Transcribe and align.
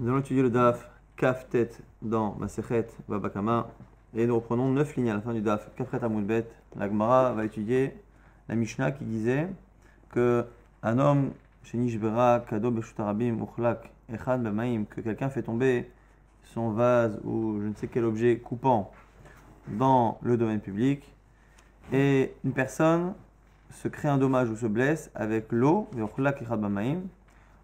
Nous 0.00 0.08
allons 0.08 0.20
étudier 0.20 0.42
le 0.42 0.50
DAF 0.50 0.88
Kaf 1.16 1.48
Tet 1.48 1.70
dans 2.02 2.36
Masechet 2.36 2.86
Babakama 3.08 3.66
et 4.14 4.28
nous 4.28 4.36
reprenons 4.36 4.70
neuf 4.70 4.94
lignes 4.94 5.10
à 5.10 5.14
la 5.14 5.20
fin 5.20 5.34
du 5.34 5.40
DAF 5.40 5.74
Kafret 5.74 6.04
Amoudbet. 6.04 6.46
La 6.76 6.86
Gemara 6.86 7.32
va 7.32 7.44
étudier 7.44 7.94
la 8.48 8.54
Mishnah 8.54 8.92
qui 8.92 9.04
disait 9.04 9.48
que 10.10 10.46
un 10.84 11.00
homme 11.00 11.32
chez 11.64 11.80
Kado 12.48 12.70
Beshutarabim 12.70 13.42
Uchlak 13.42 13.90
Echad 14.08 14.40
Bemaim 14.40 14.84
que 14.84 15.00
quelqu'un 15.00 15.30
fait 15.30 15.42
tomber 15.42 15.90
son 16.44 16.70
vase 16.70 17.18
ou 17.24 17.58
je 17.60 17.66
ne 17.66 17.74
sais 17.74 17.88
quel 17.88 18.04
objet 18.04 18.38
coupant 18.38 18.92
dans 19.66 20.20
le 20.22 20.36
domaine 20.36 20.60
public 20.60 21.12
et 21.92 22.32
une 22.44 22.52
personne 22.52 23.14
se 23.72 23.88
crée 23.88 24.06
un 24.06 24.18
dommage 24.18 24.48
ou 24.48 24.54
se 24.54 24.66
blesse 24.66 25.10
avec 25.16 25.50
l'eau, 25.50 25.88
Uchlak 25.96 26.40
Echad 26.40 26.60
Bemaim, 26.60 27.00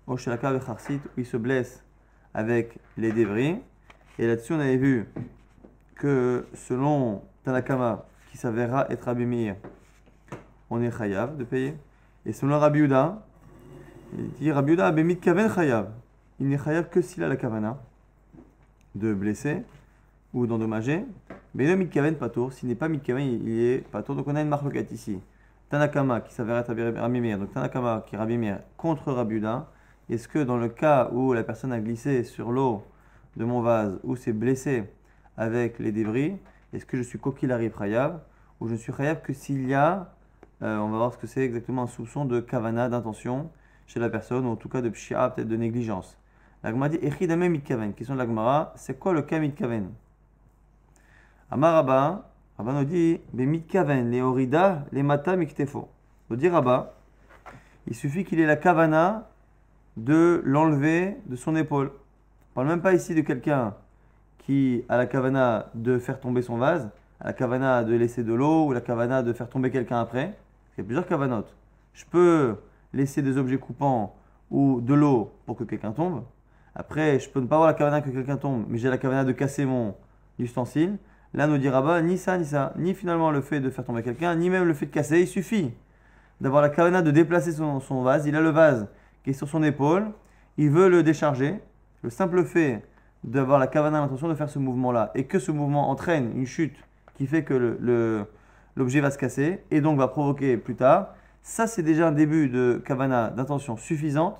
au 0.08 0.16
Shelaka 0.16 0.52
Becharsit 0.52 1.00
où 1.16 1.20
il 1.20 1.26
se 1.26 1.36
blesse 1.36 1.84
avec 2.34 2.78
les 2.98 3.12
débris. 3.12 3.56
Et 4.18 4.26
là-dessus, 4.26 4.52
on 4.52 4.60
avait 4.60 4.76
vu 4.76 5.06
que 5.94 6.46
selon 6.54 7.22
Tanakama, 7.44 8.06
qui 8.30 8.36
s'avérera 8.36 8.86
être 8.90 9.08
Abimir, 9.08 9.56
on 10.70 10.82
est 10.82 10.90
chayav 10.90 11.36
de 11.36 11.44
payer. 11.44 11.74
Et 12.26 12.32
selon 12.32 12.58
Rabbi 12.58 12.80
Yehuda, 12.80 13.24
il 14.18 14.30
dit 14.32 14.52
Rabbi 14.52 14.72
Yehuda, 14.72 14.88
Abimit 14.88 15.18
Kaven 15.18 15.48
chayav. 15.52 15.90
Il 16.40 16.48
n'est 16.48 16.58
chayav 16.58 16.88
que 16.88 17.00
s'il 17.00 17.22
a 17.22 17.28
la 17.28 17.36
kavana 17.36 17.78
de 18.94 19.14
blesser 19.14 19.62
ou 20.32 20.46
d'endommager. 20.46 21.04
Mais 21.54 21.66
le 21.66 21.76
mitkaven 21.76 22.16
patour, 22.16 22.52
s'il 22.52 22.68
n'est 22.68 22.74
pas 22.74 22.88
mitkaven, 22.88 23.22
il 23.22 23.48
est 23.48 23.88
patour. 23.88 24.16
Donc 24.16 24.26
on 24.26 24.34
a 24.34 24.42
une 24.42 24.48
marque 24.48 24.64
ici. 24.90 25.20
Tanakama 25.70 26.20
qui 26.20 26.34
s'avère 26.34 26.58
être 26.58 26.74
Rabbi 26.74 27.32
donc 27.36 27.52
Tanakama 27.52 28.04
qui 28.06 28.16
est 28.16 28.18
Rabbi 28.18 28.36
Meir 28.36 28.60
contre 28.76 29.12
Rabbi 29.12 29.34
Yehuda. 29.34 29.68
Est-ce 30.10 30.28
que 30.28 30.38
dans 30.38 30.58
le 30.58 30.68
cas 30.68 31.08
où 31.12 31.32
la 31.32 31.42
personne 31.44 31.72
a 31.72 31.80
glissé 31.80 32.24
sur 32.24 32.52
l'eau 32.52 32.84
de 33.36 33.44
mon 33.44 33.62
vase 33.62 33.98
ou 34.04 34.16
s'est 34.16 34.32
blessé 34.34 34.84
avec 35.36 35.78
les 35.78 35.92
débris, 35.92 36.36
est-ce 36.72 36.84
que 36.84 36.96
je 36.96 37.02
suis 37.02 37.18
kokilari 37.18 37.70
chayav 37.76 38.20
ou 38.60 38.68
je 38.68 38.74
suis 38.74 38.92
chayav 38.92 39.22
que 39.22 39.32
s'il 39.32 39.66
y 39.66 39.74
a, 39.74 40.12
euh, 40.62 40.76
on 40.78 40.88
va 40.90 40.98
voir 40.98 41.12
ce 41.12 41.18
que 41.18 41.26
c'est 41.26 41.42
exactement, 41.42 41.82
un 41.82 41.86
soupçon 41.86 42.24
de 42.24 42.40
kavana, 42.40 42.88
d'intention 42.88 43.50
chez 43.86 43.98
la 44.00 44.08
personne, 44.08 44.46
ou 44.46 44.50
en 44.50 44.56
tout 44.56 44.68
cas 44.68 44.82
de 44.82 44.88
pshia, 44.88 45.30
peut-être 45.30 45.48
de 45.48 45.56
négligence. 45.56 46.18
L'agma 46.62 46.88
dit 46.88 46.98
Echidame 47.02 47.48
mitkaven. 47.48 47.92
Question 47.92 48.14
de 48.14 48.20
l'agmara, 48.20 48.72
c'est 48.76 48.98
quoi 48.98 49.12
le 49.12 49.22
cas 49.22 49.38
mitkaven? 49.38 49.90
Amaraba, 51.50 52.30
Rabba 52.56 52.72
nous 52.72 52.84
dit 52.84 53.20
mitkaven, 53.32 54.10
les 54.10 54.22
orida, 54.22 54.84
les 54.92 55.02
mata 55.02 55.36
miktefo. 55.36 55.88
Nous 56.30 56.36
dit 56.36 56.48
Rabba, 56.48 56.94
il 57.86 57.94
suffit 57.94 58.24
qu'il 58.24 58.40
ait 58.40 58.46
la 58.46 58.56
kavana 58.56 59.28
de 59.96 60.42
l'enlever 60.44 61.16
de 61.26 61.36
son 61.36 61.56
épaule. 61.56 61.90
On 62.52 62.54
parle 62.54 62.68
même 62.68 62.82
pas 62.82 62.94
ici 62.94 63.14
de 63.14 63.20
quelqu'un 63.20 63.74
qui 64.38 64.84
a 64.88 64.96
la 64.96 65.06
kavana 65.06 65.70
de 65.74 65.98
faire 65.98 66.20
tomber 66.20 66.42
son 66.42 66.56
vase, 66.56 66.90
a 67.20 67.28
la 67.28 67.32
kavana 67.32 67.84
de 67.84 67.94
laisser 67.94 68.22
de 68.22 68.34
l'eau 68.34 68.66
ou 68.66 68.72
la 68.72 68.80
kavana 68.80 69.22
de 69.22 69.32
faire 69.32 69.48
tomber 69.48 69.70
quelqu'un 69.70 70.00
après. 70.00 70.34
Il 70.76 70.80
y 70.80 70.82
a 70.82 70.84
plusieurs 70.84 71.06
kavanotes. 71.06 71.54
Je 71.94 72.04
peux 72.04 72.56
laisser 72.92 73.22
des 73.22 73.38
objets 73.38 73.58
coupants 73.58 74.14
ou 74.50 74.80
de 74.80 74.94
l'eau 74.94 75.32
pour 75.46 75.56
que 75.56 75.64
quelqu'un 75.64 75.92
tombe. 75.92 76.24
Après, 76.74 77.20
je 77.20 77.30
peux 77.30 77.40
ne 77.40 77.46
pas 77.46 77.54
avoir 77.54 77.68
la 77.68 77.74
kavana 77.74 78.00
que 78.00 78.10
quelqu'un 78.10 78.36
tombe, 78.36 78.64
mais 78.68 78.78
j'ai 78.78 78.90
la 78.90 78.98
kavana 78.98 79.24
de 79.24 79.32
casser 79.32 79.64
mon 79.64 79.94
ustensile. 80.38 80.98
Là, 81.32 81.46
nous 81.46 81.58
dira 81.58 81.82
bah, 81.82 82.02
ni 82.02 82.18
ça, 82.18 82.36
ni 82.36 82.44
ça, 82.44 82.72
ni 82.76 82.94
finalement 82.94 83.30
le 83.30 83.40
fait 83.40 83.60
de 83.60 83.70
faire 83.70 83.84
tomber 83.84 84.02
quelqu'un, 84.02 84.34
ni 84.34 84.50
même 84.50 84.64
le 84.64 84.74
fait 84.74 84.86
de 84.86 84.90
casser. 84.90 85.20
Il 85.20 85.28
suffit 85.28 85.72
d'avoir 86.40 86.62
la 86.62 86.68
kavana 86.68 87.02
de 87.02 87.10
déplacer 87.10 87.52
son 87.52 88.02
vase. 88.02 88.26
Il 88.26 88.36
a 88.36 88.40
le 88.40 88.50
vase 88.50 88.88
qui 89.24 89.30
est 89.30 89.34
sur 89.34 89.48
son 89.48 89.62
épaule, 89.62 90.12
il 90.58 90.70
veut 90.70 90.88
le 90.88 91.02
décharger. 91.02 91.60
Le 92.02 92.10
simple 92.10 92.44
fait 92.44 92.84
d'avoir 93.24 93.58
la 93.58 93.66
kavana 93.66 94.00
l'intention 94.00 94.28
de 94.28 94.34
faire 94.34 94.50
ce 94.50 94.58
mouvement-là 94.58 95.10
et 95.14 95.24
que 95.24 95.38
ce 95.38 95.50
mouvement 95.50 95.90
entraîne 95.90 96.36
une 96.36 96.46
chute 96.46 96.76
qui 97.14 97.26
fait 97.26 97.42
que 97.42 97.78
l'objet 98.76 99.00
va 99.00 99.10
se 99.10 99.18
casser 99.18 99.64
et 99.70 99.80
donc 99.80 99.98
va 99.98 100.08
provoquer 100.08 100.56
plus 100.58 100.74
tard, 100.74 101.14
ça 101.42 101.66
c'est 101.66 101.82
déjà 101.82 102.08
un 102.08 102.12
début 102.12 102.48
de 102.48 102.82
kavana 102.84 103.30
d'intention 103.30 103.76
suffisante 103.76 104.36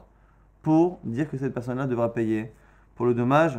pour 0.63 0.99
dire 1.05 1.31
que 1.31 1.39
cette 1.39 1.55
personne-là 1.55 1.87
devra 1.87 2.13
payer 2.13 2.53
pour 2.95 3.07
le 3.07 3.15
dommage 3.15 3.59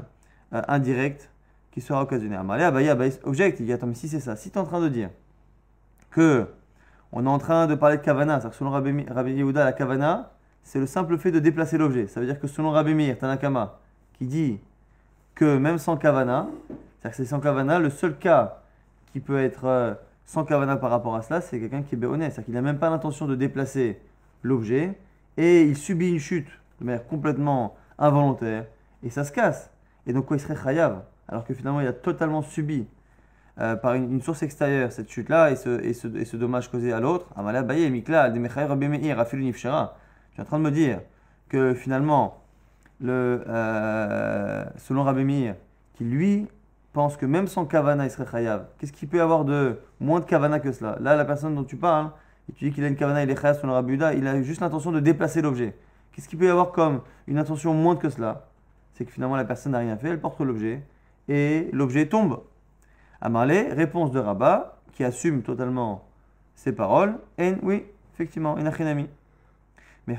euh, 0.53 0.61
indirect 0.67 1.29
qui 1.71 1.81
sera 1.81 2.01
occasionné. 2.01 2.35
Amalé, 2.35 2.63
Abaya, 2.63 2.95
object, 3.23 3.59
il 3.59 3.65
dit 3.65 3.73
attends, 3.73 3.87
mais 3.87 3.95
si 3.95 4.07
c'est 4.07 4.19
ça, 4.19 4.35
si 4.35 4.49
tu 4.49 4.57
es 4.57 4.61
en 4.61 4.65
train 4.65 4.79
de 4.79 4.89
dire 4.89 5.09
que 6.09 6.47
on 7.11 7.25
est 7.25 7.29
en 7.29 7.37
train 7.37 7.67
de 7.67 7.75
parler 7.75 7.97
de 7.97 8.01
kavana, 8.01 8.33
c'est-à-dire 8.33 8.51
que 8.51 8.55
selon 8.57 8.71
Rabbi, 8.71 9.05
Rabbi 9.09 9.33
Yehuda, 9.33 9.63
la 9.63 9.73
kavana, 9.73 10.34
c'est 10.65 10.79
le 10.79 10.87
simple 10.87 11.17
fait 11.17 11.31
de 11.31 11.39
déplacer 11.39 11.77
l'objet. 11.77 12.07
Ça 12.07 12.19
veut 12.19 12.25
dire 12.25 12.39
que 12.39 12.47
selon 12.47 12.71
Rabbi 12.71 12.95
Meir, 12.95 13.17
Tanakama, 13.17 13.79
qui 14.17 14.25
dit 14.25 14.59
que 15.35 15.57
même 15.57 15.77
sans 15.77 15.95
kavana, 15.95 16.47
c'est-à-dire 16.67 17.11
que 17.11 17.15
c'est 17.15 17.25
sans 17.25 17.39
kavana, 17.39 17.79
le 17.79 17.91
seul 17.91 18.17
cas 18.17 18.61
qui 19.13 19.19
peut 19.19 19.39
être 19.39 19.65
euh, 19.65 19.93
sans 20.25 20.43
kavana 20.43 20.75
par 20.75 20.89
rapport 20.89 21.15
à 21.15 21.21
cela, 21.21 21.39
c'est 21.39 21.59
quelqu'un 21.59 21.83
qui 21.83 21.95
est 21.95 21.97
béoné. 21.97 22.25
C'est-à-dire 22.25 22.45
qu'il 22.45 22.53
n'a 22.55 22.63
même 22.63 22.79
pas 22.79 22.89
l'intention 22.89 23.27
de 23.27 23.35
déplacer 23.35 24.01
l'objet 24.41 24.97
et 25.37 25.61
il 25.61 25.77
subit 25.77 26.09
une 26.09 26.19
chute 26.19 26.49
de 26.81 26.85
manière 26.85 27.05
complètement 27.05 27.75
involontaire 27.99 28.65
et 29.03 29.11
ça 29.11 29.23
se 29.23 29.31
casse. 29.31 29.69
Et 30.07 30.13
donc 30.13 30.25
quoi, 30.25 30.35
il 30.35 30.39
serait 30.39 30.57
chayav 30.61 31.03
alors 31.27 31.45
que 31.45 31.53
finalement 31.53 31.81
il 31.81 31.87
a 31.87 31.93
totalement 31.93 32.41
subi 32.41 32.87
euh, 33.59 33.75
par 33.75 33.93
une, 33.93 34.21
source 34.21 34.43
extérieure 34.43 34.91
cette 34.91 35.09
chute-là 35.09 35.51
et 35.51 35.55
ce, 35.55 35.81
et, 35.81 35.93
ce, 35.93 36.37
dommage 36.37 36.71
causé 36.71 36.91
à 36.91 36.99
l'autre. 36.99 37.27
Amala 37.35 37.61
mikla, 37.61 38.31
Rabbi 38.67 38.87
Meir, 38.87 39.19
afilu. 39.19 39.53
Je 40.35 40.41
suis 40.41 40.41
en 40.41 40.45
train 40.47 40.59
de 40.59 40.63
me 40.65 40.71
dire 40.71 40.99
que 41.47 41.73
finalement, 41.73 42.43
le, 42.99 43.41
euh, 43.47 44.65
selon 44.75 45.03
Rabbi 45.03 45.23
Meir, 45.23 45.55
qui 45.93 46.03
lui 46.03 46.49
pense 46.91 47.15
que 47.15 47.25
même 47.25 47.47
sans 47.47 47.63
kavana, 47.65 48.03
il 48.03 48.11
serait 48.11 48.29
chayav. 48.29 48.65
Qu'est-ce 48.77 48.91
qu'il 48.91 49.07
peut 49.07 49.21
avoir 49.21 49.45
de 49.45 49.79
moins 50.01 50.19
de 50.19 50.25
kavana 50.25 50.59
que 50.59 50.73
cela? 50.73 50.97
Là, 50.99 51.15
la 51.15 51.23
personne 51.23 51.55
dont 51.55 51.63
tu 51.63 51.77
parles, 51.77 52.11
et 52.49 52.51
tu 52.51 52.65
dis 52.65 52.71
qu'il 52.73 52.83
a 52.83 52.89
une 52.89 52.97
kavana, 52.97 53.23
il 53.23 53.29
est 53.29 53.39
chayav 53.39 53.61
selon 53.61 53.71
Rabbi 53.71 53.93
Uda, 53.93 54.13
il 54.13 54.27
a 54.27 54.41
juste 54.41 54.59
l'intention 54.59 54.91
de 54.91 54.99
déplacer 54.99 55.41
l'objet. 55.41 55.73
Qu'est-ce 56.11 56.27
qu'il 56.27 56.37
peut 56.37 56.47
y 56.47 56.49
avoir 56.49 56.73
comme 56.73 56.99
une 57.27 57.37
intention 57.37 57.73
moindre 57.73 58.01
que 58.01 58.09
cela? 58.09 58.49
C'est 58.93 59.05
que 59.05 59.11
finalement, 59.11 59.37
la 59.37 59.45
personne 59.45 59.71
n'a 59.71 59.79
rien 59.79 59.95
fait, 59.95 60.09
elle 60.09 60.19
porte 60.19 60.41
l'objet, 60.41 60.83
et 61.29 61.69
l'objet 61.71 62.07
tombe. 62.07 62.41
Amarlé, 63.21 63.69
réponse 63.71 64.11
de 64.11 64.19
Rabat, 64.19 64.81
qui 64.91 65.05
assume 65.05 65.43
totalement 65.43 66.03
ses 66.55 66.73
paroles, 66.73 67.15
en 67.39 67.53
oui, 67.63 67.85
effectivement, 68.13 68.57
une 68.57 68.67
achinami. 68.67 69.07
Mais 70.07 70.17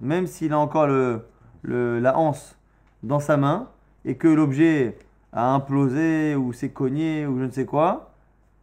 Même 0.00 0.26
s'il 0.26 0.52
a 0.52 0.58
encore 0.58 0.86
le, 0.86 1.22
la 1.62 2.18
hanse 2.18 2.58
dans 3.02 3.20
sa 3.20 3.36
main 3.36 3.68
et 4.04 4.16
que 4.16 4.28
l'objet 4.28 4.96
a 5.32 5.52
implosé 5.54 6.34
ou 6.34 6.52
s'est 6.52 6.70
cogné 6.70 7.26
ou 7.26 7.38
je 7.38 7.44
ne 7.44 7.50
sais 7.50 7.66
quoi, 7.66 8.14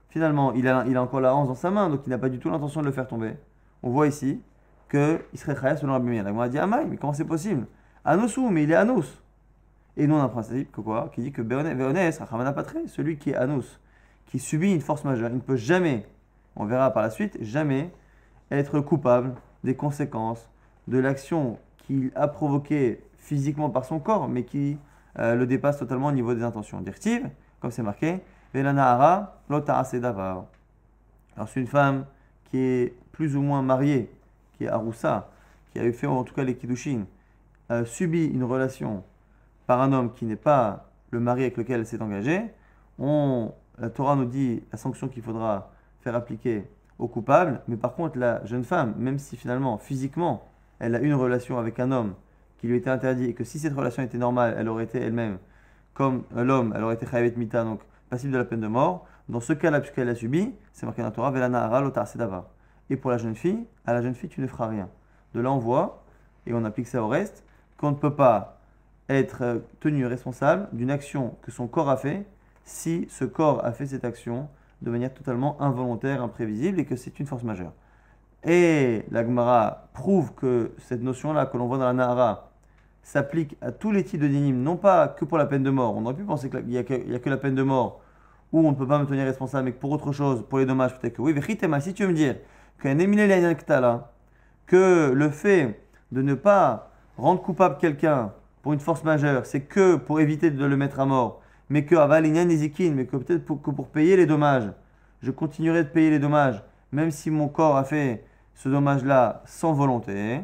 finalement, 0.09 0.53
il 0.53 0.67
a, 0.67 0.85
il 0.87 0.97
a 0.97 1.03
encore 1.03 1.21
la 1.21 1.35
hanse 1.35 1.47
dans 1.47 1.55
sa 1.55 1.69
main, 1.69 1.89
donc 1.89 2.01
il 2.07 2.09
n'a 2.09 2.17
pas 2.17 2.29
du 2.29 2.39
tout 2.39 2.49
l'intention 2.49 2.81
de 2.81 2.87
le 2.87 2.91
faire 2.91 3.07
tomber. 3.07 3.33
On 3.83 3.91
voit 3.91 4.07
ici 4.07 4.41
qu'il 4.89 5.19
serait 5.35 5.55
chayav 5.55 5.77
selon 5.77 5.93
Rabbi 5.93 6.07
Meir. 6.07 6.25
on 6.27 6.41
a 6.41 6.49
dit 6.49 6.57
Amai, 6.57 6.85
mais 6.85 6.97
comment 6.97 7.13
c'est 7.13 7.25
possible? 7.25 7.67
Anosou, 8.03 8.49
mais 8.49 8.63
il 8.63 8.71
est 8.71 8.75
Anos. 8.75 9.21
Et 9.97 10.07
nous, 10.07 10.15
on 10.15 10.19
a 10.19 10.23
un 10.23 10.29
principe 10.29 10.71
que 10.71 10.81
quoi? 10.81 11.09
Qui 11.13 11.21
dit 11.21 11.31
que 11.31 11.41
Béonès, 11.41 12.19
celui 12.87 13.17
qui 13.17 13.31
est 13.31 13.35
Anos, 13.35 13.79
qui 14.25 14.39
subit 14.39 14.73
une 14.73 14.81
force 14.81 15.03
majeure, 15.03 15.29
il 15.29 15.35
ne 15.35 15.41
peut 15.41 15.55
jamais, 15.55 16.05
on 16.55 16.65
verra 16.65 16.91
par 16.91 17.03
la 17.03 17.09
suite, 17.09 17.37
jamais 17.41 17.91
être 18.51 18.79
coupable 18.79 19.33
des 19.63 19.75
conséquences 19.75 20.49
de 20.87 20.97
l'action 20.97 21.57
qu'il 21.77 22.11
a 22.15 22.27
provoquée 22.27 23.03
physiquement 23.17 23.69
par 23.69 23.85
son 23.85 23.99
corps, 23.99 24.27
mais 24.27 24.43
qui 24.43 24.77
euh, 25.19 25.35
le 25.35 25.47
dépasse 25.47 25.79
totalement 25.79 26.07
au 26.07 26.11
niveau 26.11 26.33
des 26.33 26.43
intentions. 26.43 26.81
Directive, 26.81 27.29
comme 27.59 27.71
c'est 27.71 27.83
marqué, 27.83 28.21
Velanahara 28.53 29.41
davar. 29.49 30.45
Alors 31.35 31.49
c'est 31.49 31.59
une 31.59 31.67
femme 31.67 32.05
qui 32.45 32.57
est 32.57 32.93
plus 33.11 33.35
ou 33.35 33.41
moins 33.41 33.61
mariée, 33.61 34.09
qui 34.53 34.65
est 34.65 34.67
Aroussa, 34.67 35.29
qui 35.71 35.79
a 35.79 35.83
eu 35.83 35.93
fait 35.93 36.07
en 36.07 36.23
tout 36.23 36.33
cas 36.33 36.43
les 36.43 36.55
Kiddushin, 36.55 37.05
a 37.69 37.83
subi 37.85 38.25
une 38.25 38.43
relation 38.43 39.03
par 39.65 39.81
un 39.81 39.91
homme 39.91 40.13
qui 40.13 40.25
n'est 40.25 40.35
pas 40.35 40.89
le 41.11 41.19
mari 41.19 41.41
avec 41.41 41.57
lequel 41.57 41.79
elle 41.81 41.85
s'est 41.85 42.01
engagée, 42.01 42.41
on, 42.99 43.51
la 43.77 43.89
Torah 43.89 44.15
nous 44.15 44.25
dit 44.25 44.63
la 44.71 44.77
sanction 44.77 45.07
qu'il 45.07 45.23
faudra 45.23 45.71
faire 46.01 46.15
appliquer 46.15 46.67
au 46.99 47.07
coupable, 47.07 47.61
mais 47.67 47.77
par 47.77 47.93
contre 47.93 48.17
la 48.17 48.45
jeune 48.45 48.63
femme, 48.63 48.93
même 48.97 49.19
si 49.19 49.35
finalement 49.37 49.77
physiquement 49.77 50.47
elle 50.79 50.95
a 50.95 50.99
une 50.99 51.13
relation 51.13 51.57
avec 51.57 51.79
un 51.79 51.91
homme 51.91 52.13
qui 52.57 52.67
lui 52.67 52.77
était 52.77 52.89
interdit 52.89 53.25
et 53.25 53.33
que 53.33 53.43
si 53.43 53.59
cette 53.59 53.73
relation 53.73 54.03
était 54.03 54.17
normale, 54.17 54.55
elle 54.57 54.69
aurait 54.69 54.85
été 54.85 54.99
elle-même 54.99 55.37
comme 55.95 56.23
l'homme, 56.35 56.73
elle 56.75 56.83
aurait 56.83 56.95
été 56.95 57.07
chayavet 57.07 57.33
mita, 57.37 57.63
donc 57.63 57.79
passible 58.09 58.33
de 58.33 58.37
la 58.37 58.45
peine 58.45 58.59
de 58.59 58.67
mort. 58.67 59.07
Dans 59.29 59.39
ce 59.39 59.53
cas-là, 59.53 59.79
puisqu'elle 59.79 60.09
a 60.09 60.13
subi, 60.13 60.53
c'est 60.73 60.85
marqué 60.85 61.01
dans 61.01 61.07
la 61.07 61.11
Torah, 61.11 62.51
Et 62.89 62.97
pour 62.97 63.11
la 63.11 63.17
jeune 63.17 63.33
fille, 63.33 63.65
à 63.85 63.93
la 63.93 64.01
jeune 64.01 64.13
fille, 64.13 64.29
tu 64.29 64.41
ne 64.41 64.47
feras 64.47 64.67
rien. 64.67 64.89
De 65.33 65.39
là, 65.39 65.51
on 65.51 65.57
voit, 65.57 66.03
et 66.45 66.53
on 66.53 66.63
applique 66.65 66.87
ça 66.87 67.01
au 67.01 67.07
reste, 67.07 67.43
qu'on 67.77 67.91
ne 67.91 67.95
peut 67.95 68.13
pas 68.13 68.59
être 69.07 69.63
tenu 69.79 70.05
responsable 70.05 70.67
d'une 70.73 70.91
action 70.91 71.37
que 71.41 71.51
son 71.51 71.67
corps 71.67 71.89
a 71.89 71.97
fait 71.97 72.27
si 72.65 73.07
ce 73.09 73.23
corps 73.23 73.63
a 73.63 73.71
fait 73.71 73.85
cette 73.85 74.03
action 74.03 74.49
de 74.85 74.91
manière 74.91 75.13
totalement 75.13 75.59
involontaire, 75.61 76.21
imprévisible 76.21 76.79
et 76.79 76.85
que 76.85 76.95
c'est 76.95 77.19
une 77.19 77.25
force 77.25 77.43
majeure. 77.43 77.73
Et 78.43 79.03
la 79.09 79.23
Gemara 79.23 79.87
prouve 79.93 80.33
que 80.35 80.71
cette 80.77 81.01
notion-là 81.01 81.47
que 81.47 81.57
l'on 81.57 81.65
voit 81.65 81.79
dans 81.79 81.85
la 81.85 81.93
Nahara 81.93 82.51
s'applique 83.01 83.57
à 83.61 83.71
tous 83.71 83.91
les 83.91 84.03
types 84.03 84.21
de 84.21 84.27
dinim, 84.27 84.55
non 84.55 84.77
pas 84.77 85.07
que 85.07 85.25
pour 85.25 85.39
la 85.39 85.47
peine 85.47 85.63
de 85.63 85.71
mort. 85.71 85.97
On 85.97 86.05
aurait 86.05 86.13
pu 86.13 86.23
penser 86.23 86.49
qu'il 86.49 86.65
n'y 86.65 86.77
a, 86.77 86.83
que 86.83 87.29
la 87.29 87.37
peine 87.37 87.55
de 87.55 87.63
mort 87.63 88.01
où 88.51 88.59
on 88.59 88.71
ne 88.71 88.75
peut 88.75 88.87
pas 88.87 88.99
me 88.99 89.05
tenir 89.05 89.25
responsable, 89.25 89.65
mais 89.65 89.71
que 89.71 89.79
pour 89.79 89.91
autre 89.91 90.11
chose, 90.11 90.45
pour 90.47 90.59
les 90.59 90.65
dommages, 90.65 90.97
peut-être 90.99 91.15
que 91.15 91.21
oui. 91.21 91.33
Mais 91.33 91.81
si 91.81 91.93
tu 91.93 92.03
veux 92.03 92.09
me 92.09 92.13
dire 92.13 92.35
que 94.67 95.11
le 95.11 95.29
fait 95.29 95.79
de 96.11 96.21
ne 96.21 96.33
pas 96.35 96.91
rendre 97.17 97.41
coupable 97.41 97.77
quelqu'un 97.77 98.31
pour 98.61 98.73
une 98.73 98.79
force 98.79 99.03
majeure, 99.03 99.45
c'est 99.45 99.61
que 99.61 99.95
pour 99.95 100.19
éviter 100.19 100.51
de 100.51 100.65
le 100.65 100.77
mettre 100.77 100.99
à 100.99 101.05
mort, 101.05 101.41
mais 101.69 101.85
que 101.85 101.95
avalinian 101.95 102.45
mais 102.45 103.05
que 103.05 103.17
peut-être 103.17 103.45
pour, 103.45 103.61
que 103.61 103.71
pour 103.71 103.87
payer 103.87 104.15
les 104.15 104.25
dommages, 104.25 104.71
je 105.21 105.31
continuerai 105.31 105.83
de 105.83 105.89
payer 105.89 106.09
les 106.09 106.19
dommages, 106.19 106.63
même 106.91 107.11
si 107.11 107.31
mon 107.31 107.47
corps 107.47 107.77
a 107.77 107.83
fait 107.83 108.23
ce 108.53 108.69
dommage-là 108.69 109.41
sans 109.45 109.73
volonté. 109.73 110.41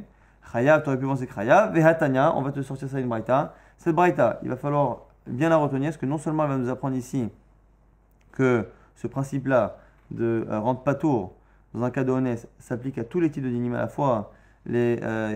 Chayav, 0.52 0.84
tu 0.84 0.90
aurais 0.90 1.00
pu 1.00 1.06
penser 1.06 1.28
Chayav. 1.34 1.74
Vehatania, 1.74 2.36
on 2.36 2.42
va 2.42 2.52
te 2.52 2.62
sortir 2.62 2.90
ça 2.90 3.00
une 3.00 3.08
braïta. 3.08 3.54
Cette 3.78 3.96
braïta, 3.96 4.40
il 4.44 4.50
va 4.50 4.58
falloir 4.58 5.08
bien 5.28 5.50
la 5.50 5.58
retenir, 5.58 5.90
parce 5.90 5.98
que 5.98 6.06
non 6.06 6.18
seulement 6.18 6.44
elle 6.44 6.50
va 6.50 6.58
nous 6.58 6.70
apprendre 6.70 6.96
ici 6.96 7.30
que 8.32 8.68
ce 8.96 9.08
principe-là 9.08 9.78
de 10.10 10.46
euh, 10.50 10.60
rendre 10.60 10.82
pas 10.82 10.96
tour 10.96 11.34
dans 11.74 11.84
un 11.84 11.92
cas 11.92 12.04
de 12.04 12.36
s'applique 12.60 12.98
à 12.98 13.04
tous 13.04 13.20
les 13.20 13.30
types 13.30 13.44
de 13.44 13.50
dinim, 13.50 13.74
à 13.76 13.80
la 13.80 13.88
fois 13.88 14.34
les 14.66 15.00
euh, 15.02 15.36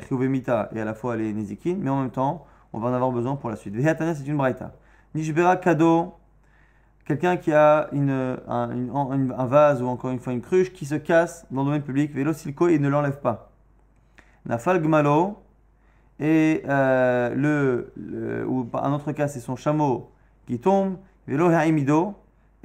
et 0.74 0.82
à 0.82 0.86
la 0.86 0.94
fois 0.94 1.16
les 1.16 1.34
Nezikin, 1.34 1.78
mais 1.80 1.90
en 1.90 2.02
même 2.02 2.12
temps, 2.12 2.46
on 2.74 2.80
va 2.80 2.90
en 2.90 2.94
avoir 2.94 3.12
besoin 3.12 3.36
pour 3.36 3.50
la 3.50 3.56
suite. 3.56 3.74
Vehatania, 3.74 4.16
c'est 4.16 4.28
une 4.28 4.38
braïta. 4.38 4.74
Nishbera 5.16 5.56
Kado, 5.56 6.14
quelqu'un 7.06 7.38
qui 7.38 7.54
a 7.54 7.88
une, 7.94 8.38
un, 8.50 9.46
vase 9.46 9.82
ou 9.82 9.88
encore 9.88 10.12
une 10.12 10.20
fois 10.20 10.34
une 10.34 10.42
cruche 10.42 10.74
qui 10.74 10.86
se 10.86 10.96
casse 10.96 11.48
dans 11.52 11.62
le 11.62 11.68
domaine 11.68 11.84
public, 11.84 12.14
vélo 12.14 12.34
silco 12.34 12.68
et 12.68 12.78
ne 12.80 12.90
l'enlève 12.90 13.22
pas. 13.22 13.54
Nafal 14.46 14.82
Gmalo, 14.82 15.38
et 16.20 16.64
euh, 16.68 17.34
le, 17.34 18.46
ou 18.46 18.68
un 18.74 18.92
autre 18.92 19.14
cas, 19.14 19.30
c'est 19.30 19.40
son 19.40 19.56
chameau 19.56 20.12
qui 20.48 20.60
tombe, 20.60 20.98
vélo 21.28 21.50
haimido, 21.50 22.16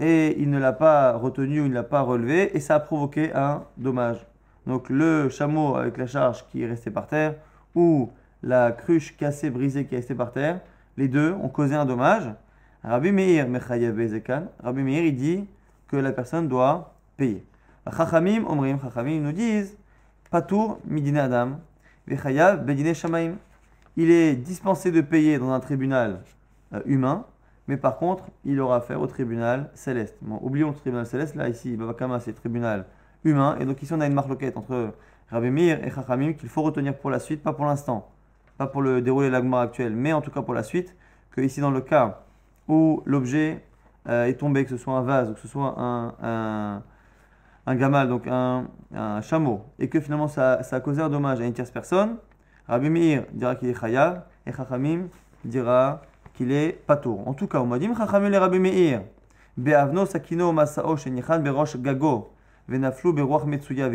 et 0.00 0.36
il 0.40 0.50
ne 0.50 0.58
l'a 0.58 0.72
pas 0.72 1.12
retenu 1.12 1.60
ou 1.60 1.66
il 1.66 1.70
ne 1.70 1.74
l'a 1.74 1.84
pas 1.84 2.00
relevé, 2.00 2.56
et 2.56 2.58
ça 2.58 2.74
a 2.74 2.80
provoqué 2.80 3.32
un 3.32 3.62
dommage. 3.76 4.26
Donc 4.66 4.90
le 4.90 5.28
chameau 5.28 5.76
avec 5.76 5.96
la 5.98 6.08
charge 6.08 6.44
qui 6.48 6.64
est 6.64 6.66
resté 6.66 6.90
par 6.90 7.06
terre, 7.06 7.36
ou 7.76 8.10
la 8.42 8.72
cruche 8.72 9.16
cassée, 9.16 9.50
brisée 9.50 9.86
qui 9.86 9.94
est 9.94 9.98
restée 9.98 10.16
par 10.16 10.32
terre, 10.32 10.60
les 11.00 11.08
deux 11.08 11.32
ont 11.32 11.48
causé 11.48 11.74
un 11.74 11.86
dommage. 11.86 12.30
Rabbi 12.84 13.10
Meir. 13.10 13.46
Rabbi 13.50 14.82
Meir, 14.82 15.04
il 15.04 15.16
dit 15.16 15.48
que 15.88 15.96
la 15.96 16.12
personne 16.12 16.46
doit 16.46 16.94
payer. 17.16 17.42
Chachamim, 17.96 18.44
Omrim, 18.46 18.78
Chachamim 18.78 19.20
nous 19.20 19.32
disent 19.32 19.78
Patour, 20.30 20.78
Midine 20.84 21.16
Adam, 21.16 21.58
Vechayav, 22.06 22.66
Bedine 22.66 22.94
Shamaim. 22.94 23.36
Il 23.96 24.10
est 24.10 24.34
dispensé 24.34 24.92
de 24.92 25.00
payer 25.00 25.38
dans 25.38 25.50
un 25.50 25.60
tribunal 25.60 26.20
euh, 26.74 26.82
humain, 26.84 27.24
mais 27.66 27.78
par 27.78 27.96
contre, 27.96 28.24
il 28.44 28.60
aura 28.60 28.76
affaire 28.76 29.00
au 29.00 29.06
tribunal 29.06 29.70
céleste. 29.74 30.18
oublions 30.42 30.68
le 30.68 30.74
tribunal 30.74 31.06
céleste, 31.06 31.34
là, 31.34 31.48
ici, 31.48 31.78
Babakama, 31.78 32.20
c'est 32.20 32.34
tribunal 32.34 32.84
humain. 33.24 33.56
Et 33.58 33.64
donc, 33.64 33.82
ici, 33.82 33.92
on 33.94 34.00
a 34.02 34.06
une 34.06 34.12
marloquette 34.12 34.58
entre 34.58 34.92
Rabbi 35.30 35.50
Meir 35.50 35.82
et 35.82 35.90
Chachamim 35.90 36.34
qu'il 36.34 36.50
faut 36.50 36.62
retenir 36.62 36.94
pour 36.94 37.08
la 37.08 37.20
suite, 37.20 37.42
pas 37.42 37.54
pour 37.54 37.64
l'instant, 37.64 38.10
pas 38.60 38.66
pour 38.66 38.82
le 38.82 39.00
dérouler 39.00 39.28
de 39.28 39.32
l'agma 39.32 39.62
actuel, 39.62 39.96
mais 39.96 40.12
en 40.12 40.20
tout 40.20 40.30
cas 40.30 40.42
pour 40.42 40.52
la 40.52 40.62
suite, 40.62 40.94
que 41.30 41.40
ici, 41.40 41.62
dans 41.62 41.70
le 41.70 41.80
cas 41.80 42.24
où 42.68 43.02
l'objet 43.06 43.64
euh, 44.06 44.26
est 44.26 44.34
tombé, 44.34 44.64
que 44.64 44.70
ce 44.70 44.76
soit 44.76 44.92
un 44.98 45.00
vase 45.00 45.30
ou 45.30 45.32
que 45.32 45.40
ce 45.40 45.48
soit 45.48 45.74
un, 45.78 46.82
un, 47.64 47.74
gamal, 47.74 48.10
donc 48.10 48.26
un, 48.26 48.66
chameau, 49.22 49.62
et 49.78 49.88
que 49.88 49.98
finalement 49.98 50.28
ça, 50.28 50.60
a 50.70 50.80
causé 50.80 51.00
un 51.00 51.08
dommage 51.08 51.40
à 51.40 51.46
une 51.46 51.54
tierce 51.54 51.70
personne, 51.70 52.16
Rabbi 52.68 52.90
Meir 52.90 53.24
dira 53.32 53.56
qu'il 53.56 53.70
est 53.70 53.80
chayav 53.80 54.24
et 54.44 54.52
Chachamim 54.52 55.08
dira 55.42 56.02
qu'il 56.34 56.52
est 56.52 56.72
patour. 56.86 57.26
En 57.26 57.32
tout 57.32 57.46
cas, 57.46 57.60
on 57.60 57.66
m'a 57.66 57.78
dit 57.78 57.88
Chachamim 57.96 58.30
et 58.30 58.36
Rabbi 58.36 58.58
Meir, 58.58 59.04
Be'avno 59.56 60.04
sakino 60.04 60.52
masao 60.52 60.98
shenichan 60.98 61.38
berosh 61.38 61.78
gago, 61.78 62.34
venaflu 62.68 63.14
beruach 63.14 63.46
metsuya. 63.46 63.88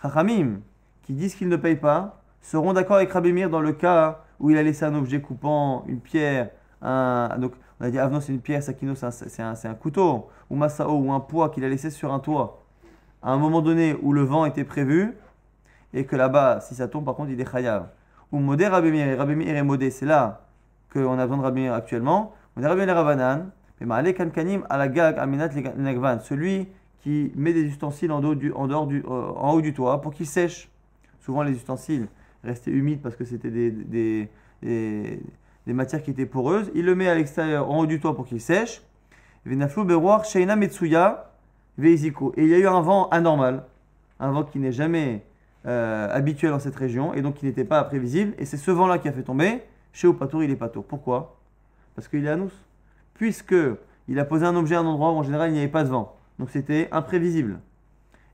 Chachamim, 0.00 0.60
qui 1.02 1.12
disent 1.12 1.34
qu'ils 1.34 1.50
ne 1.50 1.56
payent 1.56 1.76
pas, 1.76 2.21
seront 2.42 2.72
d'accord 2.72 2.96
avec 2.96 3.10
Rabbi 3.12 3.32
Meir 3.32 3.48
dans 3.48 3.60
le 3.60 3.72
cas 3.72 4.24
où 4.38 4.50
il 4.50 4.58
a 4.58 4.62
laissé 4.62 4.84
un 4.84 4.94
objet 4.94 5.20
coupant, 5.20 5.84
une 5.86 6.00
pierre, 6.00 6.50
donc 6.82 7.52
on 7.80 7.84
a 7.84 7.90
dit 7.90 7.98
Avno 7.98 8.20
c'est 8.20 8.32
une 8.32 8.40
pierre, 8.40 8.62
Sakino 8.62 8.94
c'est 8.94 9.42
un, 9.42 9.54
un, 9.64 9.74
couteau, 9.74 10.28
ou 10.50 10.56
Masao 10.56 10.98
ou 10.98 11.12
un 11.12 11.20
poids 11.20 11.48
qu'il 11.50 11.64
a 11.64 11.68
laissé 11.68 11.90
sur 11.90 12.12
un 12.12 12.18
toit. 12.18 12.62
À 13.22 13.32
un 13.32 13.38
moment 13.38 13.62
donné 13.62 13.96
où 14.02 14.12
le 14.12 14.22
vent 14.22 14.44
était 14.44 14.64
prévu, 14.64 15.14
et 15.94 16.04
que 16.04 16.16
là-bas, 16.16 16.60
si 16.60 16.74
ça 16.74 16.88
tombe, 16.88 17.04
par 17.04 17.14
contre, 17.14 17.30
il 17.30 17.40
est 17.40 17.50
chayav. 17.50 17.88
Ou 18.32 18.38
modé 18.38 18.66
Rabimir, 18.66 19.18
Rabimir 19.18 19.56
et 19.56 19.62
modé, 19.62 19.90
c'est 19.90 20.06
là 20.06 20.46
qu'on 20.92 21.18
a 21.18 21.22
besoin 21.26 21.38
de 21.38 21.42
Rabimir 21.42 21.74
actuellement. 21.74 22.32
Modé 22.56 22.68
Rabimir 22.68 22.94
Ravanan, 22.94 23.50
mais 23.80 24.14
Kankanim 24.14 24.64
gag 24.70 25.18
Aminat 25.18 25.50
Negvan, 25.76 26.20
celui 26.20 26.68
qui 27.00 27.32
met 27.34 27.52
des 27.52 27.62
ustensiles 27.62 28.12
en, 28.12 28.20
du, 28.20 28.52
en, 28.52 28.68
dehors 28.68 28.86
du, 28.86 29.00
euh, 29.00 29.32
en 29.36 29.52
haut 29.52 29.60
du 29.60 29.74
toit 29.74 30.00
pour 30.00 30.12
qu'ils 30.12 30.26
sèchent. 30.26 30.70
Souvent, 31.20 31.42
les 31.42 31.52
ustensiles 31.52 32.08
restaient 32.44 32.70
humides 32.70 33.00
parce 33.00 33.16
que 33.16 33.24
c'était 33.24 33.50
des, 33.50 34.28
des, 34.62 35.18
matières 35.66 36.02
qui 36.02 36.10
étaient 36.10 36.26
poreuses. 36.26 36.70
Il 36.74 36.84
le 36.84 36.94
met 36.94 37.08
à 37.08 37.14
l'extérieur, 37.14 37.70
en 37.70 37.80
haut 37.80 37.86
du 37.86 38.00
toit 38.00 38.14
pour 38.14 38.26
qu'il 38.26 38.40
sèche. 38.40 38.82
Et 39.46 39.52
il 39.52 39.58
y 42.48 42.54
a 42.54 42.58
eu 42.58 42.66
un 42.66 42.80
vent 42.80 43.08
anormal, 43.08 43.64
un 44.20 44.30
vent 44.30 44.44
qui 44.44 44.58
n'est 44.58 44.72
jamais 44.72 45.24
euh, 45.66 46.08
habituel 46.10 46.50
dans 46.52 46.58
cette 46.58 46.76
région 46.76 47.14
et 47.14 47.22
donc 47.22 47.34
qui 47.36 47.46
n'était 47.46 47.64
pas 47.64 47.82
prévisible. 47.84 48.34
Et 48.38 48.44
c'est 48.44 48.56
ce 48.56 48.70
vent-là 48.70 48.98
qui 48.98 49.08
a 49.08 49.12
fait 49.12 49.22
tomber. 49.22 49.62
Chez 49.92 50.06
Opatour, 50.06 50.42
il 50.42 50.50
est 50.50 50.56
patour. 50.56 50.84
Pourquoi? 50.84 51.38
Parce 51.94 52.08
qu'il 52.08 52.24
est 52.24 52.30
à 52.30 52.36
nous. 52.36 52.50
Puisque 53.14 53.54
il 54.08 54.18
a 54.18 54.24
posé 54.24 54.46
un 54.46 54.56
objet 54.56 54.74
à 54.74 54.80
un 54.80 54.86
endroit 54.86 55.12
où 55.12 55.16
en 55.16 55.22
général 55.22 55.50
il 55.50 55.54
n'y 55.54 55.58
avait 55.58 55.68
pas 55.68 55.84
de 55.84 55.88
vent. 55.88 56.16
Donc 56.38 56.50
c'était 56.50 56.88
imprévisible. 56.92 57.60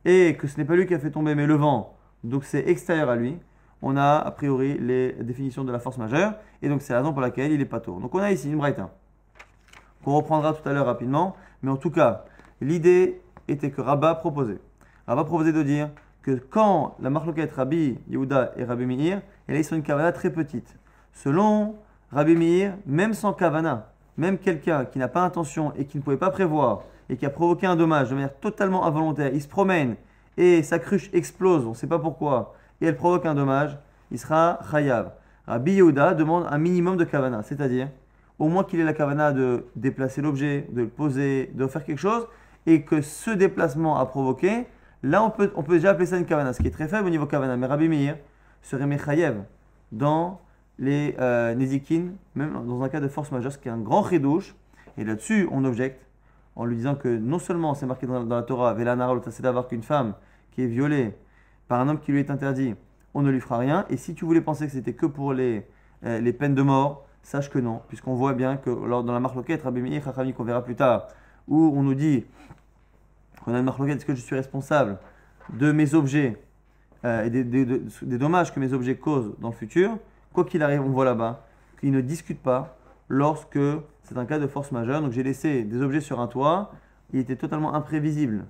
Et 0.05 0.37
que 0.39 0.47
ce 0.47 0.57
n'est 0.59 0.65
pas 0.65 0.77
lui 0.77 0.87
qui 0.87 0.95
a 0.95 0.99
fait 0.99 1.11
tomber, 1.11 1.35
mais 1.35 1.47
le 1.47 1.55
vent. 1.55 1.97
Donc 2.25 2.45
c'est 2.45 2.67
extérieur 2.69 3.11
à 3.11 3.17
lui 3.17 3.37
on 3.83 3.97
a 3.97 4.19
a 4.19 4.31
priori 4.31 4.79
les 4.79 5.13
définitions 5.13 5.65
de 5.65 5.73
la 5.73 5.79
force 5.79 5.99
majeure, 5.99 6.35
et 6.63 6.69
donc 6.69 6.83
c'est 6.83 6.93
la 6.93 7.01
raison 7.01 7.13
pour 7.13 7.23
laquelle 7.23 7.53
il 7.53 7.61
est 7.61 7.67
pas 7.67 7.81
tôt. 7.81 7.99
Donc 8.01 8.15
on 8.15 8.19
a 8.19 8.33
ici 8.33 8.51
une 8.51 8.59
braïta, 8.59 8.91
qu'on 10.05 10.15
reprendra 10.15 10.53
tout 10.53 10.69
à 10.69 10.73
l'heure 10.73 10.87
rapidement, 10.87 11.37
mais 11.63 11.71
en 11.71 11.77
tout 11.77 11.91
cas, 11.91 12.25
l'idée 12.61 13.21
était 13.47 13.71
que 13.71 13.81
Rabat 13.81 14.17
proposait. 14.17 14.59
Rabat 15.07 15.25
proposait 15.25 15.53
de 15.53 15.63
dire 15.63 15.91
que 16.23 16.33
quand 16.33 16.97
la 17.01 17.11
marloquette 17.11 17.53
Rabbi 17.53 17.99
Yehuda 18.09 18.53
et 18.57 18.65
Rabbi 18.65 18.87
Meir, 18.87 19.23
elle 19.47 19.57
est 19.57 19.63
sur 19.63 19.77
une 19.77 19.83
kavana 19.83 20.13
très 20.13 20.31
petite. 20.31 20.77
Selon 21.13 21.77
Rabbi 22.13 22.37
Meir, 22.37 22.75
même 22.87 23.15
sans 23.15 23.33
kavana, 23.33 23.93
même 24.17 24.39
quelqu'un 24.39 24.85
qui 24.85 24.99
n'a 24.99 25.09
pas 25.09 25.23
intention 25.23 25.73
et 25.77 25.87
qui 25.87 25.97
ne 25.97 26.03
pouvait 26.03 26.17
pas 26.17 26.31
prévoir 26.31 26.83
et 27.09 27.17
qui 27.17 27.25
a 27.25 27.31
provoqué 27.31 27.67
un 27.67 27.77
dommage 27.77 28.11
de 28.11 28.15
manière 28.15 28.35
totalement 28.39 28.85
involontaire, 28.85 29.33
il 29.33 29.41
se 29.41 29.49
promène 29.49 29.97
et 30.37 30.63
sa 30.63 30.79
cruche 30.79 31.09
explose, 31.13 31.65
on 31.65 31.71
ne 31.71 31.75
sait 31.75 31.87
pas 31.87 31.99
pourquoi, 31.99 32.55
et 32.81 32.87
elle 32.87 32.97
provoque 32.97 33.27
un 33.27 33.35
dommage, 33.35 33.79
il 34.11 34.19
sera 34.19 34.59
chayav. 34.71 35.13
Rabbi 35.47 35.73
Yehuda 35.73 36.15
demande 36.15 36.47
un 36.51 36.59
minimum 36.59 36.97
de 36.97 37.05
kavana, 37.05 37.43
c'est-à-dire 37.43 37.89
au 38.39 38.49
moins 38.49 38.65
qu'il 38.65 38.79
ait 38.81 38.85
la 38.85 38.93
kavana 38.93 39.33
de 39.33 39.67
déplacer 39.75 40.23
l'objet, 40.23 40.69
de 40.71 40.83
le 40.83 40.89
poser, 40.89 41.51
de 41.55 41.67
faire 41.67 41.85
quelque 41.85 41.99
chose, 41.99 42.27
et 42.67 42.83
que 42.83 43.01
ce 43.01 43.31
déplacement 43.31 43.99
a 43.99 44.07
provoqué, 44.07 44.67
là 45.03 45.23
on 45.23 45.31
peut, 45.31 45.51
déjà 45.69 45.91
appeler 45.91 46.07
ça 46.07 46.19
une 46.19 46.27
kavana, 46.27 46.53
ce 46.53 46.61
qui 46.61 46.69
est 46.69 46.73
très 46.73 46.89
faible 46.89 47.07
au 47.07 47.11
niveau 47.11 47.27
kavana. 47.27 47.57
Mais 47.57 47.67
Rabbi 47.67 47.89
Meir 47.89 48.17
serait 48.63 48.87
mechayev 48.87 49.43
dans 49.91 50.41
les 50.79 51.17
euh, 51.19 51.55
même 52.35 52.67
dans 52.67 52.83
un 52.83 52.89
cas 52.89 53.01
de 53.01 53.09
force 53.09 53.33
majeure, 53.33 53.53
ce 53.53 53.59
qui 53.59 53.69
est 53.69 53.73
un 53.73 53.79
grand 53.79 54.03
redouche. 54.03 54.55
Et 54.97 55.05
là-dessus, 55.05 55.49
on 55.51 55.65
objecte 55.65 56.05
en 56.57 56.65
lui 56.65 56.77
disant 56.77 56.97
que 56.97 57.09
non 57.09 57.39
seulement 57.39 57.75
c'est 57.75 57.87
marqué 57.87 58.07
dans, 58.07 58.25
la 58.25 58.43
Torah, 58.43 58.77
c'est 59.31 59.43
d'avoir 59.43 59.69
qu'une 59.69 59.83
femme 59.83 60.15
qui 60.51 60.63
est 60.63 60.67
violée 60.67 61.15
par 61.69 61.81
un 61.81 61.89
homme 61.89 62.01
qui 62.01 62.13
lui 62.13 62.21
est 62.21 62.31
interdit, 62.31 62.75
on 63.15 63.23
ne 63.23 63.31
lui 63.31 63.41
fera 63.41 63.59
rien. 63.59 63.85
Et 63.91 63.97
si 63.97 64.15
tu 64.15 64.25
voulais 64.25 64.41
penser 64.41 64.67
que 64.67 64.73
c'était 64.73 64.95
que 64.95 65.07
pour 65.07 65.33
les, 65.33 65.67
euh, 66.05 66.19
les 66.19 66.33
peines 66.33 66.55
de 66.55 66.63
mort, 66.63 67.07
sache 67.23 67.51
que 67.51 67.59
non, 67.59 67.83
puisqu'on 67.89 68.15
voit 68.15 68.33
bien 68.33 68.57
que 68.57 68.71
lors, 68.71 69.05
dans 69.05 69.13
la 69.13 69.21
marque 69.21 69.37
loquette, 69.37 69.63
Rabbi 69.63 69.81
Meir 69.81 70.03
qu'on 70.37 70.45
verra 70.45 70.65
plus 70.65 70.77
tard, 70.77 71.09
où 71.47 71.73
on 71.77 71.83
nous 71.83 71.95
dit 71.95 72.25
qu'on 73.45 73.55
a 73.55 73.59
une 73.59 73.91
est-ce 73.91 74.07
que 74.07 74.15
je 74.15 74.21
suis 74.21 74.37
responsable 74.37 74.99
de 75.51 75.73
mes 75.73 75.95
objets 75.95 76.43
euh, 77.05 77.25
et 77.25 77.31
des, 77.31 77.45
des, 77.45 78.19
dommages 78.19 78.53
que 78.53 78.61
mes 78.61 78.73
objets 78.73 78.97
causent 78.97 79.35
dans 79.39 79.49
le 79.49 79.55
futur, 79.55 79.99
quoi 80.33 80.45
qu'il 80.45 80.63
arrive, 80.63 80.81
on 80.83 80.91
voit 80.91 81.05
là-bas 81.05 81.45
qu'il 81.81 81.93
ne 81.93 82.01
discute 82.01 82.41
pas 82.41 82.77
lorsque 83.09 83.59
c'est 84.03 84.19
un 84.19 84.25
cas 84.25 84.39
de 84.39 84.47
force 84.47 84.73
majeure. 84.73 85.01
Donc 85.01 85.13
j'ai 85.13 85.23
laissé 85.23 85.63
des 85.63 85.81
objets 85.81 86.01
sur 86.01 86.21
un 86.21 86.27
toit, 86.27 86.73
il 87.13 87.21
était 87.21 87.37
totalement 87.37 87.75
imprévisible 87.75 88.45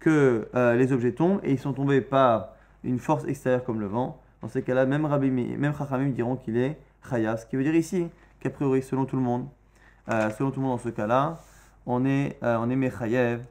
que 0.00 0.48
euh, 0.54 0.74
les 0.74 0.92
objets 0.92 1.12
tombent 1.12 1.40
et 1.44 1.52
ils 1.52 1.58
sont 1.58 1.72
tombés 1.72 2.00
par 2.00 2.48
une 2.82 2.98
force 2.98 3.24
extérieure 3.26 3.62
comme 3.64 3.80
le 3.80 3.86
vent. 3.86 4.20
Dans 4.42 4.48
ces 4.48 4.62
cas-là, 4.62 4.86
même 4.86 5.04
Rabbi, 5.04 5.30
même 5.30 5.74
Chachamim 5.76 6.08
diront 6.08 6.36
qu'il 6.36 6.56
est 6.56 6.78
Chaya. 7.08 7.36
Ce 7.36 7.46
qui 7.46 7.56
veut 7.56 7.62
dire 7.62 7.74
ici 7.74 8.08
qu'a 8.40 8.50
priori, 8.50 8.82
selon 8.82 9.04
tout 9.04 9.16
le 9.16 9.22
monde, 9.22 9.46
euh, 10.08 10.30
selon 10.30 10.50
tout 10.50 10.60
le 10.60 10.66
monde 10.66 10.78
dans 10.78 10.82
ce 10.82 10.88
cas-là, 10.88 11.38
on 11.86 12.04
est, 12.04 12.38
euh, 12.42 12.56
on 12.58 12.70
est 12.70 12.76
Mechayev 12.76 13.42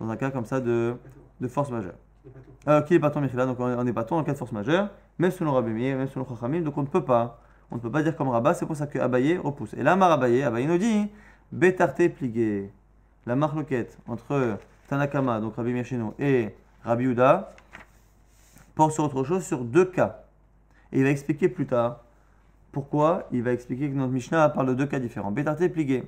dans 0.00 0.08
un 0.08 0.16
cas 0.16 0.30
comme 0.30 0.46
ça 0.46 0.60
de, 0.60 0.96
de 1.40 1.48
force 1.48 1.70
majeure. 1.70 1.94
Euh, 2.66 2.82
qui 2.82 2.94
est 2.94 2.98
pas 2.98 3.12
Mechila, 3.20 3.46
donc 3.46 3.58
on 3.60 3.92
pas 3.92 4.04
ton 4.04 4.16
en 4.16 4.24
cas 4.24 4.32
de 4.32 4.38
force 4.38 4.52
majeure, 4.52 4.90
même 5.18 5.30
selon 5.30 5.52
Rabbi 5.52 5.70
Meir, 5.70 5.96
même 5.96 6.08
selon 6.08 6.26
Chachamim, 6.26 6.62
donc 6.62 6.76
on 6.76 6.82
ne 6.82 6.86
peut 6.86 7.04
pas. 7.04 7.40
On 7.70 7.76
ne 7.76 7.80
peut 7.80 7.90
pas 7.90 8.02
dire 8.02 8.16
comme 8.16 8.28
Rabat, 8.28 8.54
c'est 8.54 8.66
pour 8.66 8.76
ça 8.76 8.86
que 8.86 8.98
Abaye 8.98 9.36
repousse. 9.36 9.74
Et 9.74 9.82
là, 9.82 9.94
Mar 9.94 10.10
Abaye, 10.12 10.42
Abaye 10.42 10.66
nous 10.66 10.78
dit 10.78 11.10
Betarte 11.52 12.08
pligué. 12.08 12.70
La 13.26 13.36
marloquette 13.36 13.98
entre 14.06 14.58
Tanakama, 14.88 15.40
donc 15.40 15.56
Rabbi 15.56 15.72
nous, 15.92 16.14
et 16.18 16.54
Rabbi 16.82 17.04
Uda 17.04 17.52
porte 18.74 18.92
sur 18.92 19.04
autre 19.04 19.24
chose, 19.24 19.44
sur 19.44 19.64
deux 19.64 19.84
cas. 19.84 20.24
Et 20.92 20.98
il 20.98 21.04
va 21.04 21.10
expliquer 21.10 21.48
plus 21.48 21.66
tard 21.66 22.04
pourquoi. 22.72 23.28
Il 23.32 23.42
va 23.42 23.52
expliquer 23.52 23.90
que 23.90 23.94
notre 23.94 24.12
Mishnah 24.12 24.48
parle 24.48 24.68
de 24.68 24.74
deux 24.74 24.86
cas 24.86 24.98
différents. 24.98 25.30
Betarte 25.30 25.66
pligué. 25.68 26.04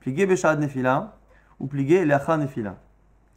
Pligué 0.00 0.26
Beshad 0.26 0.60
Nefila 0.60 1.16
ou 1.58 1.66
pligué 1.66 2.04
Lecha 2.04 2.36
Nefila. 2.36 2.76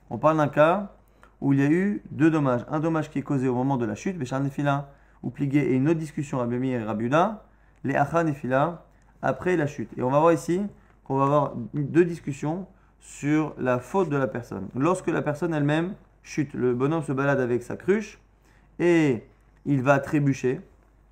On 0.10 0.18
parle 0.18 0.38
d'un 0.38 0.50
cas 0.50 0.92
où 1.40 1.54
il 1.54 1.60
y 1.60 1.64
a 1.64 1.70
eu 1.70 2.04
deux 2.12 2.30
dommages. 2.30 2.66
Un 2.70 2.80
dommage 2.80 3.10
qui 3.10 3.20
est 3.20 3.24
causé 3.24 3.48
au 3.48 3.56
moment 3.56 3.78
de 3.78 3.86
la 3.86 3.96
chute, 3.96 4.18
Beshad 4.18 4.44
Nefila, 4.44 4.90
ou 5.24 5.30
pligué, 5.30 5.60
et 5.60 5.74
une 5.74 5.88
autre 5.88 6.00
discussion 6.00 6.40
Rabbi 6.40 6.58
Meir 6.58 6.82
et 6.82 6.84
Rabbi 6.84 7.06
Uda 7.06 7.44
les 7.84 7.96
achan 7.96 8.28
et 8.28 8.34
fila 8.34 8.84
après 9.22 9.56
la 9.56 9.68
chute. 9.68 9.90
Et 9.98 10.04
on 10.04 10.10
va 10.10 10.20
voir 10.20 10.34
ici 10.34 10.62
qu'on 11.04 11.18
va 11.18 11.24
avoir 11.24 11.54
deux 11.74 12.06
discussions 12.06 12.68
sur 13.02 13.54
la 13.58 13.80
faute 13.80 14.10
de 14.10 14.16
la 14.16 14.28
personne. 14.28 14.70
Lorsque 14.76 15.08
la 15.08 15.22
personne 15.22 15.54
elle-même 15.54 15.96
chute, 16.24 16.54
le 16.54 16.74
bonhomme 16.74 17.04
se 17.04 17.12
balade 17.12 17.40
avec 17.40 17.64
sa 17.64 17.76
cruche 17.76 18.20
et 18.80 19.24
il 19.66 19.82
va 19.82 20.00
trébucher. 20.00 20.62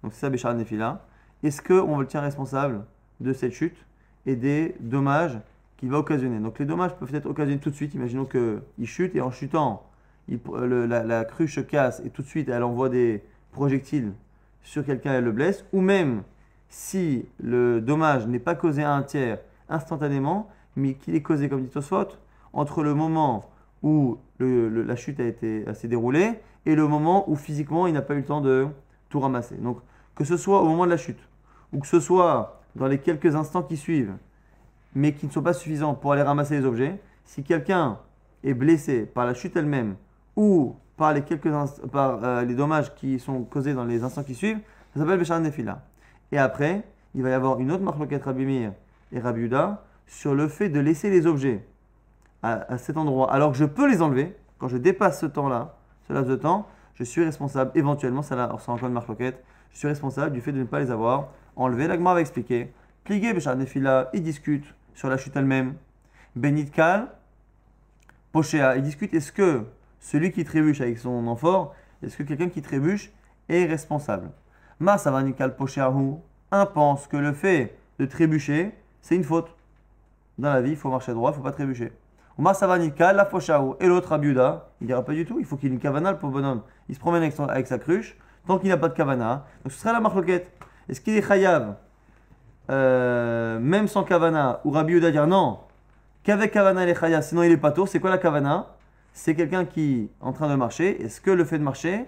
Donc 0.04 0.14
c'est 0.14 0.22
ça 0.22 0.30
Béchar 0.30 0.54
Nefila. 0.54 1.06
Est-ce 1.44 1.62
qu'on 1.62 2.00
le 2.00 2.06
tient 2.06 2.22
responsable 2.22 2.86
de 3.20 3.34
cette 3.34 3.54
chute 3.54 3.86
et 4.26 4.36
des 4.36 4.76
dommages 4.80 5.40
qu'il 5.78 5.90
va 5.90 5.98
occasionner? 5.98 6.40
Donc 6.40 6.60
les 6.60 6.66
dommages 6.66 6.96
peuvent 6.96 7.14
être 7.14 7.26
occasionnés 7.26 7.60
tout 7.60 7.72
de 7.72 7.76
suite. 7.76 7.96
Imaginons 7.96 8.26
qu'il 8.26 8.88
chute 8.88 9.16
et 9.16 9.22
en 9.22 9.32
chutant, 9.32 9.84
la, 10.28 11.26
cruche 11.26 11.56
se 11.56 11.62
casse 11.62 12.02
et 12.06 12.12
tout 12.12 12.22
de 12.22 12.28
suite 12.28 12.50
elle 12.50 12.64
envoie 12.64 12.90
des 12.90 13.24
projectiles 13.52 14.14
sur 14.62 14.86
quelqu'un 14.86 15.14
et 15.14 15.16
elle 15.16 15.24
le 15.24 15.32
blesse. 15.32 15.66
Ou 15.74 15.82
même 15.82 16.22
si 16.70 17.26
le 17.42 17.82
dommage 17.82 18.28
n'est 18.28 18.40
pas 18.40 18.54
causé 18.54 18.84
à 18.84 18.94
un 18.94 19.02
tiers 19.02 19.40
instantanément, 19.70 20.50
mais 20.76 20.94
qu'il 20.94 21.16
est 21.16 21.22
causé, 21.22 21.50
comme 21.50 21.62
dit 21.62 21.70
Tosfot, 21.70 22.08
entre 22.54 22.84
le 22.84 22.94
moment 22.94 23.50
où 23.84 24.18
la 24.40 24.96
chute 24.96 25.20
a 25.20 25.24
été 25.24 25.66
s'est 25.74 25.88
déroulée 25.88 26.40
et 26.66 26.76
le 26.76 26.88
moment 26.88 27.30
où 27.30 27.36
physiquement 27.36 27.88
il 27.88 27.94
n'a 27.94 28.02
pas 28.02 28.14
eu 28.14 28.18
le 28.18 28.26
temps 28.26 28.42
de 28.42 28.68
tout 29.10 29.20
ramasser. 29.20 29.56
Donc 29.56 29.80
que 30.16 30.24
ce 30.24 30.38
soit 30.38 30.62
au 30.62 30.66
moment 30.66 30.86
de 30.86 30.92
la 30.92 30.98
chute 30.98 31.20
ou 31.72 31.80
que 31.80 31.88
ce 31.88 32.00
soit 32.00 32.62
dans 32.76 32.88
les 32.88 33.00
quelques 33.00 33.36
instants 33.36 33.64
qui 33.64 33.78
suivent, 33.78 34.14
mais 34.96 35.14
qui 35.14 35.28
ne 35.28 35.32
sont 35.32 35.42
pas 35.42 35.54
suffisants 35.54 35.94
pour 35.94 36.14
aller 36.14 36.22
ramasser 36.22 36.60
les 36.60 36.66
objets, 36.66 37.00
si 37.26 37.44
quelqu'un 37.44 38.00
est 38.44 38.54
blessé 38.54 39.06
par 39.06 39.26
la 39.26 39.34
chute 39.34 39.56
elle-même 39.56 39.96
ou 40.36 40.76
par 40.98 41.14
les 41.14 41.22
quelques 41.22 41.50
par 41.92 42.24
euh, 42.24 42.44
les 42.44 42.56
dommages 42.56 42.94
qui 42.96 43.20
sont 43.20 43.44
causés 43.44 43.74
dans 43.74 43.86
les 43.86 44.04
instants 44.04 44.24
qui 44.24 44.36
suivent, 44.36 44.60
ça 44.94 45.00
s'appelle 45.00 45.20
Béchar 45.20 45.40
Nefila. 45.40 45.82
Et 46.32 46.38
après, 46.38 46.84
il 47.16 47.24
va 47.24 47.30
y 47.30 47.34
avoir 47.34 47.60
une 47.60 47.72
autre 47.72 47.84
marloquette 47.84 48.24
Rabbi 48.24 48.46
Meir 48.46 48.74
et 49.12 49.20
Rabbi 49.20 49.42
Yuda 49.42 49.84
sur 50.10 50.34
le 50.34 50.48
fait 50.48 50.70
de 50.70 50.80
laisser 50.80 51.10
les 51.10 51.28
objets 51.28 51.66
à, 52.42 52.78
cet 52.78 52.98
endroit, 52.98 53.32
alors 53.32 53.52
que 53.52 53.58
je 53.58 53.66
peux 53.66 53.90
les 53.90 54.02
enlever. 54.02 54.36
Quand 54.58 54.68
je 54.68 54.78
dépasse 54.78 55.22
ce 55.22 55.28
temps-là, 55.28 55.78
ce 56.08 56.14
laps 56.14 56.30
de 56.30 56.36
temps, 56.36 56.68
je 56.96 57.04
suis 57.04 57.24
responsable, 57.24 57.72
éventuellement, 57.76 58.22
ça 58.22 58.36
là, 58.36 58.52
encore 58.54 58.84
une 58.84 58.94
marloquette, 58.94 59.44
je 59.72 59.78
suis 59.78 59.88
responsable 59.88 60.34
du 60.34 60.42
fait 60.42 60.52
de 60.52 60.60
ne 60.60 60.64
pas 60.66 60.80
les 60.80 60.90
avoir 60.90 61.30
enlevés. 61.56 61.88
L'agma 61.88 62.14
va 62.14 62.22
expliquer. 62.22 62.74
Pligué, 63.04 63.34
Béchar 63.34 63.56
Nefila, 63.56 64.10
ils 64.14 64.24
discutent 64.24 64.74
sur 64.96 65.10
la 65.10 65.18
chute 65.18 65.36
elle-même. 65.36 65.76
Benit 66.36 66.72
Kal, 66.72 67.10
Pochéa, 68.32 68.78
ils 68.78 68.84
discutent 68.84 69.14
est-ce 69.14 69.32
que 69.32 69.64
celui 70.00 70.32
qui 70.32 70.44
trébuche 70.44 70.82
avec 70.82 70.98
son 70.98 71.28
amphore, 71.28 71.76
est-ce 72.02 72.18
que 72.18 72.24
quelqu'un 72.24 72.50
qui 72.50 72.62
trébuche 72.62 73.12
est 73.48 73.66
responsable? 73.66 74.32
Masavanikal 74.80 75.56
Posheahu, 75.56 76.16
un 76.52 76.66
pense 76.66 77.08
que 77.08 77.18
le 77.18 77.34
fait 77.34 77.78
de 78.00 78.06
trébucher, 78.06 78.74
c'est 79.02 79.16
une 79.16 79.24
faute. 79.24 79.56
Dans 80.40 80.54
la 80.54 80.62
vie, 80.62 80.72
il 80.72 80.78
faut 80.78 80.90
marcher 80.90 81.14
droit, 81.14 81.32
il 81.32 81.34
ne 81.34 81.38
faut 81.38 81.44
pas 81.44 81.52
trébucher. 81.52 81.92
Masavanikal 82.38 83.18
la 83.18 83.26
Posheahu. 83.26 83.74
Et 83.82 83.88
l'autre 83.88 84.14
Abiuda, 84.14 84.70
il 84.80 84.88
dira 84.88 85.04
pas 85.04 85.12
du 85.12 85.26
tout, 85.26 85.38
il 85.38 85.46
faut 85.46 85.58
qu'il 85.58 85.70
ait 85.70 85.74
une 85.74 85.82
kavana, 85.82 86.14
pour 86.14 86.30
bonhomme. 86.30 86.62
Il 86.88 86.96
se 86.96 87.00
promène 87.00 87.30
avec, 87.50 87.68
sa 87.68 87.78
cruche, 87.78 88.18
tant 88.48 88.58
qu'il 88.58 88.70
n'a 88.70 88.78
pas 88.78 88.88
de 88.88 88.94
kavana. 88.94 89.46
Donc 89.64 89.74
ce 89.74 89.80
sera 89.80 89.92
la 89.92 90.00
marloquette. 90.00 90.50
Est-ce 90.88 91.02
qu'il 91.02 91.18
est 91.18 91.28
chayav, 91.28 91.76
euh, 92.70 93.60
même 93.60 93.90
sans 93.90 94.06
kavana, 94.06 94.62
ou 94.64 94.72
Rabbi 94.72 95.02
dire 95.02 95.28
non, 95.28 95.60
qu'avec 96.24 96.54
kavana 96.54 96.84
il 96.84 96.90
est 96.90 96.98
chayav, 96.98 97.22
sinon 97.22 97.44
il 97.44 97.52
est 97.52 97.58
pas 97.58 97.74
tour. 97.74 97.90
C'est 97.90 98.00
quoi 98.00 98.10
la 98.10 98.18
kavana 98.18 98.68
C'est 99.12 99.36
quelqu'un 99.36 99.66
qui 99.66 100.04
est 100.04 100.26
en 100.26 100.32
train 100.32 100.48
de 100.48 100.56
marcher. 100.56 101.04
Est-ce 101.04 101.20
que 101.20 101.32
le 101.32 101.44
fait 101.44 101.60
de 101.60 101.64
marcher 101.64 102.06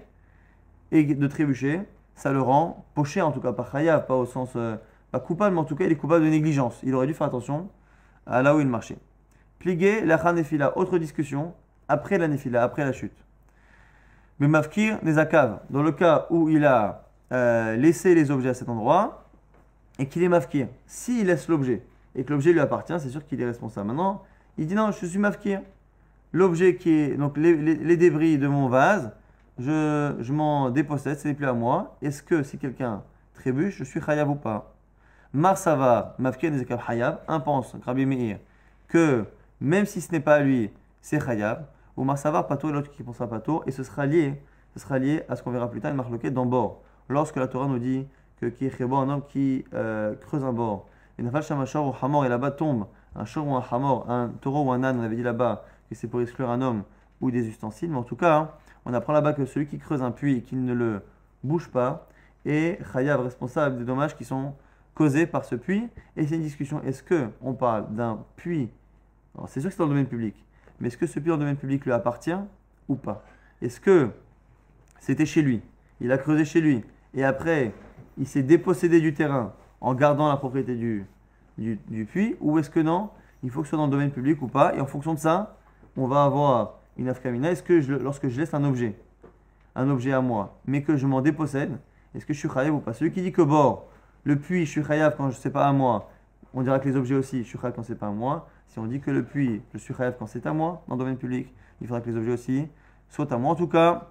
et 0.93 1.03
de 1.03 1.27
trébucher, 1.27 1.81
ça 2.15 2.31
le 2.31 2.41
rend 2.41 2.85
poché, 2.95 3.21
en 3.21 3.33
tout 3.33 3.41
cas 3.41 3.51
pas 3.51 3.67
chayav, 3.69 4.05
pas 4.05 4.15
au 4.15 4.25
sens 4.25 4.51
euh, 4.55 4.77
pas 5.11 5.19
coupable, 5.19 5.55
mais 5.55 5.61
en 5.61 5.65
tout 5.65 5.75
cas 5.75 5.83
il 5.83 5.91
est 5.91 5.97
coupable 5.97 6.23
de 6.23 6.29
négligence. 6.29 6.79
Il 6.83 6.95
aurait 6.95 7.07
dû 7.07 7.13
faire 7.13 7.27
attention 7.27 7.67
à 8.25 8.41
là 8.41 8.55
où 8.55 8.59
il 8.59 8.67
marchait. 8.67 8.97
Pligué, 9.59 10.01
la 10.01 10.33
nefila, 10.33 10.77
autre 10.77 10.97
discussion, 10.97 11.53
après 11.87 12.17
la 12.17 12.27
nefila, 12.27 12.63
après 12.63 12.83
la 12.83 12.93
chute. 12.93 13.25
Mais 14.39 14.47
mafkir, 14.47 14.99
des 15.03 15.17
akav, 15.19 15.59
dans 15.69 15.83
le 15.83 15.91
cas 15.91 16.25
où 16.29 16.49
il 16.49 16.65
a 16.65 17.07
euh, 17.31 17.75
laissé 17.75 18.15
les 18.15 18.31
objets 18.31 18.49
à 18.49 18.53
cet 18.53 18.69
endroit 18.69 19.25
et 19.99 20.07
qu'il 20.07 20.23
est 20.23 20.29
mafkir, 20.29 20.67
s'il 20.87 21.27
laisse 21.27 21.47
l'objet 21.47 21.83
et 22.15 22.23
que 22.23 22.31
l'objet 22.33 22.51
lui 22.51 22.59
appartient, 22.59 22.99
c'est 22.99 23.09
sûr 23.09 23.25
qu'il 23.25 23.39
est 23.41 23.45
responsable. 23.45 23.87
Maintenant, 23.87 24.23
il 24.57 24.67
dit 24.67 24.75
non, 24.75 24.91
je 24.91 25.05
suis 25.05 25.19
mafkir. 25.19 25.61
L'objet 26.33 26.75
qui 26.75 26.91
est, 26.91 27.17
donc 27.17 27.37
les 27.37 27.97
débris 27.97 28.37
de 28.37 28.47
mon 28.47 28.69
vase, 28.69 29.11
je, 29.59 30.31
m'en 30.31 30.69
dépossède, 30.69 31.19
ce 31.19 31.27
n'est 31.27 31.33
plus 31.33 31.45
à 31.45 31.53
moi. 31.53 31.97
Est-ce 32.01 32.23
que 32.23 32.43
si 32.43 32.57
quelqu'un 32.57 33.03
trébuche, 33.33 33.77
je 33.77 33.83
suis 33.83 34.01
chayav 34.01 34.29
ou 34.29 34.35
pas? 34.35 34.70
Marsava, 35.33 36.15
mafken 36.19 36.53
ezekav 36.53 36.85
chayav, 36.85 37.19
un 37.27 37.39
pense, 37.39 37.75
Rabbi 37.85 38.05
Meir, 38.05 38.39
que 38.87 39.25
même 39.61 39.85
si 39.85 40.01
ce 40.01 40.11
n'est 40.11 40.19
pas 40.19 40.35
à 40.35 40.39
lui, 40.41 40.71
c'est 41.01 41.23
chayav. 41.23 41.65
Ou 41.95 42.03
Marsava, 42.03 42.43
pato, 42.43 42.71
l'autre 42.71 42.91
qui 42.91 43.03
pensera 43.03 43.27
pato, 43.27 43.63
et 43.65 43.71
ce 43.71 43.83
sera 43.83 44.05
lié, 44.05 44.41
ce 44.73 44.79
sera 44.79 44.99
lié 44.99 45.23
à 45.29 45.35
ce 45.35 45.43
qu'on 45.43 45.51
verra 45.51 45.69
plus 45.69 45.79
tard, 45.79 45.91
une 45.91 45.97
marloquette 45.97 46.33
dans 46.33 46.45
bord. 46.45 46.81
Lorsque 47.07 47.37
la 47.37 47.47
Torah 47.47 47.67
nous 47.67 47.79
dit 47.79 48.07
que 48.41 48.93
un 48.93 49.09
homme 49.09 49.21
qui 49.27 49.63
euh, 49.73 50.15
creuse 50.15 50.43
un 50.43 50.51
bord. 50.51 50.87
Et 51.17 51.23
nafal 51.23 51.43
shamashor 51.43 51.87
ou 51.87 52.05
hamor, 52.05 52.25
et 52.25 52.29
là-bas 52.29 52.51
tombe 52.51 52.87
un 53.15 53.25
shor 53.25 53.47
ou 53.47 53.55
un 53.55 53.63
hamor, 53.71 54.09
un 54.09 54.29
taureau 54.41 54.65
ou 54.65 54.71
un 54.71 54.83
âne, 54.83 54.99
on 54.99 55.03
avait 55.03 55.15
dit 55.15 55.23
là-bas 55.23 55.63
que 55.89 55.95
c'est 55.95 56.07
pour 56.07 56.21
exclure 56.21 56.49
un 56.49 56.61
homme 56.61 56.83
ou 57.19 57.31
des 57.31 57.47
ustensiles, 57.47 57.91
mais 57.91 57.97
en 57.97 58.03
tout 58.03 58.15
cas, 58.15 58.35
hein, 58.35 58.49
on 58.85 58.93
apprend 58.93 59.13
là-bas 59.13 59.33
que 59.33 59.45
celui 59.45 59.67
qui 59.67 59.77
creuse 59.77 60.01
un 60.01 60.11
puits 60.11 60.37
et 60.37 60.41
qui 60.41 60.55
ne 60.55 60.73
le 60.73 61.01
bouge 61.43 61.69
pas 61.69 62.07
est 62.45 62.79
chayav 62.91 63.21
responsable 63.21 63.77
des 63.77 63.83
dommages 63.83 64.15
qui 64.15 64.25
sont 64.25 64.53
causés 65.01 65.25
par 65.25 65.45
ce 65.45 65.55
puits. 65.55 65.87
Et 66.15 66.27
c'est 66.27 66.35
une 66.35 66.43
discussion, 66.43 66.79
est-ce 66.83 67.01
que 67.01 67.29
on 67.41 67.53
parle 67.53 67.95
d'un 67.95 68.23
puits, 68.35 68.69
c'est 69.47 69.59
sûr 69.59 69.69
que 69.69 69.73
c'est 69.73 69.79
dans 69.79 69.85
le 69.85 69.89
domaine 69.89 70.05
public, 70.05 70.35
mais 70.79 70.89
est-ce 70.89 70.97
que 70.97 71.07
ce 71.07 71.19
puits 71.19 71.29
dans 71.29 71.37
le 71.37 71.39
domaine 71.39 71.55
public 71.55 71.83
lui 71.85 71.91
appartient 71.91 72.37
ou 72.87 72.93
pas? 72.95 73.23
Est-ce 73.63 73.79
que 73.79 74.11
c'était 74.99 75.25
chez 75.25 75.41
lui, 75.41 75.61
il 76.01 76.11
a 76.11 76.19
creusé 76.19 76.45
chez 76.45 76.61
lui, 76.61 76.83
et 77.15 77.23
après 77.23 77.73
il 78.19 78.27
s'est 78.27 78.43
dépossédé 78.43 79.01
du 79.01 79.15
terrain 79.15 79.53
en 79.79 79.95
gardant 79.95 80.29
la 80.29 80.37
propriété 80.37 80.75
du, 80.75 81.07
du, 81.57 82.05
puits, 82.05 82.35
ou 82.39 82.59
est-ce 82.59 82.69
que 82.69 82.79
non, 82.79 83.09
il 83.41 83.49
faut 83.49 83.61
que 83.61 83.65
ce 83.65 83.71
soit 83.71 83.79
dans 83.79 83.87
le 83.87 83.91
domaine 83.91 84.11
public 84.11 84.39
ou 84.43 84.47
pas, 84.47 84.75
et 84.75 84.81
en 84.81 84.85
fonction 84.85 85.15
de 85.15 85.19
ça, 85.19 85.57
on 85.97 86.05
va 86.05 86.25
avoir 86.25 86.79
une 86.97 87.09
afkamina, 87.09 87.49
est-ce 87.49 87.63
que 87.63 87.73
lorsque 88.03 88.27
je 88.27 88.39
laisse 88.39 88.53
un 88.53 88.63
objet, 88.65 88.93
un 89.73 89.89
objet 89.89 90.11
à 90.11 90.21
moi, 90.21 90.59
mais 90.67 90.83
que 90.83 90.95
je 90.95 91.07
m'en 91.07 91.21
dépossède, 91.21 91.79
est-ce 92.13 92.27
que 92.27 92.33
je 92.33 92.39
suis 92.39 92.49
chayav 92.49 92.75
ou 92.75 92.79
pas? 92.81 92.93
Celui 92.93 93.11
qui 93.11 93.23
dit 93.23 93.31
que 93.31 93.41
bord, 93.41 93.87
le 94.23 94.37
puits, 94.37 94.65
je 94.65 94.71
suis 94.71 94.83
chayav 94.83 95.15
quand 95.17 95.29
je 95.29 95.35
sais 95.35 95.49
pas 95.49 95.67
à 95.67 95.73
moi, 95.73 96.09
on 96.53 96.61
dira 96.61 96.79
que 96.79 96.87
les 96.87 96.95
objets 96.95 97.15
aussi, 97.15 97.43
je 97.43 97.47
suis 97.47 97.57
chayav 97.57 97.73
quand 97.75 97.83
c'est 97.83 97.95
pas 97.95 98.07
à 98.07 98.11
moi. 98.11 98.47
Si 98.67 98.79
on 98.79 98.85
dit 98.85 98.99
que 98.99 99.11
le 99.11 99.23
puits, 99.23 99.61
je 99.73 99.77
suis 99.77 99.93
chayav 99.93 100.15
quand 100.17 100.27
c'est 100.27 100.45
à 100.45 100.53
moi, 100.53 100.83
dans 100.87 100.95
le 100.95 100.99
domaine 100.99 101.17
public, 101.17 101.53
il 101.81 101.87
faudra 101.87 102.01
que 102.01 102.09
les 102.09 102.17
objets 102.17 102.31
aussi 102.31 102.67
soient 103.09 103.31
à 103.33 103.37
moi. 103.37 103.51
En 103.51 103.55
tout 103.55 103.67
cas, 103.67 104.07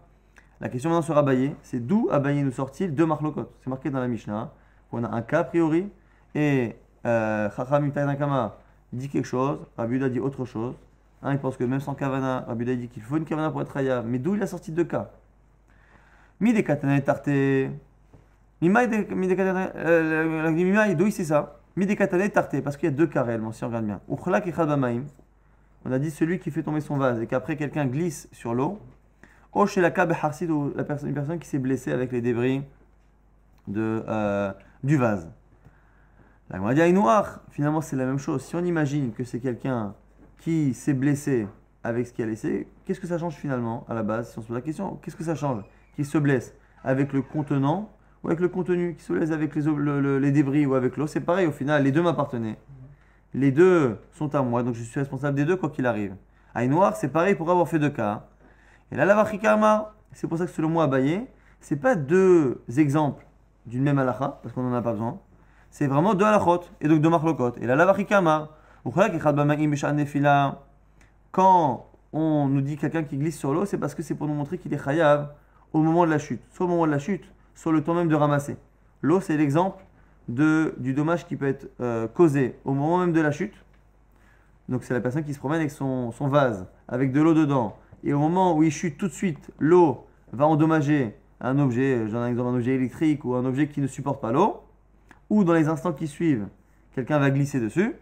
la 0.60 0.68
question 0.68 0.90
maintenant 0.90 1.02
sur 1.02 1.16
Abaye, 1.16 1.54
c'est 1.62 1.80
d'où 1.86 2.08
Abaye 2.10 2.42
nous 2.42 2.52
sort-il 2.52 2.94
de 2.94 3.04
Marlokot 3.04 3.50
C'est 3.62 3.70
marqué 3.70 3.90
dans 3.90 4.00
la 4.00 4.08
Mishnah, 4.08 4.52
on 4.92 5.04
a 5.04 5.08
un 5.08 5.22
cas 5.22 5.40
a 5.40 5.44
priori, 5.44 5.88
et 6.34 6.76
euh, 7.06 7.48
Chacham 7.56 7.90
dit 8.92 9.08
quelque 9.08 9.24
chose, 9.24 9.58
Rabbi 9.76 10.10
dit 10.10 10.20
autre 10.20 10.44
chose. 10.44 10.74
Hein, 11.22 11.32
il 11.32 11.38
pense 11.38 11.56
que 11.56 11.64
même 11.64 11.80
sans 11.80 11.94
kavana, 11.94 12.44
Rabbi 12.48 12.76
dit 12.76 12.88
qu'il 12.88 13.02
faut 13.02 13.16
une 13.16 13.24
kavana 13.24 13.50
pour 13.50 13.62
être 13.62 13.76
hayav. 13.76 14.06
Mais 14.06 14.18
d'où 14.18 14.34
il 14.34 14.42
a 14.42 14.46
sorti 14.46 14.72
deux 14.72 14.84
cas? 14.84 15.10
Mi 16.40 16.52
de 16.54 16.60
katana 16.62 17.00
tarté. 17.00 17.70
D'où 20.94 21.10
c'est 21.10 21.24
ça 21.24 21.60
tarté, 22.32 22.60
parce 22.62 22.76
qu'il 22.76 22.88
y 22.88 22.92
a 22.92 22.94
deux 22.94 23.06
cas 23.06 23.22
réellement, 23.22 23.52
si 23.52 23.64
on 23.64 23.68
regarde 23.68 23.86
bien. 23.86 24.00
On 25.84 25.92
a 25.92 25.98
dit 25.98 26.10
celui 26.10 26.38
qui 26.38 26.50
fait 26.50 26.62
tomber 26.62 26.80
son 26.80 26.98
vase 26.98 27.22
et 27.22 27.26
qu'après 27.26 27.56
quelqu'un 27.56 27.86
glisse 27.86 28.28
sur 28.32 28.54
l'eau. 28.54 28.78
O 29.52 29.66
chez 29.66 29.80
la 29.80 29.92
harsid, 29.96 30.50
ou 30.50 30.72
une 30.76 31.14
personne 31.14 31.38
qui 31.38 31.48
s'est 31.48 31.58
blessée 31.58 31.90
avec 31.90 32.12
les 32.12 32.20
débris 32.20 32.62
de, 33.66 34.04
euh, 34.06 34.52
du 34.84 34.96
vase. 34.96 35.30
La 36.50 36.74
dit 36.74 36.92
noir, 36.92 37.40
finalement 37.50 37.80
c'est 37.80 37.96
la 37.96 38.04
même 38.04 38.18
chose. 38.18 38.42
Si 38.42 38.56
on 38.56 38.64
imagine 38.64 39.12
que 39.12 39.24
c'est 39.24 39.40
quelqu'un 39.40 39.94
qui 40.38 40.74
s'est 40.74 40.94
blessé 40.94 41.46
avec 41.82 42.06
ce 42.06 42.12
qu'il 42.12 42.24
a 42.24 42.28
laissé, 42.28 42.68
qu'est-ce 42.84 43.00
que 43.00 43.06
ça 43.06 43.18
change 43.18 43.34
finalement 43.34 43.86
à 43.88 43.94
la 43.94 44.02
base 44.02 44.32
Si 44.32 44.38
on 44.38 44.42
se 44.42 44.48
pose 44.48 44.56
la 44.56 44.62
question, 44.62 44.96
qu'est-ce 44.96 45.16
que 45.16 45.24
ça 45.24 45.34
change? 45.34 45.62
Qu'il 45.94 46.06
se 46.06 46.18
blesse 46.18 46.54
avec 46.84 47.12
le 47.12 47.22
contenant 47.22 47.90
ou 48.22 48.28
avec 48.28 48.40
le 48.40 48.48
contenu 48.48 48.94
Qu'il 48.94 49.02
se 49.02 49.12
blesse 49.12 49.30
avec 49.30 49.54
les, 49.54 50.30
débris 50.32 50.66
ou 50.66 50.74
avec 50.74 50.96
l'eau 50.96 51.06
C'est 51.06 51.20
pareil 51.20 51.46
au 51.46 51.52
final, 51.52 51.82
les 51.82 51.92
deux 51.92 52.02
m'appartenaient. 52.02 52.58
Les 53.32 53.52
deux 53.52 53.98
sont 54.12 54.34
à 54.34 54.42
moi, 54.42 54.62
donc 54.62 54.74
je 54.74 54.82
suis 54.82 54.98
responsable 54.98 55.36
des 55.36 55.44
deux 55.44 55.56
quoi 55.56 55.70
qu'il 55.70 55.86
arrive. 55.86 56.14
À 56.54 56.66
noir, 56.66 56.96
c'est 56.96 57.08
pareil 57.08 57.34
pour 57.34 57.50
avoir 57.50 57.68
fait 57.68 57.78
deux 57.78 57.90
cas. 57.90 58.26
Et 58.90 58.96
là, 58.96 59.04
la 59.04 59.14
vachikama, 59.14 59.94
c'est 60.12 60.26
pour 60.26 60.36
ça 60.38 60.46
que 60.46 60.50
selon 60.50 60.68
moi, 60.68 60.84
Abaye, 60.84 61.26
c'est 61.60 61.76
pas 61.76 61.94
deux 61.94 62.60
exemples 62.76 63.24
d'une 63.66 63.82
même 63.84 63.98
halakha, 63.98 64.40
parce 64.42 64.52
qu'on 64.52 64.62
n'en 64.62 64.74
a 64.74 64.82
pas 64.82 64.92
besoin. 64.92 65.20
C'est 65.70 65.86
vraiment 65.86 66.14
deux 66.14 66.24
halachot, 66.24 66.62
et 66.80 66.88
donc 66.88 67.00
deux 67.00 67.08
marlokot. 67.08 67.52
Et 67.60 67.66
là, 67.66 67.76
la 67.76 67.86
vachikama, 67.86 68.48
quand 71.30 71.86
on 72.12 72.48
nous 72.48 72.60
dit 72.60 72.76
quelqu'un 72.76 73.04
qui 73.04 73.16
glisse 73.16 73.38
sur 73.38 73.54
l'eau, 73.54 73.64
c'est 73.64 73.78
parce 73.78 73.94
que 73.94 74.02
c'est 74.02 74.16
pour 74.16 74.26
nous 74.26 74.34
montrer 74.34 74.58
qu'il 74.58 74.74
est 74.74 74.82
chayav 74.82 75.28
au 75.72 75.80
moment 75.82 76.04
de 76.04 76.10
la 76.10 76.18
chute. 76.18 76.42
Soit 76.50 76.66
au 76.66 76.68
moment 76.68 76.86
de 76.86 76.90
la 76.90 76.98
chute, 76.98 77.24
soit 77.60 77.72
le 77.72 77.84
temps 77.84 77.92
même 77.92 78.08
de 78.08 78.14
ramasser. 78.14 78.56
L'eau, 79.02 79.20
c'est 79.20 79.36
l'exemple 79.36 79.84
du 80.28 80.94
dommage 80.94 81.26
qui 81.26 81.36
peut 81.36 81.46
être 81.46 81.68
euh, 81.80 82.08
causé 82.08 82.56
au 82.64 82.72
moment 82.72 82.98
même 82.98 83.12
de 83.12 83.20
la 83.20 83.32
chute. 83.32 83.52
Donc 84.70 84.82
c'est 84.82 84.94
la 84.94 85.00
personne 85.00 85.24
qui 85.24 85.34
se 85.34 85.38
promène 85.38 85.60
avec 85.60 85.70
son, 85.70 86.10
son 86.10 86.28
vase, 86.28 86.66
avec 86.88 87.12
de 87.12 87.20
l'eau 87.20 87.34
dedans. 87.34 87.76
Et 88.02 88.14
au 88.14 88.18
moment 88.18 88.56
où 88.56 88.62
il 88.62 88.70
chute 88.70 88.96
tout 88.96 89.08
de 89.08 89.12
suite, 89.12 89.50
l'eau 89.58 90.06
va 90.32 90.46
endommager 90.46 91.14
un 91.42 91.58
objet, 91.58 92.08
j'en 92.08 92.20
ai 92.22 92.28
un 92.28 92.28
exemple, 92.28 92.48
un 92.48 92.54
objet 92.54 92.76
électrique 92.76 93.26
ou 93.26 93.34
un 93.34 93.44
objet 93.44 93.68
qui 93.68 93.82
ne 93.82 93.86
supporte 93.86 94.22
pas 94.22 94.32
l'eau. 94.32 94.62
Ou 95.28 95.44
dans 95.44 95.52
les 95.52 95.68
instants 95.68 95.92
qui 95.92 96.06
suivent, 96.06 96.48
quelqu'un 96.94 97.18
va 97.18 97.30
glisser 97.30 97.60
dessus. 97.60 97.94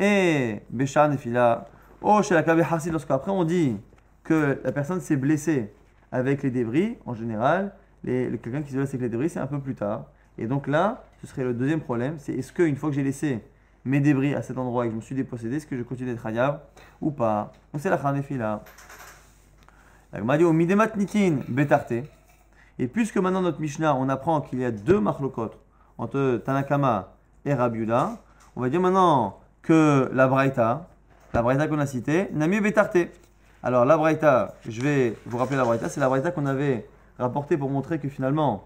Et 0.00 0.62
Béchan 0.70 1.12
et 1.12 1.18
Fila, 1.18 1.68
oh, 2.00 2.22
chez 2.22 2.34
la 2.34 2.42
lorsqu'après 2.90 3.32
on 3.32 3.44
dit 3.44 3.76
que 4.24 4.58
la 4.64 4.72
personne 4.72 5.00
s'est 5.00 5.16
blessée 5.16 5.74
avec 6.10 6.42
les 6.42 6.50
débris, 6.50 6.96
en 7.04 7.12
général, 7.12 7.74
quelqu'un 8.04 8.62
qui 8.62 8.72
se 8.72 8.96
les 8.96 9.08
débris, 9.08 9.30
c'est 9.30 9.40
un 9.40 9.46
peu 9.46 9.60
plus 9.60 9.74
tard. 9.74 10.06
Et 10.38 10.46
donc 10.46 10.66
là, 10.66 11.04
ce 11.20 11.26
serait 11.26 11.44
le 11.44 11.54
deuxième 11.54 11.80
problème, 11.80 12.16
c'est 12.18 12.32
est-ce 12.32 12.52
qu'une 12.52 12.76
fois 12.76 12.90
que 12.90 12.94
j'ai 12.94 13.02
laissé 13.02 13.42
mes 13.84 14.00
débris 14.00 14.34
à 14.34 14.42
cet 14.42 14.58
endroit 14.58 14.84
et 14.84 14.88
que 14.88 14.92
je 14.92 14.96
me 14.96 15.02
suis 15.02 15.14
dépossédé, 15.14 15.56
est-ce 15.56 15.66
que 15.66 15.76
je 15.76 15.82
continue 15.82 16.10
d'être 16.10 16.24
Hayav 16.26 16.60
ou 17.00 17.10
pas? 17.10 17.52
Donc 17.72 17.82
c'est 17.82 17.90
la 17.90 17.98
Khanefila. 17.98 18.62
La 20.12 20.18
Gemara 20.20 20.38
dit 20.38 20.44
au 20.44 20.52
Midemat 20.52 20.96
Nitin 20.96 21.38
Betarte. 21.48 21.94
Et 22.78 22.86
puisque 22.86 23.16
maintenant 23.16 23.42
notre 23.42 23.60
Mishnah, 23.60 23.94
on 23.96 24.08
apprend 24.08 24.40
qu'il 24.40 24.60
y 24.60 24.64
a 24.64 24.70
deux 24.70 25.00
machlokot 25.00 25.50
entre 25.98 26.40
Tanakama 26.44 27.12
et 27.44 27.52
Rabiuda, 27.52 28.16
on 28.54 28.60
va 28.60 28.68
dire 28.68 28.80
maintenant 28.80 29.40
que 29.62 30.08
la 30.12 30.28
Braïta, 30.28 30.88
la 31.34 31.42
Braïta 31.42 31.66
qu'on 31.66 31.80
a 31.80 31.86
citée, 31.86 32.28
n'a 32.32 32.46
mieux 32.46 32.60
Betarte. 32.60 32.98
Alors 33.62 33.84
la 33.84 33.96
Braïta, 33.96 34.54
je 34.68 34.80
vais 34.80 35.16
vous 35.26 35.36
rappeler 35.38 35.56
la 35.56 35.64
Braïta, 35.64 35.88
c'est 35.88 36.00
la 36.00 36.08
Braïta 36.08 36.30
qu'on 36.30 36.46
avait 36.46 36.86
rapportée 37.18 37.56
pour 37.56 37.70
montrer 37.70 37.98
que 37.98 38.08
finalement, 38.08 38.64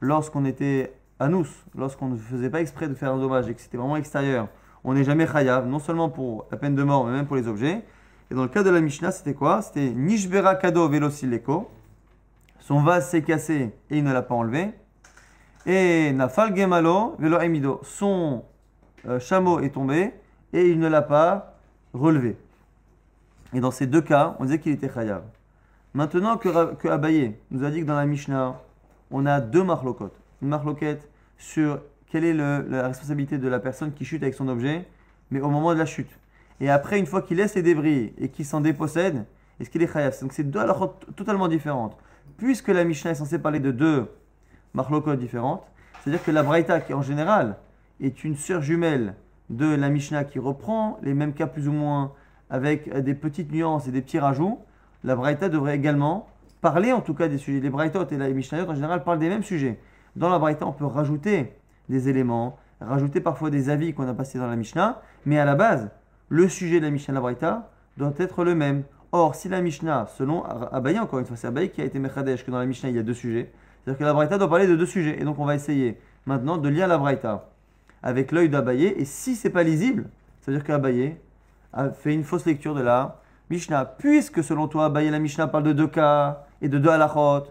lorsqu'on 0.00 0.44
était 0.44 0.92
à 1.18 1.28
nous, 1.28 1.46
lorsqu'on 1.76 2.08
ne 2.08 2.16
faisait 2.16 2.50
pas 2.50 2.60
exprès 2.60 2.88
de 2.88 2.94
faire 2.94 3.12
un 3.12 3.18
dommage 3.18 3.48
et 3.48 3.54
que 3.54 3.60
c'était 3.60 3.76
vraiment 3.76 3.96
extérieur, 3.96 4.48
on 4.84 4.94
n'est 4.94 5.04
jamais 5.04 5.26
chayav, 5.26 5.66
non 5.66 5.78
seulement 5.78 6.08
pour 6.08 6.46
la 6.50 6.56
peine 6.56 6.74
de 6.74 6.82
mort, 6.82 7.04
mais 7.06 7.12
même 7.12 7.26
pour 7.26 7.36
les 7.36 7.46
objets. 7.46 7.84
Et 8.30 8.34
dans 8.34 8.42
le 8.42 8.48
cas 8.48 8.62
de 8.62 8.70
la 8.70 8.80
Mishnah, 8.80 9.12
c'était 9.12 9.34
quoi? 9.34 9.62
C'était 9.62 9.90
Nishbera 9.90 10.56
Kado 10.56 10.88
Velosileko. 10.88 11.70
Son 12.58 12.82
vase 12.82 13.08
s'est 13.08 13.22
cassé 13.22 13.74
et 13.90 13.98
il 13.98 14.04
ne 14.04 14.12
l'a 14.12 14.22
pas 14.22 14.34
enlevé. 14.34 14.70
Et 15.66 16.12
Nafal 16.12 16.56
Gemalo 16.56 17.14
Velo 17.18 17.38
Emido. 17.40 17.80
Son 17.84 18.44
euh, 19.06 19.20
chameau 19.20 19.60
est 19.60 19.70
tombé 19.70 20.14
et 20.52 20.68
il 20.68 20.80
ne 20.80 20.88
l'a 20.88 21.02
pas 21.02 21.58
relevé. 21.92 22.36
Et 23.52 23.60
dans 23.60 23.70
ces 23.70 23.86
deux 23.86 24.00
cas, 24.00 24.36
on 24.40 24.44
disait 24.44 24.58
qu'il 24.58 24.72
était 24.72 24.90
chayav. 24.92 25.22
Maintenant 25.94 26.38
que, 26.38 26.74
que 26.74 26.88
Abaye 26.88 27.34
nous 27.50 27.64
a 27.64 27.70
dit 27.70 27.80
que 27.80 27.86
dans 27.86 27.96
la 27.96 28.06
Mishnah, 28.06 28.58
on 29.10 29.26
a 29.26 29.40
deux 29.40 29.62
marlokot. 29.62 30.10
Une 30.40 30.48
marloquette 30.48 31.08
sur 31.36 31.80
quelle 32.06 32.24
est 32.24 32.34
la 32.34 32.88
responsabilité 32.88 33.38
de 33.38 33.48
la 33.48 33.58
personne 33.58 33.92
qui 33.92 34.04
chute 34.04 34.22
avec 34.22 34.34
son 34.34 34.48
objet, 34.48 34.86
mais 35.30 35.40
au 35.40 35.50
moment 35.50 35.74
de 35.74 35.78
la 35.78 35.86
chute. 35.86 36.10
Et 36.60 36.70
après, 36.70 36.98
une 36.98 37.06
fois 37.06 37.22
qu'il 37.22 37.38
laisse 37.38 37.54
les 37.54 37.62
débris 37.62 38.14
et 38.18 38.28
qu'il 38.28 38.44
s'en 38.44 38.60
dépossède, 38.60 39.26
est-ce 39.60 39.68
qu'il 39.68 39.82
est 39.82 39.92
chayav 39.92 40.18
Donc 40.20 40.32
c'est 40.32 40.44
deux 40.44 40.60
halakhot 40.60 40.94
totalement 41.14 41.48
différentes. 41.48 41.96
Puisque 42.38 42.68
la 42.68 42.84
Mishnah 42.84 43.10
est 43.10 43.16
censée 43.16 43.38
parler 43.38 43.60
de 43.60 43.70
deux 43.70 44.10
marlokot 44.74 45.16
différentes, 45.16 45.66
c'est-à-dire 46.02 46.24
que 46.24 46.30
la 46.30 46.42
Braïta, 46.42 46.80
qui 46.80 46.94
en 46.94 47.02
général 47.02 47.56
est 48.00 48.24
une 48.24 48.36
sœur 48.36 48.62
jumelle 48.62 49.14
de 49.50 49.66
la 49.66 49.88
Mishnah 49.88 50.24
qui 50.24 50.38
reprend 50.38 50.98
les 51.02 51.14
mêmes 51.14 51.34
cas 51.34 51.46
plus 51.46 51.68
ou 51.68 51.72
moins 51.72 52.12
avec 52.50 52.88
euh, 52.88 53.00
des 53.00 53.14
petites 53.14 53.52
nuances 53.52 53.86
et 53.88 53.90
des 53.90 54.02
petits 54.02 54.18
rajouts, 54.18 54.58
la 55.04 55.16
Braïta 55.16 55.48
devrait 55.48 55.76
également 55.76 56.28
parler 56.60 56.92
en 56.92 57.00
tout 57.00 57.14
cas 57.14 57.28
des 57.28 57.38
sujets. 57.38 57.60
Les 57.60 57.70
Braïtot 57.70 58.06
et 58.10 58.16
la 58.16 58.28
Mishnayot 58.28 58.68
en 58.68 58.74
général 58.74 59.02
parlent 59.04 59.18
des 59.18 59.28
mêmes 59.28 59.42
sujets. 59.42 59.78
Dans 60.16 60.28
la 60.28 60.38
Braïta, 60.38 60.66
on 60.66 60.72
peut 60.72 60.86
rajouter 60.86 61.52
des 61.88 62.08
éléments, 62.08 62.58
rajouter 62.80 63.20
parfois 63.20 63.50
des 63.50 63.70
avis 63.70 63.94
qu'on 63.94 64.06
a 64.08 64.14
passés 64.14 64.38
dans 64.38 64.46
la 64.46 64.56
Mishnah, 64.56 65.02
mais 65.26 65.38
à 65.38 65.44
la 65.44 65.54
base, 65.54 65.90
le 66.28 66.48
sujet 66.48 66.78
de 66.80 66.84
la 66.84 66.90
Mishnah 66.90 67.12
et 67.12 67.14
la 67.14 67.20
Braïta 67.20 67.70
doit 67.96 68.14
être 68.18 68.44
le 68.44 68.54
même. 68.54 68.84
Or, 69.10 69.34
si 69.34 69.48
la 69.48 69.60
Mishnah, 69.60 70.06
selon 70.16 70.44
Abaye, 70.44 70.98
encore 70.98 71.18
une 71.18 71.26
fois, 71.26 71.36
c'est 71.36 71.46
Abaye 71.46 71.70
qui 71.70 71.82
a 71.82 71.84
été 71.84 71.98
Mechadesh, 71.98 72.44
que 72.44 72.50
dans 72.50 72.58
la 72.58 72.66
Mishnah 72.66 72.88
il 72.88 72.96
y 72.96 72.98
a 72.98 73.02
deux 73.02 73.14
sujets, 73.14 73.52
c'est-à-dire 73.82 73.98
que 73.98 74.04
la 74.04 74.14
Braïta 74.14 74.38
doit 74.38 74.48
parler 74.48 74.66
de 74.66 74.76
deux 74.76 74.86
sujets. 74.86 75.20
Et 75.20 75.24
donc, 75.24 75.38
on 75.38 75.44
va 75.44 75.54
essayer 75.54 75.98
maintenant 76.24 76.56
de 76.56 76.68
lire 76.68 76.86
la 76.86 76.98
Braïta 76.98 77.48
avec 78.02 78.32
l'œil 78.32 78.48
d'Abaye. 78.48 78.86
Et 78.86 79.04
si 79.04 79.34
c'est 79.34 79.50
pas 79.50 79.64
lisible, 79.64 80.08
c'est-à-dire 80.40 80.64
qu'Abaye 80.64 81.16
a 81.72 81.90
fait 81.90 82.14
une 82.14 82.24
fausse 82.24 82.46
lecture 82.46 82.74
de 82.74 82.82
la 82.82 83.21
Mishnah. 83.52 83.84
Puisque 83.84 84.42
selon 84.42 84.66
toi, 84.66 84.86
Abaye, 84.86 85.10
la 85.10 85.18
Mishnah 85.18 85.46
parle 85.46 85.64
de 85.64 85.74
deux 85.74 85.86
cas 85.86 86.46
et 86.62 86.70
de 86.70 86.78
deux 86.78 86.88
halachot, 86.88 87.44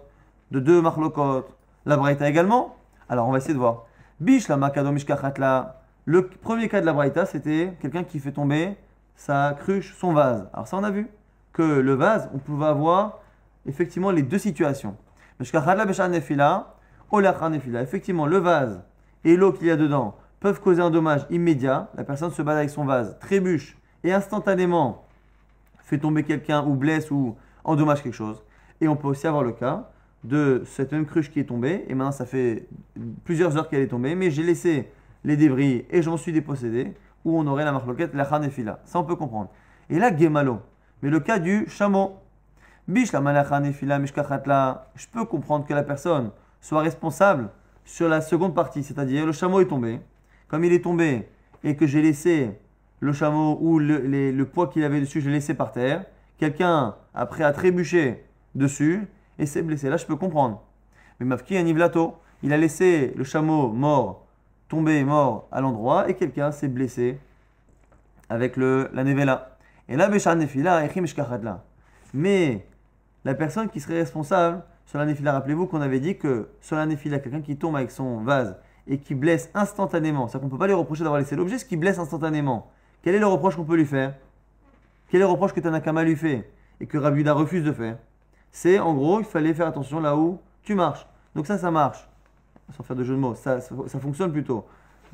de 0.50 0.60
deux 0.60 0.82
marlokot, 0.82 1.46
la 1.86 1.96
Braïta 1.96 2.28
également. 2.28 2.76
Alors, 3.08 3.28
on 3.28 3.32
va 3.32 3.38
essayer 3.38 3.54
de 3.54 3.60
voir. 3.60 3.86
Bish 4.20 4.48
la 4.48 4.58
makado 4.58 4.92
mishkachatla. 4.92 5.80
Le 6.06 6.28
premier 6.28 6.70
cas 6.70 6.82
de 6.82 6.88
la 6.88 6.94
Braïta, 6.94 7.28
c'était 7.28 7.78
quelqu'un 7.80 8.04
qui 8.04 8.18
fait 8.18 8.32
tomber 8.32 8.78
sa 9.16 9.56
cruche, 9.60 9.96
son 9.96 10.12
vase. 10.14 10.50
Alors, 10.54 10.68
ça, 10.68 10.78
on 10.78 10.84
a 10.84 10.90
vu 10.90 11.08
que 11.54 11.62
le 11.62 11.94
vase, 11.94 12.32
on 12.34 12.40
pouvait 12.40 12.66
avoir 12.66 13.20
effectivement 13.68 14.10
les 14.10 14.24
deux 14.24 14.40
situations. 14.40 14.98
Mishkachatla 15.40 15.86
beshan 15.86 16.10
nefila, 16.10 16.78
olachan 17.12 17.52
nefila. 17.52 17.84
Effectivement, 17.84 18.26
le 18.26 18.38
vase 18.38 18.82
et 19.24 19.38
l'eau 19.38 19.54
qu'il 19.54 19.68
y 19.68 19.72
a 19.72 19.76
dedans 19.76 20.16
peuvent 20.40 20.62
causer 20.62 20.82
un 20.82 20.90
dommage 20.90 21.28
immédiat. 21.30 21.90
La 21.94 22.04
personne 22.04 22.32
se 22.32 22.42
bat 22.42 22.54
avec 22.54 22.72
son 22.72 22.86
vase, 22.86 23.20
trébuche 23.20 23.78
et 24.04 24.12
instantanément 24.12 25.06
fait 25.92 25.98
tomber 25.98 26.24
quelqu'un 26.24 26.66
ou 26.66 26.76
blesse 26.76 27.12
ou 27.12 27.36
endommage 27.66 28.02
quelque 28.02 28.16
chose. 28.16 28.42
Et 28.80 28.88
on 28.88 28.96
peut 28.96 29.10
aussi 29.10 29.28
avoir 29.28 29.44
le 29.44 29.52
cas 29.52 29.90
de 30.24 30.64
cette 30.66 30.94
même 30.94 31.06
cruche 31.06 31.30
qui 31.30 31.42
est 31.42 31.46
tombée, 31.46 31.84
et 31.90 31.94
maintenant 31.94 32.14
ça 32.14 32.26
fait 32.26 32.70
plusieurs 33.26 33.58
heures 33.58 33.68
qu'elle 33.68 33.82
est 33.82 33.90
tombée, 33.90 34.16
mais 34.16 34.32
j'ai 34.32 34.44
laissé 34.44 34.90
les 35.26 35.36
débris 35.36 35.86
et 35.90 36.02
j'en 36.02 36.16
suis 36.16 36.32
dépossédé, 36.32 36.94
où 37.26 37.38
on 37.38 37.46
aurait 37.46 37.66
la 37.66 37.74
marloquette, 37.74 38.14
la 38.14 38.24
khanefila. 38.24 38.80
Ça 38.86 39.00
on 39.00 39.04
peut 39.04 39.18
comprendre. 39.18 39.50
Et 39.90 40.00
là, 40.00 40.16
gemalo. 40.16 40.62
Mais 41.02 41.10
le 41.10 41.20
cas 41.20 41.40
du 41.40 41.66
chameau. 41.68 42.16
Bish 42.88 43.12
la 43.12 43.20
malachanefila 43.20 44.00
mishkachatla. 44.00 44.92
Je 44.96 45.08
peux 45.12 45.26
comprendre 45.26 45.66
que 45.66 45.74
la 45.74 45.84
personne 45.84 46.32
soit 46.62 46.82
responsable 46.82 47.50
sur 47.84 48.08
la 48.08 48.22
seconde 48.22 48.56
partie, 48.56 48.82
c'est-à-dire 48.82 49.26
le 49.26 49.34
chameau 49.34 49.60
est 49.60 49.68
tombé. 49.68 50.00
Comme 50.48 50.64
il 50.64 50.72
est 50.72 50.84
tombé 50.84 51.28
et 51.66 51.76
que 51.76 51.86
j'ai 51.86 52.02
laissé 52.02 52.58
le 53.02 53.14
chameau 53.14 53.58
ou 53.60 53.80
le, 53.80 54.44
poids 54.44 54.68
qu'il 54.68 54.84
avait 54.84 55.02
dessus, 55.02 55.22
je 55.22 55.28
l'ai 55.28 55.34
laissé 55.34 55.54
par 55.54 55.72
terre. 55.72 56.06
Quelqu'un, 56.38 56.96
après, 57.14 57.44
a 57.44 57.52
trébuché 57.52 58.24
dessus 58.56 59.08
et 59.40 59.46
s'est 59.46 59.64
blessé. 59.64 59.90
Là, 59.90 59.98
je 59.98 60.06
peux 60.06 60.16
comprendre. 60.16 60.62
Mais 61.20 61.26
Mafki 61.26 61.58
Anivlato, 61.58 62.16
il 62.44 62.54
a 62.54 62.58
laissé 62.58 63.12
le 63.16 63.24
chameau 63.24 63.70
mort, 63.70 64.28
tombé 64.70 65.04
mort 65.04 65.48
à 65.52 65.62
l'endroit 65.62 66.10
et 66.10 66.14
quelqu'un 66.14 66.52
s'est 66.52 66.68
blessé 66.68 67.20
avec 68.30 68.56
le, 68.56 68.90
la 68.94 69.04
nevela. 69.04 69.58
Et 69.90 69.96
là, 69.96 70.08
Nefila, 70.08 70.86
Echim. 70.86 71.06
Mais 72.14 72.66
la 73.26 73.34
personne 73.34 73.68
qui 73.68 73.80
serait 73.80 74.00
responsable 74.00 74.64
sur 74.86 75.00
la 75.00 75.06
Nefila, 75.06 75.34
rappelez-vous 75.34 75.66
qu'on 75.66 75.82
avait 75.82 76.00
dit 76.00 76.18
que 76.18 76.50
sur 76.62 76.76
la 76.76 76.86
Nefila, 76.86 77.20
quelqu'un 77.20 77.42
qui 77.42 77.58
tombe 77.58 77.76
avec 77.76 77.90
son 77.90 78.22
vase 78.22 78.58
et 78.88 79.00
qui 79.00 79.16
blesse 79.16 79.50
instantanément, 79.54 80.28
c'est-à-dire 80.28 80.42
qu'on 80.42 80.46
ne 80.48 80.52
peut 80.52 80.58
pas 80.58 80.68
lui 80.68 80.74
reprocher 80.74 81.04
d'avoir 81.04 81.20
laissé 81.20 81.36
l'objet, 81.36 81.58
ce 81.58 81.66
qui 81.66 81.78
blesse 81.78 81.98
instantanément. 81.98 82.72
Quel 83.04 83.16
est 83.16 83.20
le 83.20 83.28
reproche 83.28 83.56
qu'on 83.56 83.64
peut 83.64 83.76
lui 83.76 83.86
faire? 83.86 84.14
Quel 85.10 85.22
est 85.22 85.24
le 85.24 85.30
reproche 85.30 85.54
que 85.54 85.60
Tanakama 85.60 86.04
lui 86.04 86.16
fait 86.16 86.50
et 86.80 86.86
que 86.86 86.98
Rabuda 86.98 87.34
refuse 87.34 87.64
de 87.64 87.72
faire? 87.72 87.98
C'est 88.52 88.80
en 88.80 88.94
gros, 88.94 89.20
il 89.20 89.26
fallait 89.26 89.54
faire 89.54 89.68
attention 89.68 90.00
là 90.00 90.16
où 90.16 90.40
tu 90.64 90.76
marches. 90.76 91.08
Donc 91.36 91.48
ça, 91.48 91.58
ça 91.58 91.72
marche. 91.72 92.08
Sans 92.76 92.84
faire 92.84 92.96
de 92.96 93.04
jeu 93.04 93.16
de 93.16 93.20
mots, 93.20 93.36
ça, 93.36 93.60
ça, 93.60 94.00
fonctionne 94.00 94.32
plutôt. 94.32 94.66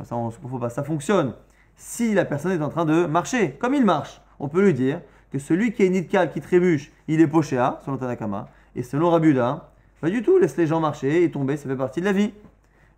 Ça, 0.03 0.15
on 0.15 0.29
se 0.29 0.39
confond 0.39 0.59
pas. 0.59 0.69
Ça 0.69 0.83
fonctionne 0.83 1.33
si 1.75 2.13
la 2.13 2.25
personne 2.25 2.51
est 2.51 2.61
en 2.61 2.69
train 2.69 2.85
de 2.85 3.05
marcher. 3.05 3.53
Comme 3.53 3.73
il 3.73 3.85
marche, 3.85 4.21
on 4.39 4.47
peut 4.47 4.63
lui 4.63 4.73
dire 4.73 5.01
que 5.31 5.39
celui 5.39 5.73
qui 5.73 5.83
est 5.83 5.89
nidkal, 5.89 6.31
qui 6.31 6.41
trébuche, 6.41 6.91
il 7.07 7.21
est 7.21 7.27
pochéa, 7.27 7.79
selon 7.85 7.97
Tanakama. 7.97 8.49
Et 8.75 8.83
selon 8.83 9.09
Rabuda, 9.09 9.71
pas 10.01 10.09
du 10.09 10.21
tout, 10.21 10.37
laisse 10.37 10.57
les 10.57 10.67
gens 10.67 10.79
marcher 10.79 11.23
et 11.23 11.31
tomber, 11.31 11.57
ça 11.57 11.67
fait 11.67 11.75
partie 11.75 12.01
de 12.01 12.05
la 12.05 12.11
vie. 12.11 12.33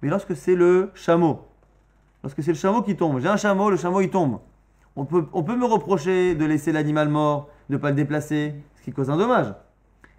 Mais 0.01 0.09
lorsque 0.09 0.35
c'est 0.35 0.55
le 0.55 0.91
chameau, 0.95 1.47
lorsque 2.23 2.43
c'est 2.43 2.51
le 2.51 2.57
chameau 2.57 2.81
qui 2.81 2.95
tombe, 2.95 3.19
j'ai 3.19 3.29
un 3.29 3.37
chameau, 3.37 3.69
le 3.69 3.77
chameau 3.77 4.01
il 4.01 4.09
tombe. 4.09 4.39
On 4.99 5.05
peut, 5.05 5.55
me 5.55 5.65
reprocher 5.65 6.35
de 6.35 6.43
laisser 6.43 6.73
l'animal 6.73 7.07
mort, 7.07 7.47
de 7.69 7.75
ne 7.75 7.79
pas 7.79 7.91
le 7.91 7.95
déplacer, 7.95 8.53
ce 8.75 8.83
qui 8.83 8.91
cause 8.91 9.09
un 9.09 9.15
dommage. 9.15 9.53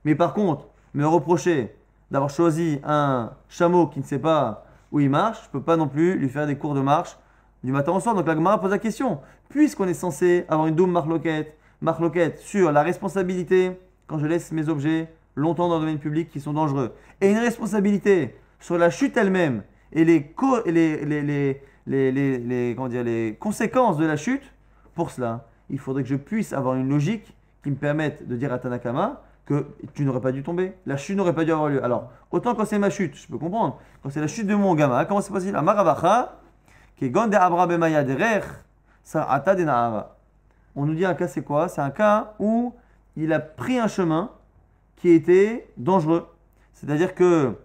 Mais 0.07 0.15
par 0.15 0.33
contre, 0.33 0.69
me 0.95 1.07
reprocher 1.07 1.77
d'avoir 2.11 2.31
choisi 2.31 2.81
un 2.83 3.33
chameau 3.51 3.89
qui 3.89 3.99
ne 3.99 4.05
sait 4.05 4.19
pas 4.19 4.65
où 4.91 4.99
il 5.01 5.11
marche, 5.11 5.43
je 5.43 5.49
ne 5.49 5.53
peux 5.53 5.61
pas 5.61 5.77
non 5.77 5.87
plus 5.87 6.17
lui 6.17 6.31
faire 6.31 6.47
des 6.47 6.57
cours 6.57 6.73
de 6.73 6.81
marche 6.81 7.19
du 7.63 7.73
matin 7.73 7.93
au 7.93 8.01
soir. 8.01 8.15
Donc 8.15 8.27
la 8.27 8.35
Gemara 8.35 8.59
pose 8.59 8.71
la 8.71 8.79
question, 8.79 9.21
puisqu'on 9.51 9.87
est 9.87 9.93
censé 9.93 10.47
avoir 10.49 10.67
une 10.67 10.77
double 10.77 10.93
marloquette, 10.93 11.59
marloquette 11.83 12.39
sur 12.39 12.73
la 12.73 12.83
responsabilité 12.83 13.73
quand 14.07 14.19
je 14.19 14.27
laisse 14.27 14.51
mes 14.51 14.71
objets 14.71 15.13
longtemps 15.37 15.69
dans 15.69 15.75
le 15.75 15.81
domaine 15.83 15.99
public 15.99 16.31
qui 16.31 16.41
sont 16.41 16.55
dangereux, 16.55 16.95
et 17.21 17.31
une 17.31 17.39
responsabilité 17.39 18.35
sur 18.61 18.79
la 18.79 18.89
chute 18.89 19.15
elle-même 19.19 19.63
et 19.93 20.07
les 20.07 20.33
conséquences 23.39 23.99
de 23.99 24.07
la 24.07 24.17
chute, 24.17 24.43
pour 25.01 25.11
cela, 25.11 25.47
il 25.71 25.79
faudrait 25.79 26.03
que 26.03 26.11
je 26.11 26.15
puisse 26.15 26.53
avoir 26.53 26.75
une 26.75 26.91
logique 26.91 27.35
qui 27.63 27.71
me 27.71 27.75
permette 27.75 28.29
de 28.29 28.37
dire 28.37 28.53
à 28.53 28.59
Tanakama 28.59 29.23
que 29.47 29.67
tu 29.95 30.05
n'aurais 30.05 30.21
pas 30.21 30.31
dû 30.31 30.43
tomber, 30.43 30.75
la 30.85 30.99
chute 30.99 31.17
n'aurait 31.17 31.35
pas 31.35 31.47
dû 31.47 31.53
avoir 31.53 31.71
lieu. 31.71 31.83
Alors, 31.83 32.11
autant 32.31 32.55
quand 32.55 32.67
c'est 32.67 32.79
ma 32.79 32.91
chute, 32.91 33.17
je 33.17 33.27
peux 33.27 33.39
comprendre, 33.39 33.79
quand 34.03 34.11
c'est 34.11 34.21
la 34.21 34.27
chute 34.27 34.47
de 34.47 34.55
mon 34.55 34.75
gamin, 34.75 35.07
comment 35.07 35.23
c'est 35.23 35.33
possible? 35.33 35.57
On 40.77 40.85
nous 40.85 40.95
dit 40.95 41.07
un 41.07 41.15
cas, 41.15 41.29
c'est 41.29 41.45
quoi? 41.45 41.69
C'est 41.69 41.81
un 41.81 41.91
cas 41.91 42.35
où 42.39 42.75
il 43.17 43.33
a 43.33 43.41
pris 43.41 43.79
un 43.79 43.89
chemin 43.89 44.29
qui 44.97 45.09
était 45.09 45.67
dangereux. 45.79 46.27
C'est-à-dire 46.75 47.15
que 47.15 47.57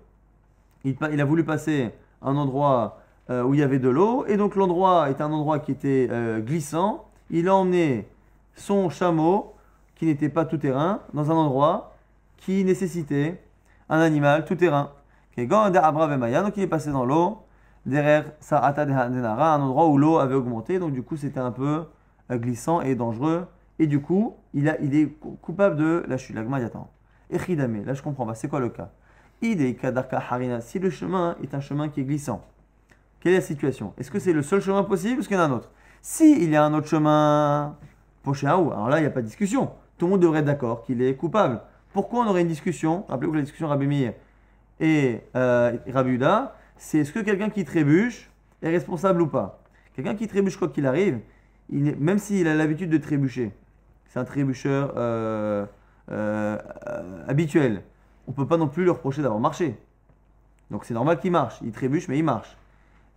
il, 0.86 0.96
a 1.02 1.26
voulu 1.26 1.44
passer 1.44 1.92
un 2.22 2.38
endroit 2.38 3.02
euh, 3.30 3.44
où 3.44 3.54
il 3.54 3.60
y 3.60 3.64
avait 3.64 3.80
de 3.80 3.90
l'eau, 3.90 4.26
et 4.26 4.38
donc 4.38 4.56
l'endroit 4.56 5.10
était 5.10 5.22
un 5.22 5.34
endroit 5.34 5.60
qui 5.60 5.74
était 5.74 6.08
euh, 6.10 6.40
glissant. 6.40 7.10
Il 7.30 7.48
a 7.48 7.56
emmené 7.56 8.08
son 8.56 8.90
chameau, 8.90 9.56
qui 9.96 10.06
n'était 10.06 10.30
pas 10.30 10.46
tout 10.46 10.58
terrain, 10.58 11.02
dans 11.14 11.32
un 11.32 11.36
endroit 11.36 11.96
qui 12.38 12.64
nécessitait 12.64 13.42
un 13.90 14.00
animal 14.00 14.46
tout 14.46 14.56
terrain. 14.56 14.92
Donc 15.38 16.58
il 16.58 16.64
est 16.64 16.68
passé 16.68 16.92
dans 16.92 17.06
l'eau, 17.06 17.40
derrière 17.86 18.26
un 18.52 19.62
endroit 19.62 19.88
où 19.88 19.98
l'eau 19.98 20.18
avait 20.18 20.36
augmenté, 20.36 20.80
donc 20.80 20.94
du 20.94 21.04
coup 21.04 21.18
c'était 21.18 21.40
un 21.40 21.52
peu 21.52 21.86
euh, 22.32 22.38
glissant 22.38 22.82
et 22.82 22.96
dangereux, 22.96 23.48
et 23.80 23.88
du 23.88 24.02
coup 24.02 24.36
il, 24.54 24.68
est 24.68 25.08
coupable 25.42 25.76
de 25.76 26.04
la 26.08 26.18
chute. 26.18 26.36
L'agma 26.36 26.58
attend. 26.58 26.90
Echidame, 27.30 27.84
là 27.86 27.94
je 27.94 28.02
comprends 28.02 28.26
pas, 28.26 28.36
c'est 28.36 28.48
quoi 28.48 28.60
le 28.60 28.70
cas? 28.70 28.92
Harina, 30.12 30.62
si 30.62 30.80
le 30.80 30.90
chemin 30.90 31.36
est 31.44 31.54
un 31.54 31.60
chemin 31.60 31.90
qui 31.90 32.02
est 32.02 32.06
glissant, 32.06 32.46
quelle 33.20 33.34
est 33.34 33.38
la 33.38 33.42
situation? 33.42 33.94
Est-ce 33.98 34.12
que 34.12 34.20
c'est 34.20 34.34
le 34.34 34.42
seul 34.42 34.62
chemin 34.62 34.84
possible 34.84 35.18
ou 35.18 35.20
est-ce 35.20 35.28
qu'il 35.28 35.38
y 35.38 35.40
en 35.40 35.44
a 35.44 35.48
un 35.48 35.52
autre? 35.52 35.70
Si 36.08 36.44
il 36.44 36.52
y 36.52 36.56
a 36.56 36.64
un 36.64 36.72
autre 36.76 36.88
chemin, 36.88 37.76
Pochéaou, 38.22 38.72
alors 38.72 38.90
là 38.90 39.00
il 39.00 39.02
n'y 39.02 39.08
a 39.08 39.10
pas 39.10 39.24
de 39.24 39.26
discussion. 39.26 39.72
Tout 39.98 40.06
le 40.06 40.12
monde 40.12 40.22
devrait 40.22 40.42
être 40.42 40.46
d'accord 40.46 40.84
qu'il 40.84 41.02
est 41.02 41.16
coupable. 41.16 41.62
Pourquoi 41.94 42.24
on 42.24 42.28
aurait 42.28 42.42
une 42.42 42.48
discussion? 42.48 43.06
Rappelez-vous 43.08 43.34
la 43.34 43.42
discussion 43.42 43.68
Rabbi 43.68 43.88
Meir 43.88 44.14
et 44.80 45.22
euh, 45.36 45.76
c'est 46.78 47.00
est-ce 47.00 47.12
que 47.12 47.22
quelqu'un 47.22 47.50
qui 47.50 47.66
trébuche 47.66 48.30
est 48.62 48.70
responsable 48.70 49.20
ou 49.24 49.26
pas? 49.26 49.64
Quelqu'un 49.96 50.14
qui 50.14 50.28
trébuche 50.28 50.58
quoi 50.58 50.68
qu'il 50.68 50.86
arrive, 50.86 51.22
même 51.72 52.20
s'il 52.20 52.48
a 52.48 52.54
l'habitude 52.54 52.92
de 52.92 53.00
trébucher, 53.00 53.52
c'est 54.06 54.20
un 54.20 54.26
trébucheur 54.26 54.94
euh, 54.98 55.66
euh, 56.12 56.58
habituel, 57.28 57.82
on 58.28 58.32
ne 58.32 58.36
peut 58.36 58.48
pas 58.48 58.58
non 58.58 58.68
plus 58.68 58.84
lui 58.84 58.92
reprocher 58.92 59.24
d'avoir 59.24 59.40
marché. 59.40 59.76
Donc 60.70 60.86
c'est 60.86 60.94
normal 60.94 61.20
qu'il 61.20 61.32
marche, 61.32 61.58
il 61.64 61.72
trébuche 61.72 62.08
mais 62.10 62.20
il 62.20 62.24
marche. 62.24 62.56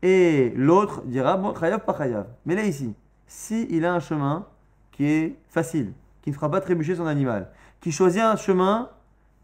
Et 0.03 0.53
l'autre 0.57 1.03
dira, 1.05 1.37
bon, 1.37 1.55
chayav, 1.55 1.85
pas 1.85 1.97
chayav. 1.97 2.27
Mais 2.47 2.55
là 2.55 2.65
ici, 2.65 2.95
si 3.27 3.67
il 3.71 3.85
a 3.85 3.95
un 3.95 4.01
chemin 4.01 4.47
qui 4.93 5.07
est 5.07 5.37
facile, 5.49 5.93
qui 6.23 6.31
ne 6.31 6.35
fera 6.35 6.51
pas 6.51 6.61
trébucher 6.61 6.95
son 6.95 7.07
animal, 7.07 7.51
qui 7.81 7.93
choisit 7.93 8.23
un 8.23 8.37
chemin 8.37 8.91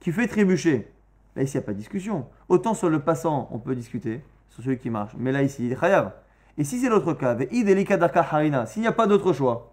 qui 0.00 0.12
fait 0.12 0.26
trébucher, 0.26 0.90
là 1.34 1.42
ici 1.42 1.56
il 1.56 1.60
n'y 1.60 1.64
a 1.64 1.66
pas 1.66 1.72
de 1.72 1.78
discussion. 1.78 2.26
Autant 2.48 2.74
sur 2.74 2.88
le 2.88 3.00
passant, 3.00 3.48
on 3.50 3.58
peut 3.58 3.74
discuter, 3.74 4.22
sur 4.50 4.62
celui 4.62 4.78
qui 4.78 4.90
marche, 4.90 5.14
mais 5.18 5.32
là 5.32 5.42
ici, 5.42 5.66
il 5.66 5.72
est 5.72 5.80
chayav. 5.80 6.12
Et 6.56 6.62
si 6.62 6.78
c'est 6.78 6.88
l'autre 6.88 7.14
cas, 7.14 7.36
harina, 8.14 8.66
s'il 8.66 8.82
n'y 8.82 8.88
a 8.88 8.92
pas 8.92 9.06
d'autre 9.06 9.32
choix, 9.32 9.72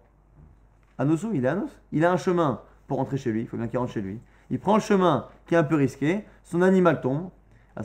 Anosu, 0.98 1.28
il 1.32 1.44
est 1.44 1.48
Anos, 1.48 1.70
il 1.92 2.04
a 2.04 2.12
un 2.12 2.16
chemin 2.16 2.60
pour 2.86 2.98
rentrer 2.98 3.16
chez 3.16 3.30
lui, 3.30 3.42
il 3.42 3.46
faut 3.46 3.56
bien 3.56 3.68
qu'il 3.68 3.78
rentre 3.78 3.92
chez 3.92 4.00
lui. 4.00 4.20
Il 4.50 4.58
prend 4.58 4.74
le 4.74 4.80
chemin 4.80 5.26
qui 5.46 5.54
est 5.54 5.56
un 5.56 5.64
peu 5.64 5.76
risqué, 5.76 6.24
son 6.44 6.60
animal 6.60 7.00
tombe. 7.00 7.30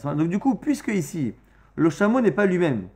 Donc 0.03 0.27
du 0.27 0.39
coup, 0.39 0.55
puisque 0.55 0.89
ici, 0.89 1.33
le 1.77 1.89
chameau 1.89 2.19
n'est 2.19 2.31
pas 2.31 2.45
lui-même. 2.45 2.89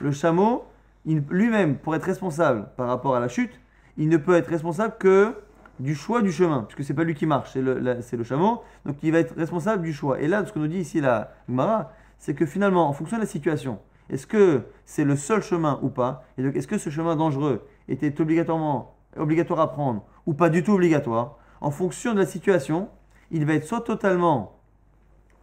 Le 0.00 0.10
chameau, 0.10 0.64
lui-même, 1.06 1.78
pour 1.78 1.94
être 1.94 2.04
responsable 2.04 2.68
par 2.76 2.88
rapport 2.88 3.14
à 3.14 3.20
la 3.20 3.28
chute, 3.28 3.52
il 3.96 4.08
ne 4.08 4.16
peut 4.16 4.34
être 4.34 4.48
responsable 4.48 4.96
que 4.98 5.34
du 5.78 5.94
choix 5.94 6.20
du 6.20 6.32
chemin, 6.32 6.64
puisque 6.64 6.86
c'est 6.86 6.94
pas 6.94 7.04
lui 7.04 7.14
qui 7.14 7.26
marche, 7.26 7.52
c'est 7.52 7.62
le, 7.62 8.24
chameau, 8.24 8.62
donc 8.84 8.96
il 9.02 9.12
va 9.12 9.20
être 9.20 9.34
responsable 9.36 9.82
du 9.82 9.92
choix. 9.92 10.20
Et 10.20 10.26
là, 10.26 10.44
ce 10.44 10.52
que 10.52 10.58
nous 10.58 10.66
dit 10.66 10.78
ici 10.78 11.00
la 11.00 11.32
Gemara, 11.48 11.92
c'est 12.18 12.34
que 12.34 12.44
finalement, 12.44 12.88
en 12.88 12.92
fonction 12.92 13.16
de 13.16 13.22
la 13.22 13.28
situation, 13.28 13.78
est-ce 14.10 14.26
que 14.26 14.62
c'est 14.84 15.04
le 15.04 15.16
seul 15.16 15.42
chemin 15.42 15.78
ou 15.82 15.88
pas? 15.88 16.24
Et 16.36 16.42
donc, 16.42 16.56
est-ce 16.56 16.68
que 16.68 16.78
ce 16.78 16.90
chemin 16.90 17.16
dangereux 17.16 17.66
était 17.88 18.20
obligatoire 18.20 19.60
à 19.60 19.70
prendre 19.70 20.04
ou 20.26 20.34
pas 20.34 20.50
du 20.50 20.62
tout 20.62 20.72
obligatoire? 20.72 21.38
En 21.60 21.70
fonction 21.70 22.14
de 22.14 22.18
la 22.18 22.26
situation, 22.26 22.88
il 23.30 23.46
va 23.46 23.54
être 23.54 23.64
soit 23.64 23.80
totalement 23.80 24.58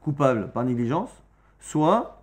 coupable 0.02 0.52
par 0.52 0.64
négligence, 0.66 1.24
soit 1.60 2.21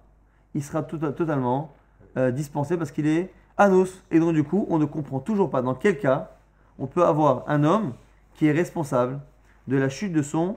il 0.55 0.63
sera 0.63 0.83
totalement 0.83 1.73
euh, 2.17 2.31
dispensé 2.31 2.77
parce 2.77 2.91
qu'il 2.91 3.07
est 3.07 3.33
anos. 3.57 4.03
Et 4.11 4.19
donc, 4.21 4.35
du 4.35 4.45
coup, 4.45 4.67
on 4.71 4.79
ne 4.79 4.85
comprend 4.85 5.21
toujours 5.21 5.51
pas 5.51 5.63
dans 5.63 5.75
quel 5.75 5.99
cas 5.99 6.31
on 6.79 6.87
peut 6.87 7.05
avoir 7.05 7.45
un 7.49 7.65
homme 7.65 7.93
qui 8.35 8.47
est 8.47 8.53
responsable 8.53 9.21
de 9.67 9.77
la 9.77 9.89
chute 9.89 10.13
de 10.13 10.23
son, 10.23 10.57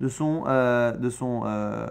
de 0.00 0.08
son, 0.08 0.44
euh, 0.46 0.92
de 0.92 1.10
son 1.10 1.42
euh, 1.44 1.86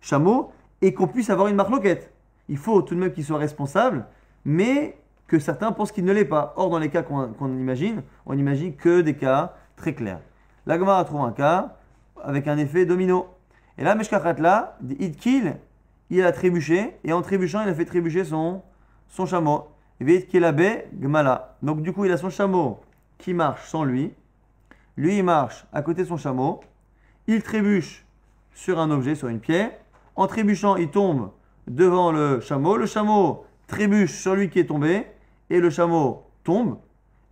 chameau 0.00 0.52
et 0.82 0.92
qu'on 0.92 1.06
puisse 1.06 1.30
avoir 1.30 1.48
une 1.48 1.56
marloquette. 1.56 2.12
Il 2.48 2.58
faut 2.58 2.82
tout 2.82 2.94
de 2.94 3.00
même 3.00 3.12
qu'il 3.12 3.24
soit 3.24 3.38
responsable, 3.38 4.06
mais 4.44 4.98
que 5.26 5.38
certains 5.38 5.72
pensent 5.72 5.92
qu'il 5.92 6.04
ne 6.04 6.12
l'est 6.12 6.24
pas. 6.24 6.52
Or, 6.56 6.70
dans 6.70 6.78
les 6.78 6.90
cas 6.90 7.02
qu'on 7.02 7.48
imagine, 7.48 8.02
on 8.26 8.36
imagine 8.36 8.74
que 8.76 9.00
des 9.00 9.14
cas 9.14 9.54
très 9.76 9.94
clairs. 9.94 10.20
L'Agmara 10.66 11.04
trouve 11.04 11.22
un 11.22 11.32
cas 11.32 11.76
avec 12.22 12.46
un 12.48 12.58
effet 12.58 12.86
domino. 12.86 13.26
Et 13.78 13.84
là, 13.84 13.94
Meshkachat 13.94 14.34
là, 14.34 14.78
kill 15.18 15.56
il 16.10 16.22
a 16.22 16.32
trébuché, 16.32 16.96
et 17.04 17.12
en 17.12 17.22
trébuchant, 17.22 17.62
il 17.62 17.68
a 17.68 17.74
fait 17.74 17.84
trébucher 17.84 18.24
son, 18.24 18.62
son 19.08 19.26
chameau. 19.26 19.68
Gmala. 20.00 21.56
Donc 21.62 21.82
du 21.82 21.92
coup, 21.92 22.04
il 22.04 22.12
a 22.12 22.16
son 22.16 22.30
chameau 22.30 22.80
qui 23.18 23.32
marche 23.32 23.68
sans 23.68 23.84
lui. 23.84 24.12
Lui, 24.96 25.18
il 25.18 25.24
marche 25.24 25.66
à 25.72 25.82
côté 25.82 26.02
de 26.02 26.08
son 26.08 26.16
chameau. 26.16 26.60
Il 27.26 27.42
trébuche 27.42 28.04
sur 28.52 28.78
un 28.78 28.90
objet, 28.90 29.14
sur 29.14 29.28
une 29.28 29.40
pierre. 29.40 29.72
En 30.14 30.26
trébuchant, 30.26 30.76
il 30.76 30.90
tombe 30.90 31.30
devant 31.66 32.12
le 32.12 32.40
chameau. 32.40 32.76
Le 32.76 32.86
chameau 32.86 33.44
trébuche 33.66 34.12
sur 34.12 34.34
lui 34.34 34.50
qui 34.50 34.58
est 34.58 34.66
tombé. 34.66 35.06
Et 35.50 35.60
le 35.60 35.70
chameau 35.70 36.24
tombe. 36.44 36.78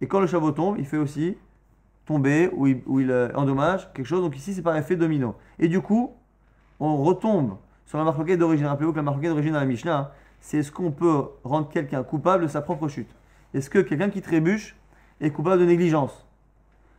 Et 0.00 0.06
quand 0.06 0.20
le 0.20 0.26
chameau 0.26 0.50
tombe, 0.50 0.76
il 0.78 0.86
fait 0.86 0.96
aussi 0.96 1.36
tomber 2.06 2.50
ou 2.52 2.66
il, 2.66 2.82
il 2.98 3.10
euh, 3.10 3.28
endommage 3.34 3.92
quelque 3.92 4.06
chose. 4.06 4.22
Donc 4.22 4.36
ici, 4.36 4.54
c'est 4.54 4.62
par 4.62 4.76
effet 4.76 4.96
domino. 4.96 5.34
Et 5.58 5.68
du 5.68 5.80
coup, 5.80 6.14
on 6.80 6.96
retombe 7.02 7.56
sur 7.86 7.98
la 7.98 8.04
marque 8.04 8.30
d'origine. 8.36 8.66
Rappelez-vous 8.66 8.92
que 8.92 8.96
la 8.96 9.02
marque 9.02 9.20
d'origine 9.20 9.52
dans 9.52 9.60
la 9.60 9.66
Mishnah, 9.66 10.12
c'est 10.40 10.58
est-ce 10.58 10.72
qu'on 10.72 10.90
peut 10.90 11.24
rendre 11.42 11.68
quelqu'un 11.68 12.02
coupable 12.02 12.44
de 12.44 12.48
sa 12.48 12.60
propre 12.60 12.88
chute? 12.88 13.10
Est-ce 13.54 13.70
que 13.70 13.78
quelqu'un 13.78 14.10
qui 14.10 14.20
trébuche 14.20 14.76
est 15.20 15.30
coupable 15.30 15.60
de 15.60 15.66
négligence? 15.66 16.26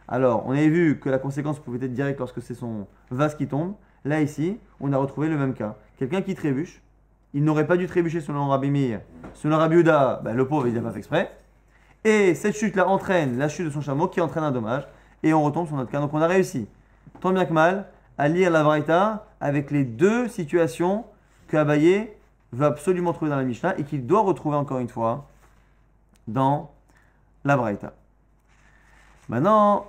Alors, 0.08 0.43
on 0.48 0.52
avait 0.52 0.69
vu 0.69 1.00
que 1.00 1.10
la 1.10 1.19
conséquence 1.19 1.60
pouvait 1.60 1.84
être 1.86 1.93
directe 1.93 2.19
lorsque 2.19 2.41
c'est 2.41 2.54
son 2.54 2.88
vase 3.10 3.36
qui 3.36 3.48
tombe. 3.48 3.74
Là, 4.04 4.21
ici, 4.21 4.60
on 4.80 4.93
a 4.93 4.98
retrouvé 4.98 5.30
le 5.30 5.38
même 5.38 5.54
cas. 5.54 5.76
Quelqu'un 5.98 6.21
qui 6.21 6.36
trébuche, 6.36 6.82
il 7.34 7.43
n'aurait 7.43 7.67
pas 7.67 7.76
dû 7.76 7.88
trébucher 7.88 8.21
selon 8.21 8.48
Rabbi 8.48 8.69
Meir. 8.69 9.02
Selon 9.34 9.58
Rabbi 9.58 9.78
Uda, 9.78 10.21
ben, 10.24 10.36
le 10.36 10.48
pauvre, 10.48 10.67
il 10.67 10.74
n'a 10.74 10.82
pas 10.82 10.91
fait 10.91 11.00
exprès. 11.00 11.36
Et 12.04 12.36
cette 12.36 12.56
chute-là 12.56 12.88
entraîne 12.88 13.38
la 13.38 13.50
chute 13.50 13.65
de 13.65 13.71
son 13.71 13.82
chameau 13.82 14.08
qui 14.08 14.21
entraîne 14.21 14.43
un 14.43 14.52
dommage. 14.52 14.88
Et 15.24 15.34
on 15.34 15.43
retombe 15.43 15.67
sur 15.67 15.76
notre 15.76 15.91
cas. 15.91 16.00
Donc 16.00 16.13
on 16.13 16.21
a 16.21 16.28
réussi, 16.28 16.67
tant 17.19 17.32
bien 17.32 17.45
que 17.45 17.54
mal, 17.54 17.88
à 18.17 18.28
lire 18.28 18.51
la 18.51 18.63
Braïta 18.63 19.28
avec 19.39 19.71
les 19.71 19.84
deux 19.84 20.28
situations 20.28 21.06
que 21.47 21.58
Abaye 21.58 22.10
veut 22.51 22.65
absolument 22.65 23.13
trouver 23.13 23.32
dans 23.32 23.38
la 23.38 23.43
Mishnah 23.43 23.78
et 23.78 23.84
qu'il 23.84 24.06
doit 24.06 24.21
retrouver 24.21 24.56
encore 24.56 24.80
une 24.80 24.89
fois 24.89 25.28
dans 26.28 26.71
la 27.43 27.58
Braïta. 27.58 27.93
Maintenant, 29.30 29.88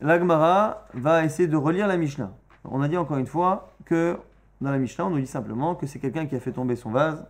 l'Agmara 0.00 0.86
va 0.94 1.24
essayer 1.24 1.48
de 1.48 1.56
relire 1.56 1.86
la 1.86 1.96
Mishnah. 1.96 2.30
On 2.64 2.82
a 2.82 2.88
dit 2.88 2.96
encore 2.96 3.18
une 3.18 3.26
fois 3.26 3.72
que 3.84 4.18
dans 4.60 4.70
la 4.70 4.78
Mishnah, 4.78 5.06
on 5.06 5.10
nous 5.10 5.20
dit 5.20 5.26
simplement 5.26 5.74
que 5.74 5.86
c'est 5.86 5.98
quelqu'un 5.98 6.26
qui 6.26 6.36
a 6.36 6.40
fait 6.40 6.52
tomber 6.52 6.76
son 6.76 6.90
vase 6.90 7.26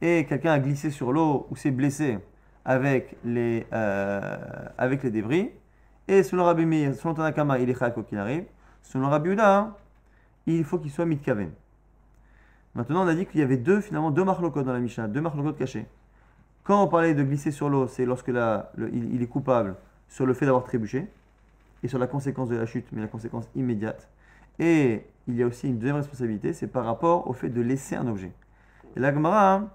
et 0.00 0.26
quelqu'un 0.28 0.52
a 0.52 0.58
glissé 0.58 0.90
sur 0.90 1.12
l'eau 1.12 1.46
ou 1.50 1.56
s'est 1.56 1.70
blessé 1.70 2.18
avec 2.64 3.16
les, 3.24 3.66
euh, 3.72 4.36
avec 4.76 5.02
les 5.02 5.10
débris. 5.10 5.50
Et 6.08 6.22
selon 6.22 6.44
Rabbi 6.44 6.66
Meir, 6.66 6.94
selon 6.94 7.14
Tanakama, 7.14 7.58
il 7.58 7.70
est 7.70 7.74
quoi 7.74 7.90
qu'il 7.90 8.18
arrive. 8.18 8.44
Selon 8.82 9.08
Rabbi 9.08 9.30
Uda, 9.30 9.76
il 10.54 10.64
faut 10.64 10.78
qu'il 10.78 10.90
soit 10.90 11.06
mitkaven. 11.06 11.50
Maintenant, 12.74 13.04
on 13.04 13.08
a 13.08 13.14
dit 13.14 13.26
qu'il 13.26 13.40
y 13.40 13.42
avait 13.42 13.56
deux, 13.56 13.80
finalement, 13.80 14.10
deux 14.10 14.24
marlokot 14.24 14.62
dans 14.62 14.72
la 14.72 14.80
Mishnah, 14.80 15.08
deux 15.08 15.20
marlokot 15.20 15.54
cachés. 15.54 15.86
Quand 16.62 16.82
on 16.82 16.88
parlait 16.88 17.14
de 17.14 17.22
glisser 17.22 17.50
sur 17.50 17.68
l'eau, 17.68 17.86
c'est 17.86 18.04
lorsque 18.04 18.28
il, 18.28 19.22
est 19.22 19.26
coupable 19.26 19.76
sur 20.08 20.26
le 20.26 20.34
fait 20.34 20.44
d'avoir 20.46 20.64
trébuché. 20.64 21.06
et 21.82 21.88
sur 21.88 21.98
la 21.98 22.06
conséquence 22.06 22.48
de 22.48 22.56
la 22.56 22.66
chute, 22.66 22.86
mais 22.92 23.00
la 23.00 23.06
conséquence 23.06 23.48
immédiate. 23.54 24.08
Et 24.58 25.06
il 25.28 25.36
y 25.36 25.42
a 25.42 25.46
aussi 25.46 25.68
une 25.68 25.78
deuxième 25.78 25.96
responsabilité, 25.96 26.52
c'est 26.52 26.66
par 26.66 26.84
rapport 26.84 27.28
au 27.28 27.32
fait 27.32 27.48
de 27.48 27.60
laisser 27.60 27.96
un 27.96 28.06
objet. 28.08 28.32
Et 28.94 29.00
la 29.00 29.12
Gemara 29.12 29.68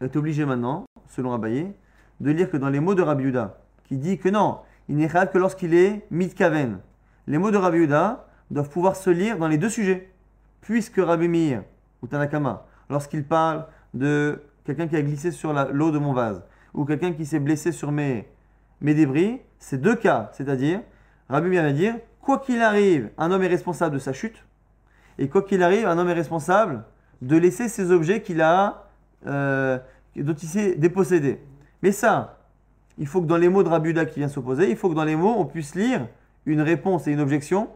est 0.00 0.14
obligée 0.16 0.44
maintenant, 0.44 0.84
selon 1.08 1.32
Abaye, 1.32 1.72
de 2.20 2.30
lire 2.30 2.50
que 2.50 2.56
dans 2.56 2.68
les 2.68 2.80
mots 2.80 2.94
de 2.94 3.02
Rabbi 3.02 3.24
Yuda, 3.24 3.58
qui 3.84 3.96
dit 3.96 4.18
que 4.18 4.28
non, 4.28 4.58
il 4.88 4.96
n'est 4.96 5.06
réel 5.06 5.30
que 5.30 5.38
lorsqu'il 5.38 5.74
est 5.74 6.06
mitkaven. 6.10 6.78
Les 7.26 7.38
mots 7.38 7.50
de 7.50 7.56
Rabbi 7.56 7.78
Yuda 7.78 8.27
doivent 8.50 8.70
pouvoir 8.70 8.96
se 8.96 9.10
lire 9.10 9.38
dans 9.38 9.48
les 9.48 9.58
deux 9.58 9.68
sujets. 9.68 10.12
Puisque 10.60 10.98
Rabbi 10.98 11.28
Meir, 11.28 11.62
ou 12.02 12.06
Tanakama, 12.06 12.66
lorsqu'il 12.90 13.24
parle 13.24 13.66
de 13.94 14.42
quelqu'un 14.64 14.86
qui 14.86 14.96
a 14.96 15.02
glissé 15.02 15.30
sur 15.30 15.52
l'eau 15.52 15.90
de 15.90 15.98
mon 15.98 16.12
vase, 16.12 16.42
ou 16.74 16.84
quelqu'un 16.84 17.12
qui 17.12 17.26
s'est 17.26 17.38
blessé 17.38 17.72
sur 17.72 17.92
mes, 17.92 18.28
débris, 18.80 19.40
c'est 19.58 19.80
deux 19.80 19.96
cas. 19.96 20.30
C'est-à-dire, 20.32 20.80
Rabbi 21.28 21.48
Meir 21.48 21.62
va 21.62 21.72
dire, 21.72 21.94
quoi 22.20 22.38
qu'il 22.38 22.60
arrive, 22.60 23.10
un 23.18 23.30
homme 23.30 23.42
est 23.42 23.48
responsable 23.48 23.94
de 23.94 23.98
sa 23.98 24.12
chute, 24.12 24.44
et 25.18 25.28
quoi 25.28 25.42
qu'il 25.42 25.62
arrive, 25.62 25.86
un 25.86 25.98
homme 25.98 26.08
est 26.08 26.14
responsable 26.14 26.84
de 27.22 27.36
laisser 27.36 27.68
ses 27.68 27.90
objets 27.90 28.22
qu'il 28.22 28.40
a, 28.40 28.88
euh, 29.26 29.78
dont 30.16 30.34
il 30.34 30.48
s'est 30.48 30.76
dépossédé. 30.76 31.40
Mais 31.82 31.92
ça, 31.92 32.38
il 32.98 33.06
faut 33.06 33.20
que 33.20 33.26
dans 33.26 33.36
les 33.36 33.48
mots 33.48 33.62
de 33.62 33.68
Rabuda 33.68 34.04
qui 34.06 34.20
vient 34.20 34.28
s'opposer, 34.28 34.70
il 34.70 34.76
faut 34.76 34.88
que 34.88 34.94
dans 34.94 35.04
les 35.04 35.16
mots, 35.16 35.34
on 35.36 35.44
puisse 35.44 35.74
lire 35.74 36.06
une 36.46 36.60
réponse 36.60 37.06
et 37.06 37.12
une 37.12 37.20
objection 37.20 37.68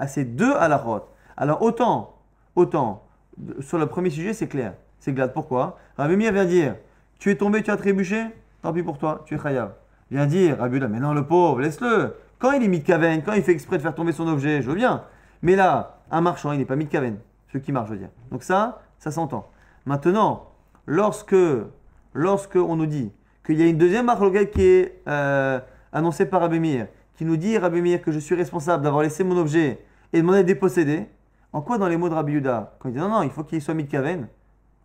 à 0.00 0.08
ces 0.08 0.24
deux 0.24 0.52
à 0.54 0.66
la 0.66 0.78
rote. 0.78 1.06
Alors 1.36 1.62
autant, 1.62 2.14
autant, 2.56 3.04
sur 3.60 3.78
le 3.78 3.86
premier 3.86 4.10
sujet, 4.10 4.32
c'est 4.32 4.48
clair. 4.48 4.74
C'est 4.98 5.12
glad. 5.12 5.32
Pourquoi? 5.32 5.78
Rabbi 5.96 6.16
vient 6.16 6.44
dire, 6.44 6.74
tu 7.18 7.30
es 7.30 7.36
tombé, 7.36 7.62
tu 7.62 7.70
as 7.70 7.76
trébuché, 7.76 8.24
tant 8.62 8.72
pis 8.72 8.82
pour 8.82 8.98
toi, 8.98 9.22
tu 9.26 9.34
es 9.34 9.38
chayav. 9.38 9.72
Vient 10.10 10.26
dire, 10.26 10.58
Rabuda, 10.58 10.88
mais 10.88 10.98
non, 10.98 11.12
le 11.12 11.24
pauvre, 11.24 11.60
laisse-le. 11.60 12.16
Quand 12.38 12.52
il 12.52 12.64
est 12.64 12.68
mitkaven, 12.68 13.22
quand 13.22 13.34
il 13.34 13.42
fait 13.42 13.52
exprès 13.52 13.76
de 13.76 13.82
faire 13.82 13.94
tomber 13.94 14.12
son 14.12 14.26
objet, 14.26 14.62
je 14.62 14.68
veux 14.68 14.74
bien. 14.74 15.04
Mais 15.42 15.54
là, 15.54 15.98
un 16.10 16.20
marchand, 16.20 16.52
il 16.52 16.58
n'est 16.58 16.64
pas 16.64 16.76
mitkaven. 16.76 17.18
Ce 17.52 17.58
qui 17.58 17.70
marche, 17.70 17.88
je 17.88 17.92
veux 17.92 17.98
dire. 17.98 18.08
Donc 18.30 18.42
ça, 18.42 18.82
ça 18.98 19.10
s'entend. 19.10 19.48
Maintenant, 19.86 20.48
lorsque, 20.86 21.36
lorsque 22.14 22.56
on 22.56 22.76
nous 22.76 22.86
dit 22.86 23.12
qu'il 23.44 23.58
y 23.60 23.62
a 23.62 23.66
une 23.66 23.78
deuxième 23.78 24.06
marloquette 24.06 24.50
qui 24.50 24.62
est 24.62 25.02
euh, 25.06 25.60
annoncée 25.92 26.26
par 26.26 26.40
Rabbi 26.40 26.80
qui 27.16 27.24
nous 27.24 27.36
dit, 27.36 27.56
Rabbi 27.58 28.00
que 28.00 28.12
je 28.12 28.18
suis 28.18 28.34
responsable 28.34 28.82
d'avoir 28.82 29.02
laissé 29.02 29.24
mon 29.24 29.36
objet 29.36 29.78
et 30.12 30.20
de 30.20 30.26
m'en 30.26 30.34
être 30.34 30.46
dépossédé, 30.46 31.06
en 31.52 31.62
quoi 31.62 31.78
dans 31.78 31.88
les 31.88 31.96
mots 31.96 32.08
de 32.08 32.14
Rabbi 32.14 32.32
Yuda, 32.32 32.76
quand 32.78 32.88
il 32.88 32.92
dit 32.92 32.98
non, 32.98 33.08
non, 33.08 33.22
il 33.22 33.30
faut 33.30 33.44
qu'il 33.44 33.60
soit 33.60 33.74
mitkaven, 33.74 34.28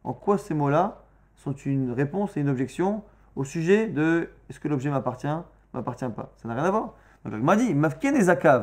en 0.04 0.14
quoi 0.14 0.38
ces 0.38 0.54
mots-là 0.54 1.02
sont 1.36 1.54
une 1.54 1.92
réponse 1.92 2.38
et 2.38 2.42
une 2.42 2.50
objection 2.50 3.04
au 3.36 3.44
sujet 3.44 3.88
de 3.88 4.30
est-ce 4.50 4.60
que 4.60 4.68
l'objet 4.68 4.90
m'appartient, 4.90 5.28
m'appartient 5.74 6.10
pas? 6.16 6.32
Ça 6.38 6.48
n'a 6.48 6.56
rien 6.56 6.64
à 6.64 6.72
voir. 6.72 6.94
Donc 7.24 7.34
il 7.34 7.44
m'a 7.44 7.56
dit, 7.56 7.74
Mafken 7.74 8.16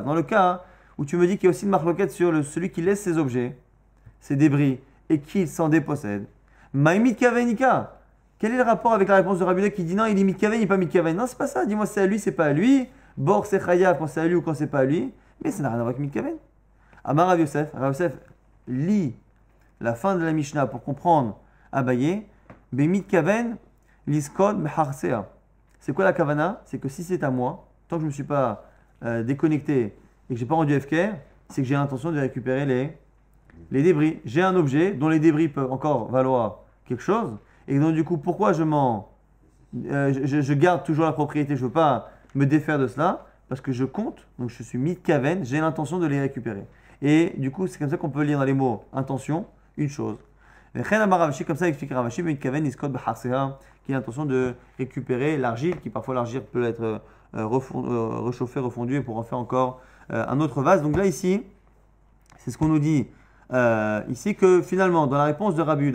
dans 0.03 0.15
le 0.15 0.23
cas 0.23 0.63
où 0.97 1.05
tu 1.05 1.17
me 1.17 1.27
dis 1.27 1.37
qu'il 1.37 1.45
y 1.45 1.47
a 1.47 1.49
aussi 1.51 1.65
une 1.65 1.71
marloquette 1.71 2.11
sur 2.11 2.43
celui 2.45 2.71
qui 2.71 2.81
laisse 2.81 3.01
ses 3.01 3.17
objets, 3.17 3.57
ses 4.19 4.35
débris, 4.35 4.79
et 5.09 5.19
qui 5.19 5.47
s'en 5.47 5.69
dépossède. 5.69 6.25
Maïmit 6.73 7.15
Kavenika. 7.15 7.99
Quel 8.39 8.53
est 8.53 8.57
le 8.57 8.63
rapport 8.63 8.93
avec 8.93 9.07
la 9.07 9.15
réponse 9.15 9.39
de 9.39 9.43
Rabbi 9.43 9.71
qui 9.71 9.83
dit 9.83 9.95
non, 9.95 10.05
il 10.05 10.19
est 10.19 10.23
mitkaven, 10.23 10.57
il 10.57 10.61
n'est 10.61 10.67
pas 10.67 10.77
mitkaven? 10.77 11.15
Non, 11.15 11.27
c'est 11.27 11.37
pas 11.37 11.47
ça. 11.47 11.65
Dis-moi, 11.65 11.85
c'est 11.85 12.01
à 12.01 12.05
lui, 12.05 12.19
c'est 12.19 12.31
pas 12.31 12.45
à 12.45 12.53
lui. 12.53 12.87
Bor, 13.15 13.45
c'est 13.45 13.63
chayav 13.63 13.97
quand 13.97 14.07
c'est 14.07 14.21
à 14.21 14.27
lui 14.27 14.35
ou 14.35 14.41
quand 14.41 14.53
c'est 14.53 14.67
pas 14.67 14.79
à 14.79 14.85
lui. 14.85 15.13
Mais 15.43 15.51
ça 15.51 15.63
n'a 15.63 15.69
rien 15.69 15.77
à 15.77 15.81
voir 15.81 15.89
avec 15.89 15.99
mitkaven. 15.99 16.33
Amar 17.03 17.27
Rav 17.27 17.39
Yosef, 17.39 18.13
lit 18.67 19.15
la 19.81 19.93
fin 19.93 20.15
de 20.15 20.23
la 20.23 20.31
Mishnah 20.31 20.67
pour 20.67 20.83
comprendre 20.83 21.37
Abaye. 21.71 22.25
Be 22.71 22.81
mitkaven, 22.87 23.57
liskod 24.07 24.57
meharsea. 24.57 25.29
C'est 25.79 25.93
quoi 25.93 26.05
la 26.05 26.13
kavana? 26.13 26.61
C'est 26.65 26.79
que 26.79 26.89
si 26.89 27.03
c'est 27.03 27.23
à 27.23 27.29
moi, 27.29 27.67
tant 27.87 27.97
que 27.97 28.01
je 28.01 28.05
ne 28.05 28.09
me 28.09 28.13
suis 28.13 28.23
pas 28.23 28.65
euh, 29.03 29.21
déconnecté 29.21 29.95
et 30.29 30.33
que 30.33 30.39
j'ai 30.39 30.45
pas 30.45 30.55
rendu 30.55 30.79
FK, 30.79 30.95
c'est 31.49 31.61
que 31.61 31.67
j'ai 31.67 31.75
l'intention 31.75 32.11
de 32.11 32.19
récupérer 32.19 32.65
les, 32.65 32.97
les 33.69 33.83
débris. 33.83 34.19
J'ai 34.25 34.41
un 34.41 34.55
objet 34.55 34.93
dont 34.93 35.09
les 35.09 35.19
débris 35.19 35.49
peuvent 35.49 35.71
encore 35.71 36.09
valoir 36.09 36.61
quelque 36.85 37.03
chose. 37.03 37.37
Et 37.67 37.79
donc, 37.79 37.93
du 37.93 38.03
coup, 38.03 38.17
pourquoi 38.17 38.53
je 38.53 38.63
m'en. 38.63 39.09
Euh, 39.85 40.13
je, 40.23 40.53
garde 40.53 40.83
toujours 40.83 41.05
la 41.05 41.13
propriété, 41.13 41.55
je 41.55 41.61
ne 41.61 41.67
veux 41.67 41.73
pas 41.73 42.11
me 42.35 42.45
défaire 42.45 42.77
de 42.77 42.87
cela, 42.87 43.25
parce 43.49 43.59
que 43.59 43.71
je 43.71 43.85
compte, 43.85 44.27
donc 44.37 44.51
je 44.51 44.61
suis 44.61 44.77
mitkaven, 44.77 45.43
j'ai 45.43 45.59
l'intention 45.59 45.99
de 45.99 46.05
les 46.05 46.19
récupérer. 46.19 46.65
Et 47.03 47.33
du 47.37 47.51
coup, 47.51 47.67
c'est 47.67 47.77
comme 47.77 47.89
ça 47.89 47.97
qu'on 47.97 48.09
peut 48.09 48.23
lire 48.23 48.39
dans 48.39 48.45
les 48.45 48.53
mots 48.53 48.85
intention, 48.93 49.45
une 49.77 49.89
chose. 49.89 50.17
Comme 50.73 51.57
ça 51.57 51.67
explique 51.67 51.91
Ravashi, 51.91 52.23
mitkaven 52.23 52.65
iskot 52.65 52.89
qui 53.85 53.93
a 53.93 53.97
l'intention 53.97 54.25
de 54.25 54.55
récupérer 54.79 55.37
l'argile, 55.37 55.79
qui 55.81 55.89
parfois 55.89 56.15
l'argile 56.15 56.41
peut 56.41 56.63
être 56.63 56.81
euh, 56.81 56.99
euh, 57.35 58.19
réchauffée, 58.21 58.59
refondue, 58.59 59.01
pour 59.03 59.17
en 59.17 59.23
faire 59.23 59.37
encore 59.37 59.81
un 60.09 60.39
autre 60.39 60.61
vase. 60.61 60.81
Donc 60.81 60.97
là, 60.97 61.05
ici, 61.05 61.43
c'est 62.39 62.51
ce 62.51 62.57
qu'on 62.57 62.67
nous 62.67 62.79
dit 62.79 63.07
ici, 64.09 64.35
que 64.35 64.61
finalement, 64.61 65.05
dans 65.05 65.17
la 65.17 65.25
réponse 65.25 65.55
de 65.55 65.61
Rabbi 65.61 65.91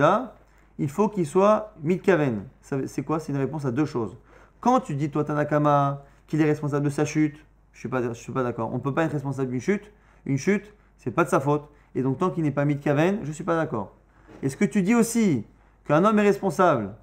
il 0.79 0.89
faut 0.89 1.09
qu'il 1.09 1.27
soit 1.27 1.73
mitkaven. 1.83 2.45
C'est 2.87 3.03
quoi? 3.03 3.19
C'est 3.19 3.33
une 3.33 3.39
réponse 3.39 3.65
à 3.65 3.71
deux 3.71 3.85
choses. 3.85 4.17
Quand 4.61 4.81
tu 4.81 4.95
dis, 4.95 5.11
toi, 5.11 5.25
Tanakama, 5.25 6.05
qu'il 6.27 6.41
est 6.41 6.45
responsable 6.45 6.85
de 6.85 6.91
sa 6.91 7.05
chute, 7.05 7.37
je 7.73 7.89
ne 7.89 8.15
suis 8.15 8.33
pas, 8.33 8.43
d'accord. 8.43 8.71
On 8.73 8.77
ne 8.77 8.83
peut 8.83 8.95
pas 8.95 9.05
être 9.05 9.13
responsable 9.13 9.51
d'une 9.51 9.61
chute. 9.61 9.91
Une 10.27 10.37
chute, 10.37 10.73
c'est 10.99 11.11
pas 11.11 11.25
de 11.25 11.31
sa 11.31 11.41
faute. 11.41 11.69
Et 11.95 12.03
donc, 12.03 12.19
tant 12.19 12.31
qu'il 12.31 12.45
n'est 12.45 12.51
pas 12.51 12.65
mitkaven, 12.65 13.21
je 13.23 13.29
ne 13.29 13.33
suis 13.33 13.45
pas 13.45 13.57
d'accord. 13.57 13.95
Est-ce 14.43 14.57
que 14.57 14.65
tu 14.65 14.83
dis 14.83 14.95
aussi 14.95 15.45
qu'un 15.87 16.05
homme 16.05 16.19
est 16.19 16.23
responsable, 16.23 16.95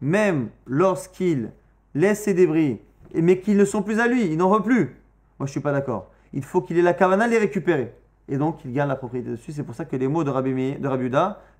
même 0.00 0.48
lorsqu'il 0.66 1.50
laisse 1.94 2.22
ses 2.22 2.34
débris, 2.34 2.80
mais 3.14 3.40
qu'ils 3.40 3.56
ne 3.56 3.64
sont 3.64 3.82
plus 3.82 4.00
à 4.00 4.06
lui, 4.06 4.26
il 4.26 4.36
n'en 4.36 4.50
veut 4.50 4.62
plus? 4.62 4.96
Moi, 5.38 5.40
je 5.40 5.44
ne 5.44 5.50
suis 5.50 5.60
pas 5.60 5.72
d'accord. 5.72 6.10
Il 6.32 6.44
faut 6.44 6.60
qu'il 6.60 6.78
ait 6.78 6.82
la 6.82 6.94
kavana 6.94 7.26
les 7.26 7.38
récupérer. 7.38 7.94
Et 8.28 8.36
donc, 8.36 8.64
il 8.64 8.72
garde 8.72 8.88
la 8.88 8.96
propriété 8.96 9.30
dessus. 9.30 9.52
C'est 9.52 9.62
pour 9.62 9.74
ça 9.74 9.84
que 9.84 9.96
les 9.96 10.08
mots 10.08 10.24
de 10.24 10.30
Rabbi, 10.30 10.76
de 10.76 10.88
Rabbi 10.88 11.10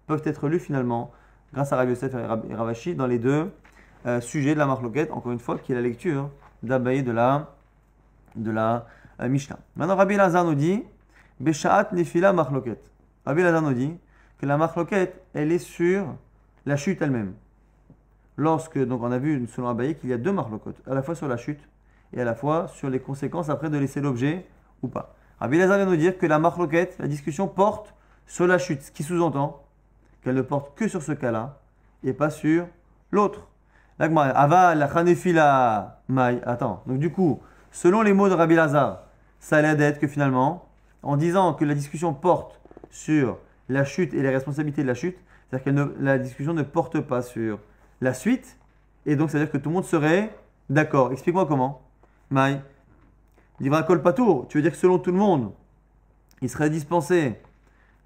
peuvent 0.07 0.23
être 0.25 0.49
lus 0.49 0.59
finalement 0.59 1.11
grâce 1.53 1.73
à 1.73 1.77
Rabbi 1.77 1.93
Yosef 1.93 2.13
et 2.15 2.55
Ravashi 2.55 2.95
dans 2.95 3.07
les 3.07 3.19
deux 3.19 3.51
euh, 4.07 4.21
sujets 4.21 4.55
de 4.55 4.59
la 4.59 4.67
marloquette, 4.67 5.11
encore 5.11 5.33
une 5.33 5.39
fois, 5.39 5.59
qui 5.59 5.73
est 5.73 5.75
la 5.75 5.81
lecture 5.81 6.31
de 6.63 6.69
la, 6.71 6.79
de 8.37 8.51
la 8.51 8.87
euh, 9.21 9.29
Mishnah. 9.29 9.59
Maintenant, 9.77 9.97
Rabbi 9.97 10.17
Lazar 10.17 10.45
nous 10.45 10.55
dit 10.55 10.85
Beshaat 11.41 11.91
nefila 11.93 12.33
marloquette. 12.33 12.91
Rabbi 13.25 13.43
Lazar 13.43 13.63
nous 13.63 13.75
dit 13.75 13.97
que 14.39 14.47
la 14.47 14.57
marloquette, 14.57 15.23
elle 15.35 15.53
est 15.53 15.59
sur 15.59 16.07
la 16.67 16.77
chute 16.77 17.01
elle-même. 17.03 17.35
Lorsque, 18.37 18.79
donc 18.79 19.03
on 19.03 19.11
a 19.11 19.19
vu 19.19 19.47
selon 19.49 19.69
Abaye 19.69 19.97
qu'il 19.97 20.11
y 20.11 20.13
a 20.13 20.19
deux 20.19 20.33
marloquettes, 20.33 20.81
à 20.87 20.95
la 20.95 21.03
fois 21.03 21.15
sur 21.15 21.29
la 21.29 21.37
chute 21.37 21.61
et 22.13 22.21
à 22.21 22.25
la 22.25 22.35
fois 22.35 22.69
sur 22.69 22.89
les 22.89 23.01
conséquences 23.01 23.51
après 23.51 23.69
de 23.69 23.79
laisser 23.79 24.01
l'objet 24.01 24.47
ou 24.83 24.89
pas. 24.89 25.15
Rabbi 25.41 25.59
Lazar 25.59 25.77
vient 25.77 25.87
nous 25.87 25.97
dire 25.97 26.19
que 26.19 26.27
la 26.27 26.39
marloquette, 26.39 26.97
la 26.99 27.07
discussion 27.07 27.49
porte 27.49 27.95
sur 28.27 28.47
la 28.47 28.59
chute, 28.59 28.83
ce 28.83 28.91
qui 28.91 29.03
sous-entend 29.03 29.65
qu'elle 30.23 30.35
ne 30.35 30.43
porte 30.43 30.77
que 30.77 30.89
sur 30.89 31.03
ce 31.03 31.13
cas-là 31.13 31.59
et 32.05 32.13
pas 32.13 32.31
sur 32.31 32.67
l'autre. 33.11 33.49
Ava 33.99 34.75
la 34.75 35.99
mai. 36.09 36.41
Attends. 36.45 36.83
Donc 36.87 36.99
du 36.99 37.11
coup, 37.11 37.41
selon 37.73 38.03
les 38.03 38.13
mots 38.13 38.29
de 38.29 38.35
Rabbi 38.35 38.55
Lazar, 38.55 39.03
ça 39.41 39.57
allait 39.57 39.77
d'être 39.77 39.99
que 39.99 40.07
finalement, 40.07 40.68
en 41.03 41.17
disant 41.17 41.55
que 41.55 41.65
la 41.65 41.75
discussion 41.75 42.15
porte 42.15 42.61
sur 42.91 43.39
la 43.69 43.85
chute 43.85 44.15
et 44.15 44.23
les 44.23 44.31
responsabilités 44.31 44.83
de 44.83 44.87
la 44.87 44.95
chute, 44.95 45.19
c'est-à-dire 45.51 45.73
que 45.73 45.95
la 46.03 46.19
discussion 46.19 46.55
ne 46.55 46.63
porte 46.63 47.01
pas 47.01 47.23
sur 47.23 47.59
la 48.01 48.15
suite, 48.15 48.59
et 49.07 49.17
donc 49.17 49.31
c'est-à-dire 49.31 49.51
que 49.51 49.59
tout 49.59 49.69
le 49.69 49.77
monde 49.77 49.85
serait 49.85 50.35
d'accord. 50.69 51.13
Explique-moi 51.13 51.47
comment. 51.47 51.83
Maï. 52.31 52.61
Divra 53.61 53.83
kol 53.83 54.03
patour. 54.03 54.47
Tu 54.49 54.59
veux 54.59 54.63
dire 54.63 54.73
que 54.73 54.77
selon 54.77 54.99
tout 54.99 55.11
le 55.11 55.19
monde, 55.19 55.53
il 56.43 56.49
serait 56.49 56.71
dispensé 56.71 57.41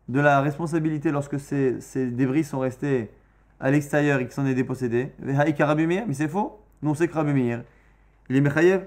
de 0.09 0.21
la 0.21 0.41
responsabilité 0.41 1.11
lorsque 1.11 1.39
ces, 1.39 2.11
débris 2.11 2.45
sont 2.45 2.61
restés 2.61 3.11
à 3.61 3.71
l'extérieur 3.71 4.21
et 4.21 4.25
qu'ils 4.25 4.33
s'en 4.33 4.47
est 4.47 4.55
dépossédés. 4.55 5.13
Mais 5.21 6.15
c'est 6.15 6.29
faux. 6.29 6.61
Non, 6.83 6.95
c'est 6.95 7.09
que 7.09 7.63
Il 8.29 8.37
est 8.37 8.41
Mechayev. 8.41 8.87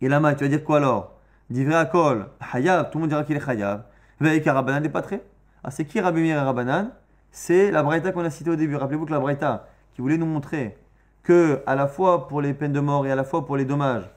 Et 0.00 0.08
là, 0.08 0.34
tu 0.34 0.44
vas 0.44 0.48
dire 0.48 0.64
quoi 0.64 0.78
alors? 0.78 1.19
Divrei 1.50 1.74
Akol, 1.74 2.28
Hayav, 2.52 2.90
tout 2.90 2.98
le 2.98 3.00
monde 3.00 3.08
dira 3.08 3.24
qu'il 3.24 3.36
est 3.36 3.48
Hayav. 3.48 3.82
Veik 4.20 4.44
Rabanan 4.44 4.80
n'est 4.80 4.88
pas 4.88 5.02
très. 5.02 5.24
Ah, 5.64 5.72
c'est 5.72 5.84
qui 5.84 6.00
Rabbi 6.00 6.28
et 6.28 6.34
Rabanan 6.34 6.92
C'est 7.32 7.72
la 7.72 7.82
Braïta 7.82 8.12
qu'on 8.12 8.24
a 8.24 8.30
citée 8.30 8.50
au 8.50 8.56
début. 8.56 8.76
Rappelez-vous 8.76 9.04
que 9.04 9.10
la 9.10 9.18
Braïta, 9.18 9.66
qui 9.92 10.00
voulait 10.00 10.16
nous 10.16 10.26
montrer 10.26 10.78
que, 11.24 11.60
à 11.66 11.74
la 11.74 11.88
fois 11.88 12.28
pour 12.28 12.40
les 12.40 12.54
peines 12.54 12.72
de 12.72 12.78
mort 12.78 13.04
et 13.04 13.10
à 13.10 13.16
la 13.16 13.24
fois 13.24 13.44
pour 13.46 13.56
les 13.56 13.64
dommages, 13.64 14.08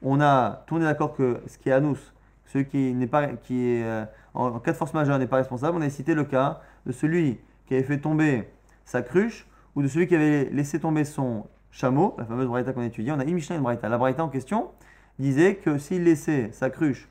on 0.00 0.20
a, 0.20 0.62
tout 0.68 0.78
d'accord 0.78 1.14
que 1.16 1.40
ce 1.48 1.58
qui 1.58 1.70
est 1.70 1.72
Anous, 1.72 1.98
celui 2.46 2.66
qui 2.66 2.94
n'est 2.94 3.08
pas, 3.08 3.26
qui 3.28 3.66
est 3.66 3.84
euh, 3.84 4.04
en, 4.34 4.60
cas 4.60 4.70
de 4.70 4.76
force 4.76 4.94
majeure 4.94 5.18
n'est 5.18 5.26
pas 5.26 5.38
responsable, 5.38 5.76
on 5.76 5.82
a 5.82 5.90
cité 5.90 6.14
le 6.14 6.22
cas 6.22 6.60
de 6.86 6.92
celui 6.92 7.40
qui 7.66 7.74
avait 7.74 7.82
fait 7.82 7.98
tomber 7.98 8.48
sa 8.84 9.02
cruche 9.02 9.48
ou 9.74 9.82
de 9.82 9.88
celui 9.88 10.06
qui 10.06 10.14
avait 10.14 10.44
laissé 10.52 10.78
tomber 10.78 11.04
son 11.04 11.46
chameau, 11.72 12.14
la 12.16 12.24
fameuse 12.26 12.46
braïta 12.46 12.72
qu'on 12.72 12.82
a. 12.82 12.84
On 12.84 13.18
a 13.18 13.24
une 13.24 13.34
Mishnah 13.34 13.56
et 13.56 13.58
une 13.58 13.64
braïta. 13.64 13.88
La 13.88 13.98
braïta 13.98 14.22
en 14.22 14.28
question 14.28 14.70
disait 15.18 15.56
que 15.56 15.78
s'il 15.78 16.04
laissait 16.04 16.50
sa 16.52 16.70
cruche 16.70 17.08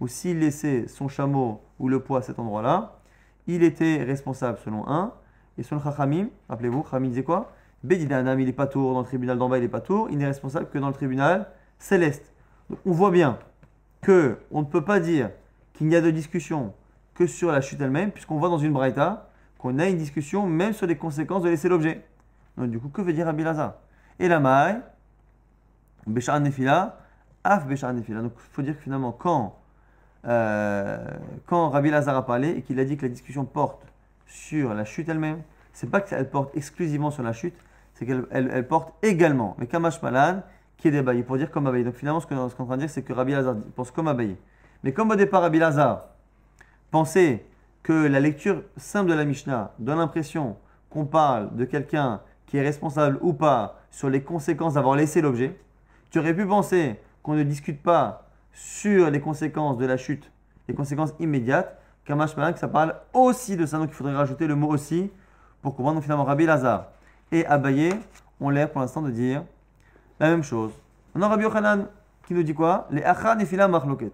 ou 0.00 0.08
s'il 0.08 0.38
laissait 0.38 0.86
son 0.88 1.08
chameau 1.08 1.60
ou 1.78 1.88
le 1.88 2.00
poids 2.00 2.18
à 2.18 2.22
cet 2.22 2.38
endroit-là, 2.38 3.00
il 3.46 3.62
était 3.62 4.02
responsable 4.04 4.58
selon 4.64 4.86
un. 4.88 5.12
Et 5.56 5.62
selon 5.62 5.82
Chachamim, 5.82 6.28
rappelez-vous, 6.48 6.84
Chachamim 6.84 7.08
disait 7.08 7.24
quoi? 7.24 7.52
Bédidanam, 7.82 8.38
il 8.40 8.46
n'est 8.46 8.52
pas 8.52 8.66
tour, 8.66 8.92
dans 8.92 9.00
le 9.00 9.06
tribunal 9.06 9.38
d'en 9.38 9.48
bas, 9.48 9.58
il 9.58 9.62
n'est 9.62 9.68
pas 9.68 9.80
tour, 9.80 10.08
il 10.10 10.18
n'est 10.18 10.26
responsable 10.26 10.68
que 10.68 10.78
dans 10.78 10.88
le 10.88 10.94
tribunal 10.94 11.48
céleste. 11.78 12.32
Donc 12.70 12.78
on 12.84 12.92
voit 12.92 13.10
bien 13.10 13.38
que 14.00 14.38
on 14.50 14.60
ne 14.60 14.66
peut 14.66 14.84
pas 14.84 15.00
dire 15.00 15.30
qu'il 15.72 15.86
n'y 15.88 15.96
a 15.96 16.00
de 16.00 16.10
discussion 16.10 16.74
que 17.14 17.26
sur 17.26 17.50
la 17.50 17.60
chute 17.60 17.80
elle-même, 17.80 18.10
puisqu'on 18.10 18.38
voit 18.38 18.48
dans 18.48 18.58
une 18.58 18.72
braïta 18.72 19.30
qu'on 19.58 19.78
a 19.78 19.86
une 19.88 19.96
discussion 19.96 20.46
même 20.46 20.72
sur 20.72 20.86
les 20.86 20.96
conséquences 20.96 21.42
de 21.42 21.48
laisser 21.48 21.68
l'objet. 21.68 22.04
Donc 22.56 22.70
du 22.70 22.78
coup, 22.78 22.88
que 22.88 23.02
veut 23.02 23.12
dire 23.12 23.26
Rabbi 23.26 23.44
Et 24.18 24.28
la 24.28 24.40
maille, 24.40 24.80
Béchar 26.06 26.40
Nefila, 26.40 27.00
Af. 27.48 27.66
Donc 27.66 28.04
il 28.08 28.30
faut 28.52 28.62
dire 28.62 28.76
que 28.76 28.82
finalement, 28.82 29.12
quand, 29.12 29.56
euh, 30.26 30.98
quand 31.46 31.70
Rabbi 31.70 31.90
Lazar 31.90 32.16
a 32.16 32.26
parlé 32.26 32.50
et 32.50 32.62
qu'il 32.62 32.78
a 32.78 32.84
dit 32.84 32.96
que 32.96 33.02
la 33.02 33.08
discussion 33.08 33.44
porte 33.44 33.82
sur 34.26 34.74
la 34.74 34.84
chute 34.84 35.08
elle-même, 35.08 35.42
c'est 35.72 35.90
pas 35.90 36.00
qu'elle 36.00 36.28
porte 36.28 36.54
exclusivement 36.56 37.10
sur 37.10 37.22
la 37.22 37.32
chute, 37.32 37.54
c'est 37.94 38.04
qu'elle 38.04 38.26
elle, 38.30 38.66
porte 38.66 38.92
également. 39.02 39.56
Mais 39.58 39.66
Kamash 39.66 40.02
Malan, 40.02 40.42
qui 40.76 40.88
est 40.88 40.90
débaillé, 40.90 41.22
pour 41.22 41.38
dire 41.38 41.50
comme 41.50 41.66
Abaye. 41.66 41.84
Donc 41.84 41.94
finalement, 41.94 42.20
ce 42.20 42.26
qu'on 42.26 42.36
est 42.36 42.38
en 42.38 42.48
train 42.48 42.76
de 42.76 42.80
dire, 42.82 42.90
c'est 42.90 43.02
que 43.02 43.12
Rabbi 43.12 43.32
Lazar 43.32 43.56
pense 43.74 43.90
comme 43.90 44.08
Abaye. 44.08 44.36
Mais 44.84 44.92
comme 44.92 45.10
au 45.10 45.16
départ, 45.16 45.42
Rabbi 45.42 45.58
Lazar 45.58 46.04
pensait 46.90 47.44
que 47.82 48.06
la 48.06 48.20
lecture 48.20 48.62
simple 48.76 49.10
de 49.10 49.14
la 49.14 49.24
Mishnah 49.24 49.72
donne 49.78 49.98
l'impression 49.98 50.56
qu'on 50.90 51.06
parle 51.06 51.56
de 51.56 51.64
quelqu'un 51.64 52.20
qui 52.46 52.56
est 52.56 52.62
responsable 52.62 53.18
ou 53.22 53.32
pas 53.32 53.80
sur 53.90 54.10
les 54.10 54.22
conséquences 54.22 54.74
d'avoir 54.74 54.96
laissé 54.96 55.20
l'objet, 55.20 55.56
tu 56.10 56.18
aurais 56.18 56.34
pu 56.34 56.46
penser 56.46 56.98
qu'on 57.28 57.34
ne 57.34 57.42
discute 57.42 57.82
pas 57.82 58.24
sur 58.54 59.10
les 59.10 59.20
conséquences 59.20 59.76
de 59.76 59.84
la 59.84 59.98
chute, 59.98 60.32
les 60.66 60.74
conséquences 60.74 61.12
immédiates, 61.20 61.78
Kamash 62.06 62.34
Malan, 62.38 62.54
que 62.54 62.58
ça 62.58 62.68
parle 62.68 62.94
aussi 63.12 63.54
de 63.54 63.66
ça. 63.66 63.76
Donc 63.76 63.90
il 63.90 63.94
faudrait 63.94 64.14
rajouter 64.14 64.46
le 64.46 64.54
mot 64.54 64.68
aussi 64.68 65.10
pour 65.60 65.76
comprendre. 65.76 66.00
Finalement, 66.00 66.24
Rabbi 66.24 66.46
Lazar 66.46 66.86
et 67.30 67.44
Abaye 67.44 67.92
ont 68.40 68.48
l'air 68.48 68.70
pour 68.70 68.80
l'instant 68.80 69.02
de 69.02 69.10
dire 69.10 69.44
la 70.18 70.30
même 70.30 70.42
chose. 70.42 70.72
Maintenant, 71.14 71.28
Rabbi 71.28 71.42
Yochanan 71.42 71.88
qui 72.26 72.32
nous 72.32 72.42
dit 72.42 72.54
quoi? 72.54 72.86
Les 72.90 73.02
achan 73.02 73.38
et 73.38 73.44
filam 73.44 73.72
machloket. 73.72 74.12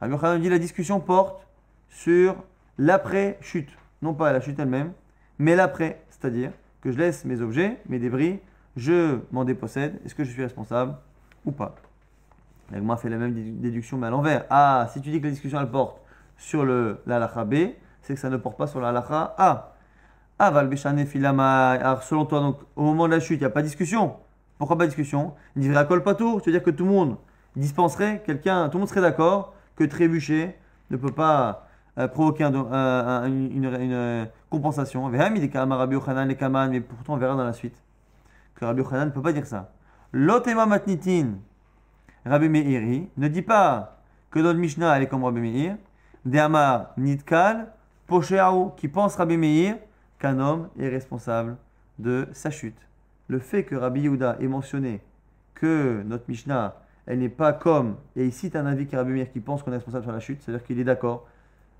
Rabbi 0.00 0.14
Yochanan 0.14 0.40
dit 0.40 0.48
la 0.48 0.58
discussion 0.58 0.98
porte 0.98 1.46
sur 1.88 2.34
l'après-chute. 2.78 3.70
Non 4.02 4.12
pas 4.12 4.32
la 4.32 4.40
chute 4.40 4.58
elle-même, 4.58 4.90
mais 5.38 5.54
l'après. 5.54 6.02
C'est-à-dire 6.10 6.50
que 6.80 6.90
je 6.90 6.98
laisse 6.98 7.24
mes 7.24 7.42
objets, 7.42 7.80
mes 7.88 8.00
débris, 8.00 8.40
je 8.74 9.20
m'en 9.30 9.44
dépossède. 9.44 10.00
Est-ce 10.04 10.16
que 10.16 10.24
je 10.24 10.32
suis 10.32 10.42
responsable 10.42 10.96
ou 11.44 11.52
pas? 11.52 11.76
L'agma 12.70 12.96
fait 12.96 13.08
la 13.08 13.16
même 13.16 13.32
déduction, 13.32 13.98
mais 13.98 14.06
à 14.06 14.10
l'envers. 14.10 14.44
Ah, 14.50 14.88
si 14.92 15.00
tu 15.00 15.10
dis 15.10 15.18
que 15.20 15.24
la 15.24 15.30
discussion 15.30 15.64
porte 15.66 16.00
sur 16.36 16.64
le 16.64 17.00
l'alacha 17.06 17.44
B, 17.44 17.54
c'est 18.02 18.14
que 18.14 18.20
ça 18.20 18.30
ne 18.30 18.36
porte 18.36 18.56
pas 18.56 18.66
sur 18.66 18.80
l'alacha 18.80 19.34
A. 19.38 19.74
Ah, 20.38 20.50
Valbeshane 20.50 21.04
filama. 21.06 21.70
Alors, 21.72 22.02
selon 22.02 22.24
toi, 22.24 22.40
donc, 22.40 22.58
au 22.76 22.82
moment 22.82 23.06
de 23.06 23.12
la 23.12 23.20
chute, 23.20 23.38
il 23.38 23.42
n'y 23.42 23.46
a 23.46 23.50
pas 23.50 23.60
de 23.60 23.66
discussion. 23.66 24.16
Pourquoi 24.58 24.78
pas 24.78 24.84
de 24.84 24.88
discussion? 24.88 25.34
Il 25.56 25.62
dirait 25.62 25.86
pas 25.86 26.14
tout. 26.14 26.40
C'est-à-dire 26.40 26.62
que 26.62 26.70
tout 26.70 26.84
le 26.84 26.90
monde 26.90 27.16
dispenserait, 27.56 28.22
quelqu'un, 28.24 28.68
tout 28.68 28.78
le 28.78 28.80
monde 28.80 28.88
serait 28.88 29.00
d'accord 29.00 29.54
que 29.76 29.84
trébucher 29.84 30.56
ne 30.90 30.96
peut 30.96 31.12
pas 31.12 31.68
euh, 31.98 32.08
provoquer 32.08 32.44
une, 32.44 32.66
euh, 33.66 34.24
compensation. 34.48 35.08
Mais 35.08 35.18
pourtant, 36.80 37.14
on 37.14 37.16
verra 37.16 37.36
dans 37.36 37.44
la 37.44 37.52
suite 37.52 37.82
que 38.54 38.64
Rabbi 38.64 38.80
Yochanan 38.80 39.08
ne 39.08 39.12
peut 39.12 39.22
pas 39.22 39.32
dire 39.32 39.46
ça. 39.46 39.72
L'otema 40.12 40.66
matnitin, 40.66 41.34
Rabbi 42.24 42.48
Meiri, 42.48 43.08
ne 43.16 43.28
dit 43.28 43.42
pas 43.42 43.98
que 44.30 44.38
notre 44.38 44.58
Mishnah 44.58 44.96
elle 44.96 45.04
est 45.04 45.08
comme 45.08 45.24
Rabbi 45.24 45.40
Meir. 45.40 45.76
Dehamar 46.24 46.92
nitkal, 46.96 47.72
posheaou, 48.06 48.72
qui 48.76 48.88
pense 48.88 49.16
Rabbi 49.16 49.36
Meir 49.36 49.76
qu'un 50.18 50.38
homme 50.38 50.68
est 50.78 50.88
responsable 50.88 51.56
de 51.98 52.28
sa 52.32 52.50
chute 52.50 52.76
le 53.30 53.38
fait 53.38 53.62
que 53.62 53.76
Rabbi 53.76 54.02
Yehuda 54.02 54.36
ait 54.40 54.48
mentionné 54.48 55.00
que 55.54 56.02
notre 56.04 56.24
Mishnah, 56.26 56.74
elle 57.06 57.20
n'est 57.20 57.28
pas 57.28 57.52
comme, 57.52 57.96
et 58.16 58.24
il 58.24 58.32
cite 58.32 58.56
un 58.56 58.66
avis 58.66 58.86
qui 58.86 58.96
Rabbi 58.96 59.12
Meir 59.12 59.30
qui 59.30 59.38
pense 59.38 59.62
qu'on 59.62 59.70
est 59.70 59.76
responsable 59.76 60.04
sur 60.04 60.12
la 60.12 60.18
chute, 60.18 60.42
c'est-à-dire 60.42 60.66
qu'il 60.66 60.80
est 60.80 60.84
d'accord, 60.84 61.28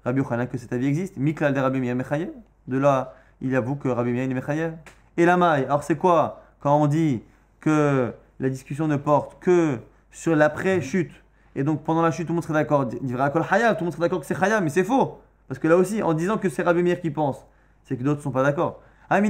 Rabbi 0.05 0.20
Yochanan, 0.20 0.46
que 0.46 0.59
cet 0.59 0.72
avis 0.72 0.87
existe. 0.87 1.16
Miklal 1.16 1.53
de 1.53 1.61
Rabbi 1.61 1.81
Meir 1.81 1.96
Mechayev. 1.96 2.31
De 2.68 2.79
là, 2.79 3.14
il 3.40 3.55
avoue 3.57 3.74
que 3.74 3.88
Rabbi 3.88 4.12
Meir 4.12 4.31
est 4.31 4.35
Mechayev. 4.35 4.74
Et 5.16 5.24
la 5.24 5.37
maille, 5.37 5.64
alors 5.64 5.83
c'est 5.83 5.96
quoi 5.96 6.40
quand 6.61 6.81
on 6.81 6.87
dit 6.87 7.22
que 7.59 8.12
la 8.38 8.48
discussion 8.48 8.87
ne 8.87 8.96
porte 8.96 9.38
que 9.40 9.79
sur 10.11 10.37
l'après-chute 10.37 11.12
et 11.55 11.64
donc 11.64 11.83
pendant 11.83 12.03
la 12.03 12.11
chute, 12.11 12.27
tout 12.27 12.33
le 12.33 12.37
monde 12.37 12.44
serait 12.44 12.55
d'accord. 12.55 12.88
tout 12.88 12.96
le 13.03 13.09
monde 13.09 13.92
serait 13.92 14.01
d'accord 14.01 14.20
que 14.20 14.27
c'est 14.27 14.38
Chayav, 14.38 14.62
mais 14.62 14.70
c'est 14.70 14.85
faux. 14.85 15.20
Parce 15.49 15.59
que 15.59 15.66
là 15.66 15.77
aussi, 15.77 16.03
en 16.03 16.14
disant 16.14 16.38
que 16.38 16.49
c'est 16.49 16.62
Rabbi 16.62 16.83
Meir 16.83 17.01
qui 17.01 17.11
pense, 17.11 17.44
c'est 17.85 17.96
que 17.96 18.03
d'autres 18.03 18.18
ne 18.18 18.23
sont 18.23 18.31
pas 18.31 18.42
d'accord. 18.42 18.81
En 19.11 19.20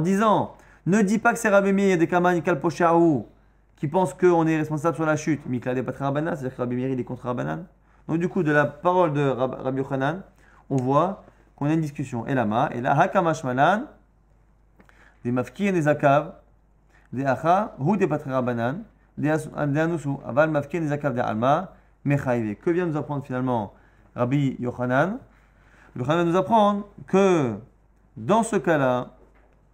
disant, 0.00 0.54
ne 0.86 1.02
dis 1.02 1.18
pas 1.18 1.32
que 1.32 1.38
c'est 1.38 1.50
Rabbi 1.50 1.72
Meir 1.72 1.98
des 1.98 2.08
Kaman 2.08 2.42
qui 3.76 3.88
pense 3.88 4.14
qu'on 4.14 4.46
est 4.46 4.56
responsable 4.56 4.96
sur 4.96 5.04
la 5.04 5.16
chute. 5.16 5.44
Mikla 5.46 5.74
des 5.74 5.82
Rabbanan, 5.82 6.34
c'est-à-dire 6.34 6.56
que 6.56 6.62
Rabbi 6.62 6.76
Meir 6.76 6.88
il 6.88 6.98
est 6.98 7.04
contre 7.04 7.24
Rabbanan. 7.24 7.66
Donc 8.08 8.18
du 8.18 8.28
coup, 8.28 8.42
de 8.42 8.52
la 8.52 8.64
parole 8.64 9.12
de 9.12 9.28
Rabbi 9.28 9.78
Yochanan, 9.78 10.22
on 10.70 10.76
voit 10.76 11.24
qu'on 11.56 11.66
a 11.66 11.74
une 11.74 11.82
discussion. 11.82 12.26
Et 12.26 12.34
là, 12.34 12.70
et 12.72 12.80
là, 12.80 12.98
Hakamash 12.98 13.44
Malan, 13.44 13.82
des 15.24 15.32
Mafki 15.32 15.66
et 15.66 15.72
des 15.72 15.88
Akav, 15.88 16.32
Que 17.14 17.20
vient 22.70 22.86
nous 22.86 22.96
apprendre 22.96 23.24
finalement 23.24 23.72
Rabbi 24.16 24.56
Yochanan? 24.58 25.18
Le 25.94 26.02
va 26.02 26.24
nous 26.24 26.36
apprendre 26.36 26.88
que 27.06 27.54
dans 28.16 28.42
ce 28.42 28.56
cas-là, 28.56 29.10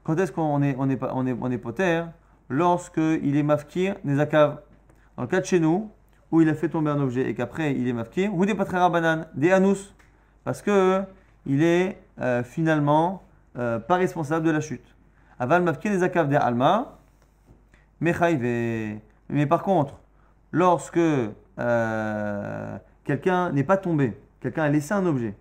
quand 0.05 0.19
est-ce 0.19 0.33
qu'on 0.33 0.63
est, 0.63 0.77
on 0.79 0.91
est, 0.91 0.99
on 1.03 1.27
est, 1.27 1.37
on 1.41 1.51
est 1.51 1.59
poter? 1.59 2.05
Lorsqu'il 2.51 3.37
est 3.37 3.43
mafkir, 3.43 3.97
akav. 4.19 4.59
Dans 5.17 5.23
le 5.23 5.29
cas 5.29 5.41
de 5.41 5.47
chez 5.47 5.61
nous, 5.61 5.91
où 6.31 6.43
il 6.43 6.49
a 6.49 6.55
fait 6.55 6.69
tomber 6.69 6.91
un 6.91 7.01
objet 7.01 7.29
et 7.29 7.35
qu'après 7.35 7.75
il 7.75 7.89
est 7.89 7.93
mafkir, 7.93 8.35
ou 8.35 8.45
des 8.45 8.55
patrera 8.55 8.91
banane, 8.91 9.27
des 9.35 9.51
anus, 9.51 9.95
parce 10.45 10.61
que 10.61 11.03
il 11.47 11.63
est 11.63 11.99
euh, 12.21 12.43
finalement 12.43 13.23
euh, 13.57 13.79
pas 13.79 13.97
responsable 13.97 14.45
de 14.45 14.51
la 14.51 14.61
chute. 14.61 14.85
Aval 15.39 15.63
mafkir 15.63 15.91
des 15.91 16.03
akav 16.03 16.29
des 16.29 16.37
alma, 16.37 16.99
Mais 18.01 19.47
par 19.49 19.63
contre, 19.63 19.99
lorsque 20.53 20.99
euh, 20.99 22.79
quelqu'un 23.05 23.53
n'est 23.53 23.65
pas 23.65 23.77
tombé, 23.77 24.17
quelqu'un 24.41 24.65
a 24.65 24.69
laissé 24.69 24.95
un 24.95 25.05
objet, 25.07 25.35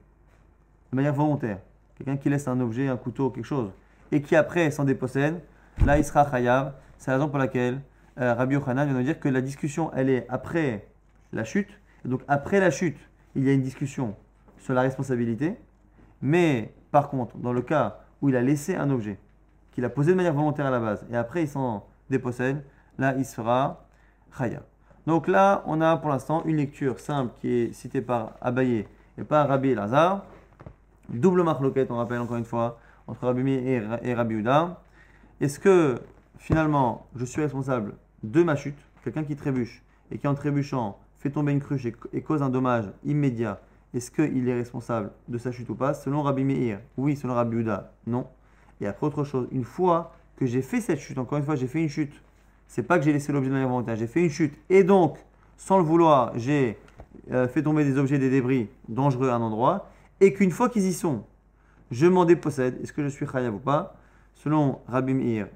de 0.91 0.95
manière 0.95 1.13
volontaire. 1.13 1.60
Quelqu'un 1.95 2.17
qui 2.17 2.30
laisse 2.30 2.48
un 2.48 2.60
objet, 2.60 2.88
un 2.88 2.98
couteau, 2.98 3.30
quelque 3.30 3.45
chose, 3.45 3.72
et 4.12 4.22
qui 4.22 4.36
après 4.36 4.72
s'en 4.72 4.86
dépossède, 4.86 5.41
là 5.86 5.98
il 5.98 6.04
sera 6.04 6.30
chayav. 6.30 6.74
C'est 6.98 7.12
la 7.12 7.17
raison 7.17 7.30
pour 7.30 7.38
laquelle 7.38 7.82
euh, 8.19 8.34
Rabbi 8.34 8.56
Yochanan 8.56 8.88
vient 8.88 8.98
de 8.98 9.04
dire 9.04 9.19
que 9.19 9.30
la 9.30 9.41
discussion, 9.41 9.91
elle 9.95 10.10
est 10.10 10.26
après 10.30 10.88
la 11.32 11.43
chute. 11.43 11.69
donc 12.06 12.22
après 12.28 12.60
la 12.60 12.72
chute, 12.72 12.98
il 13.36 13.43
y 13.43 13.50
a 13.50 13.54
une 13.54 13.62
discussion 13.62 14.15
sur 14.58 14.74
la 14.74 14.82
responsabilité. 14.82 15.56
Mais 16.22 16.74
par 16.91 17.10
contre, 17.10 17.38
dans 17.38 17.54
le 17.54 17.62
cas 17.62 18.02
où 18.22 18.30
il 18.30 18.36
a 18.36 18.41
laissé 18.41 18.76
un 18.76 18.89
objet, 18.89 19.17
qu'il 19.72 19.86
a 19.86 19.89
posé 19.89 20.12
de 20.12 20.17
manière 20.17 20.34
volontaire 20.34 20.65
à 20.65 20.72
la 20.72 20.80
base, 20.80 21.06
et 21.12 21.15
après 21.15 21.43
il 21.43 21.48
s'en 21.48 21.86
dépossède, 22.10 22.63
là 22.98 23.15
il 23.17 23.26
sera 23.26 23.86
chayav. 24.38 24.63
Donc 25.08 25.28
là, 25.28 25.63
on 25.65 25.82
a 25.82 25.98
pour 25.98 26.10
l'instant 26.10 26.43
une 26.45 26.58
lecture 26.58 27.00
simple 27.00 27.34
qui 27.41 27.50
est 27.52 27.74
citée 27.74 28.02
par 28.02 28.34
Abaye 28.41 28.86
et 29.17 29.24
par 29.24 29.48
Rabbi 29.48 29.74
Lazare. 29.74 30.24
Double 31.10 31.41
marloquette, 31.43 31.89
on 31.89 31.98
rappelle 31.98 32.19
encore 32.19 32.38
une 32.38 32.45
fois, 32.45 32.80
entre 33.08 33.26
Rabbi 33.26 33.41
Meir 33.41 34.00
et, 34.04 34.13
Rabbi 34.13 34.36
Uda. 34.36 34.82
Est-ce 35.41 35.60
que 35.60 35.95
finalement 36.38 37.08
je 37.15 37.26
suis 37.26 37.41
responsable 37.41 37.95
de 38.22 38.43
ma 38.43 38.56
chute, 38.56 38.78
quelqu'un 39.04 39.24
qui 39.24 39.36
trébuche 39.36 39.82
et 40.12 40.17
qui 40.19 40.28
en 40.28 40.36
trébuchant 40.36 41.00
fait 41.17 41.32
tomber 41.32 41.54
une 41.54 41.60
cruche 41.60 41.86
et, 41.86 42.22
cause 42.22 42.43
un 42.43 42.50
dommage 42.50 42.86
immédiat, 43.04 43.60
est-ce 43.93 44.12
qu'il 44.12 44.48
est 44.48 44.54
responsable 44.54 45.12
de 45.28 45.38
sa 45.38 45.52
chute 45.52 45.69
ou 45.69 45.76
pas? 45.76 45.93
Selon 45.93 46.22
Rabbi 46.22 46.43
Meir, 46.43 46.82
oui, 46.98 47.15
selon 47.15 47.34
Rabbi 47.34 47.58
Uda, 47.58 47.93
non. 48.06 48.28
Et 48.80 48.86
après 48.86 49.08
autre 49.08 49.24
chose, 49.24 49.48
une 49.52 49.63
fois 49.63 50.13
j'ai 50.45 50.62
fait 50.62 50.82
cette 50.82 50.99
chute, 50.99 51.17
encore 51.17 51.38
une 51.38 51.43
fois, 51.43 51.56
j'ai 51.56 51.67
fait 51.67 51.82
une 51.82 51.89
chute, 51.89 52.13
c'est 52.67 52.84
pas 52.84 52.97
que 52.99 53.06
j'ai 53.06 53.13
laissé 53.13 53.32
l'objet 53.32 53.49
de 53.49 53.56
l'inventaire, 53.56 53.95
j'ai 53.95 54.08
fait 54.08 54.21
une 54.21 54.30
chute 54.30 54.54
et 54.69 54.84
donc, 54.84 55.17
sans 55.58 55.78
le 55.78 55.84
vouloir, 55.84 56.32
j'ai 56.36 56.78
euh, 57.32 57.47
fait 57.47 57.64
tomber 57.64 57.84
des 57.84 57.97
objets, 57.97 58.20
des 58.20 58.30
débris 58.30 58.70
dangereux 58.88 59.30
à 59.30 59.36
un 59.36 59.41
endroit 59.41 59.89
et 60.22 60.34
qu'une 60.34 60.51
fois 60.51 60.70
qu'ils 60.70 60.86
y 60.86 60.93
sont, 60.93 61.24
je 61.91 62.05
m'en 62.05 62.26
dépossède, 62.26 62.80
est-ce 62.82 62.93
que 62.93 63.03
je 63.03 63.09
suis 63.09 63.26
chayav 63.26 63.55
ou 63.55 63.59
pas? 63.59 63.95
Selon 64.36 64.80
Rabbi 64.88 65.14
Meir, 65.14 65.47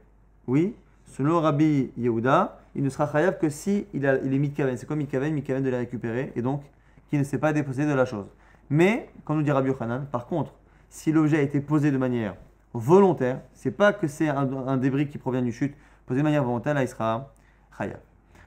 oui. 0.47 0.75
Selon 1.05 1.41
Rabbi 1.41 1.91
Yehuda, 1.95 2.59
il 2.75 2.83
ne 2.83 2.89
sera 2.89 3.09
chayav 3.11 3.37
que 3.37 3.49
si 3.49 3.85
il, 3.93 4.07
a, 4.07 4.17
il 4.17 4.33
est 4.33 4.39
mitkaven. 4.39 4.77
C'est 4.77 4.87
comme 4.87 4.97
mitkaven, 4.97 5.33
mitkaven 5.33 5.63
de 5.63 5.69
la 5.69 5.77
récupérer, 5.77 6.33
et 6.35 6.41
donc 6.41 6.63
qui 7.09 7.17
ne 7.17 7.23
s'est 7.23 7.37
pas 7.37 7.53
dépossédé 7.53 7.87
de 7.87 7.93
la 7.93 8.05
chose. 8.05 8.25
Mais, 8.69 9.09
quand 9.25 9.35
nous 9.35 9.43
dit 9.43 9.51
Rabbi 9.51 9.69
Yochanan, 9.69 10.07
par 10.11 10.25
contre, 10.25 10.53
si 10.89 11.11
l'objet 11.11 11.37
a 11.37 11.41
été 11.41 11.61
posé 11.61 11.91
de 11.91 11.97
manière 11.97 12.35
volontaire, 12.73 13.41
c'est 13.53 13.71
pas 13.71 13.93
que 13.93 14.07
c'est 14.07 14.29
un, 14.29 14.77
débris 14.77 15.07
qui 15.07 15.17
provient 15.17 15.41
du 15.41 15.51
chute, 15.51 15.75
posé 16.05 16.19
de 16.19 16.23
manière 16.23 16.43
volontaire, 16.43 16.73
là 16.73 16.83
il 16.83 16.87
sera. 16.87 17.33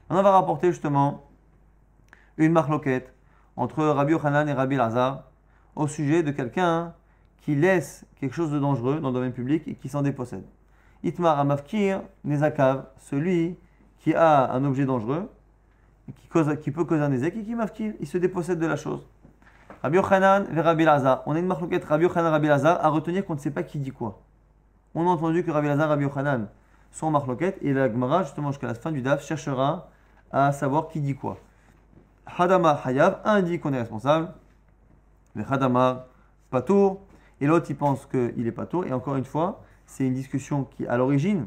On 0.09 0.21
va 0.21 0.31
rapporter 0.31 0.71
justement 0.71 1.25
une 2.37 2.51
marloquette 2.51 3.13
entre 3.55 3.83
Rabbi 3.83 4.11
Yochanan 4.11 4.47
et 4.47 4.53
Rabbi 4.53 4.75
Lazar 4.75 5.23
au 5.75 5.87
sujet 5.87 6.23
de 6.23 6.31
quelqu'un 6.31 6.93
qui 7.41 7.55
laisse 7.55 8.05
quelque 8.19 8.35
chose 8.35 8.51
de 8.51 8.59
dangereux 8.59 8.99
dans 8.99 9.09
le 9.09 9.13
domaine 9.13 9.33
public 9.33 9.67
et 9.67 9.75
qui 9.75 9.89
s'en 9.89 10.01
dépossède. 10.01 10.45
Itmar 11.03 11.39
Amafkir 11.39 12.01
Nezakav, 12.23 12.87
celui 12.97 13.57
qui 13.99 14.13
a 14.13 14.51
un 14.51 14.63
objet 14.65 14.85
dangereux 14.85 15.29
qui, 16.15 16.27
cause, 16.27 16.57
qui 16.61 16.71
peut 16.71 16.85
causer 16.85 17.01
un 17.01 17.11
ézek 17.11 17.35
et 17.35 17.43
qui 17.43 17.55
mafkir, 17.55 17.93
il 17.99 18.07
se 18.07 18.17
dépossède 18.17 18.59
de 18.59 18.65
la 18.65 18.75
chose. 18.75 19.05
Rabbi 19.83 19.97
Yochanan 19.97 20.47
et 20.55 20.61
Rabbi 20.61 20.83
Lazar. 20.85 21.23
On 21.25 21.35
a 21.35 21.39
une 21.39 21.45
marloquette 21.45 21.85
Rabbi 21.85 22.03
Yochanan 22.03 22.31
Rabbi 22.31 22.47
Lazar 22.47 22.83
à 22.83 22.89
retenir 22.89 23.25
qu'on 23.25 23.35
ne 23.35 23.39
sait 23.39 23.51
pas 23.51 23.63
qui 23.63 23.77
dit 23.79 23.91
quoi. 23.91 24.19
On 24.95 25.07
a 25.07 25.09
entendu 25.09 25.43
que 25.43 25.51
Rabbi 25.51 25.67
Lazar 25.67 25.89
Rabbi 25.89 26.03
Yochanan 26.03 26.47
sont 26.91 27.07
en 27.07 27.11
marloquette 27.11 27.57
et 27.61 27.73
la 27.73 27.91
Gemara, 27.91 28.23
justement 28.23 28.51
jusqu'à 28.51 28.67
la 28.67 28.73
fin 28.73 28.91
du 28.91 29.01
DAF, 29.01 29.23
cherchera 29.23 29.89
à 30.31 30.51
savoir 30.51 30.87
qui 30.87 30.99
dit 30.99 31.15
quoi. 31.15 31.37
Hadama 32.25 32.79
Hayab, 32.83 33.19
un 33.23 33.41
dit 33.41 33.59
qu'on 33.59 33.71
est 33.73 33.79
responsable, 33.79 34.29
mais 35.35 35.43
Hadama 35.49 36.07
Patour, 36.49 37.01
et 37.39 37.45
l'autre 37.45 37.67
il 37.69 37.75
pense 37.75 38.05
qu'il 38.05 38.47
est 38.47 38.51
Patour. 38.51 38.85
Et 38.85 38.93
encore 38.93 39.15
une 39.15 39.25
fois, 39.25 39.61
c'est 39.85 40.05
une 40.05 40.13
discussion 40.13 40.63
qui, 40.63 40.87
à 40.87 40.97
l'origine, 40.97 41.45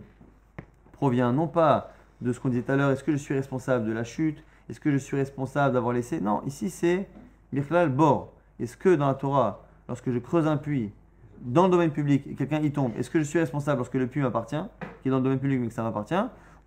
provient 0.92 1.32
non 1.32 1.48
pas 1.48 1.90
de 2.20 2.32
ce 2.32 2.38
qu'on 2.38 2.50
disait 2.50 2.62
tout 2.62 2.72
à 2.72 2.76
l'heure, 2.76 2.90
est-ce 2.90 3.02
que 3.02 3.12
je 3.12 3.16
suis 3.16 3.34
responsable 3.34 3.86
de 3.86 3.92
la 3.92 4.04
chute, 4.04 4.44
est-ce 4.68 4.78
que 4.78 4.92
je 4.92 4.98
suis 4.98 5.16
responsable 5.16 5.74
d'avoir 5.74 5.94
laissé? 5.94 6.20
Non, 6.20 6.42
ici 6.46 6.70
c'est 6.70 7.08
Birklal 7.52 7.88
Bor. 7.88 8.32
Est-ce 8.58 8.76
que 8.76 8.94
dans 8.94 9.06
la 9.06 9.14
Torah, 9.14 9.62
lorsque 9.88 10.10
je 10.10 10.18
creuse 10.18 10.46
un 10.46 10.56
puits 10.56 10.92
dans 11.40 11.64
le 11.64 11.70
domaine 11.70 11.90
public 11.90 12.26
et 12.26 12.34
quelqu'un 12.34 12.60
y 12.60 12.70
tombe, 12.70 12.92
est-ce 12.98 13.10
que 13.10 13.18
je 13.18 13.24
suis 13.24 13.38
responsable 13.38 13.78
lorsque 13.78 13.94
le 13.94 14.06
puits 14.06 14.20
m'appartient, 14.20 14.62
qui 15.02 15.08
est 15.08 15.10
dans 15.10 15.18
le 15.18 15.22
domaine 15.22 15.38
public 15.38 15.60
mais 15.60 15.68
que 15.68 15.72
ça 15.72 15.82
m'appartient, 15.82 16.14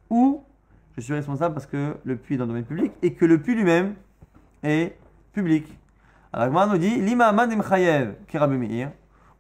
ou 0.09 0.43
je 0.97 1.01
suis 1.01 1.13
responsable 1.13 1.53
parce 1.53 1.67
que 1.67 1.95
le 2.03 2.15
puits 2.17 2.35
est 2.35 2.37
dans 2.37 2.45
le 2.45 2.49
domaine 2.49 2.65
public 2.65 2.91
et 3.01 3.13
que 3.13 3.25
le 3.25 3.41
puits 3.41 3.55
lui-même 3.55 3.95
est 4.63 4.97
public? 5.31 5.77
Alors 6.31 6.47
Gemara 6.47 6.67
nous 6.67 6.77
dit 6.77 6.99
Lima 6.99 7.31
chayev 7.69 8.15
kirabumir 8.27 8.91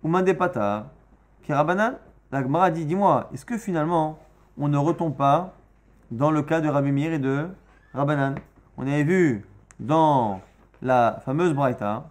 ou 0.03 0.07
mandepata 0.07 0.91
kirabanan. 1.41 1.97
La 2.31 2.43
Gemara 2.43 2.69
dit 2.69 2.85
Dis-moi, 2.85 3.29
est-ce 3.33 3.45
que 3.45 3.57
finalement 3.57 4.19
on 4.57 4.67
ne 4.67 4.77
retombe 4.77 5.15
pas 5.15 5.55
dans 6.11 6.29
le 6.29 6.43
cas 6.43 6.61
de 6.61 6.69
Rabbi 6.69 7.03
et 7.03 7.17
de 7.17 7.47
Rabbanan? 7.93 8.35
On 8.77 8.83
avait 8.83 9.03
vu 9.03 9.45
dans 9.79 10.41
la 10.83 11.21
fameuse 11.25 11.53
Braïta, 11.53 12.09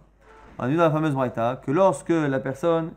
on 0.57 0.63
a 0.63 0.67
vu 0.67 0.75
dans 0.75 0.83
la 0.83 0.91
fameuse 0.91 1.13
Braïta 1.13 1.61
que 1.63 1.71
lorsque 1.71 2.09
la 2.09 2.39
personne 2.39 2.91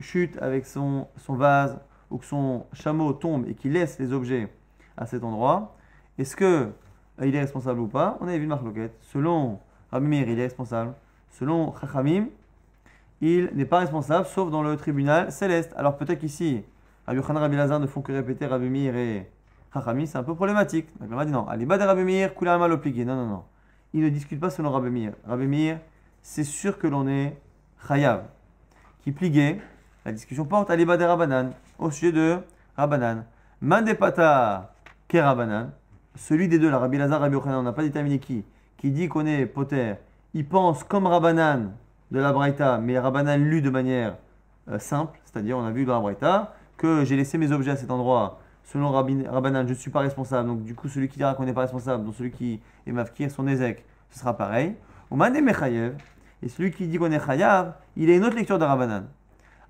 chute 0.00 0.38
avec 0.40 0.66
son, 0.66 1.06
son 1.16 1.34
vase 1.34 1.78
ou 2.10 2.16
que 2.18 2.24
son 2.24 2.64
chameau 2.72 3.12
tombe 3.12 3.46
et 3.46 3.54
qu'il 3.54 3.72
laisse 3.72 3.98
les 3.98 4.12
objets 4.12 4.48
à 4.96 5.06
cet 5.06 5.22
endroit, 5.22 5.76
est-ce 6.16 6.34
que 6.34 6.70
euh, 7.20 7.26
il 7.26 7.34
est 7.34 7.40
responsable 7.40 7.80
ou 7.80 7.88
pas? 7.88 8.16
On 8.20 8.28
avait 8.28 8.38
vu 8.38 8.46
une. 8.46 8.90
Selon 9.02 9.58
Rabbi 9.92 10.06
Meir, 10.06 10.28
il 10.28 10.38
est 10.38 10.44
responsable. 10.44 10.94
Selon 11.30 11.74
Chachamim, 11.78 12.28
il 13.20 13.50
n'est 13.54 13.66
pas 13.66 13.80
responsable, 13.80 14.26
sauf 14.26 14.50
dans 14.50 14.62
le 14.62 14.76
tribunal 14.76 15.30
céleste. 15.30 15.74
Alors 15.76 15.98
peut-être 15.98 16.20
qu'ici, 16.20 16.64
Rabbi 17.06 17.18
Yochanan 17.18 17.42
Rabbi 17.42 17.56
Lazar 17.56 17.80
ne 17.80 17.86
font 17.86 18.00
que 18.00 18.12
répéter 18.12 18.46
Rabbi 18.46 18.70
Meir 18.70 18.96
et 18.96 19.30
Chachamim, 19.74 20.06
c'est 20.06 20.16
un 20.16 20.22
peu 20.22 20.34
problématique. 20.34 20.88
Donc 21.00 21.10
on 21.12 21.24
dit 21.24 21.32
non. 21.32 21.46
Alibad 21.48 21.82
Rabbi 21.82 22.02
Meir. 22.02 22.32
Non, 22.40 22.58
non, 23.06 23.26
non. 23.26 23.42
Il 23.94 24.02
ne 24.02 24.08
discute 24.08 24.40
pas 24.40 24.50
selon 24.50 24.70
Rabbi 24.70 24.90
Meir. 24.90 25.12
Rabbi 25.26 25.46
Meir, 25.46 25.78
c'est 26.22 26.44
sûr 26.44 26.78
que 26.78 26.86
l'on 26.86 27.08
est 27.08 27.36
Chayav. 27.86 28.24
Qui 29.02 29.12
pliguait, 29.12 29.60
la 30.04 30.12
discussion 30.12 30.44
porte 30.44 30.70
Alibad 30.70 31.00
Rabbanan, 31.00 31.52
au 31.78 31.90
sujet 31.90 32.12
de 32.12 32.38
Rabbanan. 32.76 33.24
Mandepata 33.60 34.74
Kerabanan 35.08 35.72
celui 36.18 36.48
des 36.48 36.58
deux, 36.58 36.70
la 36.70 36.78
Rabbi 36.78 36.98
Lazar, 36.98 37.20
Rabbi 37.20 37.34
Yochanan, 37.34 37.60
on 37.60 37.62
n'a 37.62 37.72
pas 37.72 37.82
déterminé 37.82 38.18
qui, 38.18 38.44
qui 38.76 38.90
dit 38.90 39.08
qu'on 39.08 39.24
est 39.24 39.46
poter, 39.46 39.94
il 40.34 40.46
pense 40.46 40.84
comme 40.84 41.06
Rabbanan 41.06 41.72
de 42.10 42.18
la 42.18 42.32
Braïta, 42.32 42.78
mais 42.78 42.98
Rabbanan 42.98 43.38
lu 43.38 43.62
de 43.62 43.70
manière 43.70 44.16
euh, 44.70 44.78
simple, 44.78 45.18
c'est-à-dire 45.24 45.56
on 45.56 45.64
a 45.64 45.70
vu 45.70 45.84
dans 45.84 45.94
la 45.94 46.00
Braïta 46.00 46.54
que 46.76 47.04
j'ai 47.04 47.16
laissé 47.16 47.38
mes 47.38 47.52
objets 47.52 47.72
à 47.72 47.76
cet 47.76 47.90
endroit, 47.90 48.40
selon 48.72 48.90
Rabbanan, 48.90 49.64
je 49.64 49.70
ne 49.70 49.74
suis 49.74 49.90
pas 49.90 50.00
responsable, 50.00 50.46
donc 50.46 50.62
du 50.62 50.74
coup 50.74 50.88
celui 50.88 51.08
qui 51.08 51.16
dira 51.16 51.34
qu'on 51.34 51.44
n'est 51.44 51.54
pas 51.54 51.62
responsable, 51.62 52.04
donc 52.04 52.14
celui 52.14 52.30
qui 52.30 52.60
est 52.86 52.92
mafkir, 52.92 53.30
son 53.30 53.48
ézek, 53.48 53.82
ce 54.10 54.18
sera 54.20 54.36
pareil. 54.36 54.76
Ou 55.10 55.16
Mechayev, 55.16 55.96
et 56.42 56.48
celui 56.48 56.70
qui 56.70 56.86
dit 56.86 56.98
qu'on 56.98 57.10
est 57.10 57.24
chayav, 57.24 57.72
il 57.96 58.10
a 58.10 58.14
une 58.14 58.24
autre 58.24 58.36
lecture 58.36 58.58
de 58.58 58.64
Rabbanan. 58.64 59.06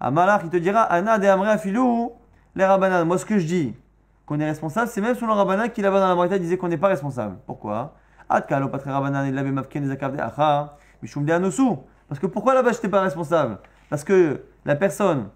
À 0.01 0.11
Malach, 0.11 0.41
il 0.43 0.51
te 0.51 0.57
dira, 0.57 0.83
Ana 0.83 1.19
de 1.19 1.27
Amre 1.27 1.59
Filou, 1.61 2.13
les 2.57 2.65
Rabbanan. 2.65 3.07
Moi, 3.07 3.19
ce 3.19 3.25
que 3.25 3.39
je 3.39 3.47
dis, 3.47 3.77
qu'on 4.27 4.41
est 4.41 4.45
responsable, 4.45 4.89
c'est 4.89 5.01
même 5.01 5.15
selon 5.15 5.35
Rabbanan 5.35 5.71
qui 5.71 5.81
là-bas 5.81 6.01
dans 6.01 6.09
la 6.09 6.17
Braïta 6.17 6.39
disait 6.39 6.57
qu'on 6.59 6.69
n'est 6.69 6.77
pas 6.77 6.89
responsable. 6.89 7.37
Pourquoi? 7.47 7.95
Parce 8.29 8.45
que 12.21 12.27
pourquoi 12.27 12.55
là-bas 12.55 12.73
je 12.73 12.77
n'étais 12.77 12.89
pas 12.89 13.01
responsable? 13.01 13.59
Parce 13.89 14.03
que 14.03 14.43
la 14.65 14.75
personne 14.75 15.29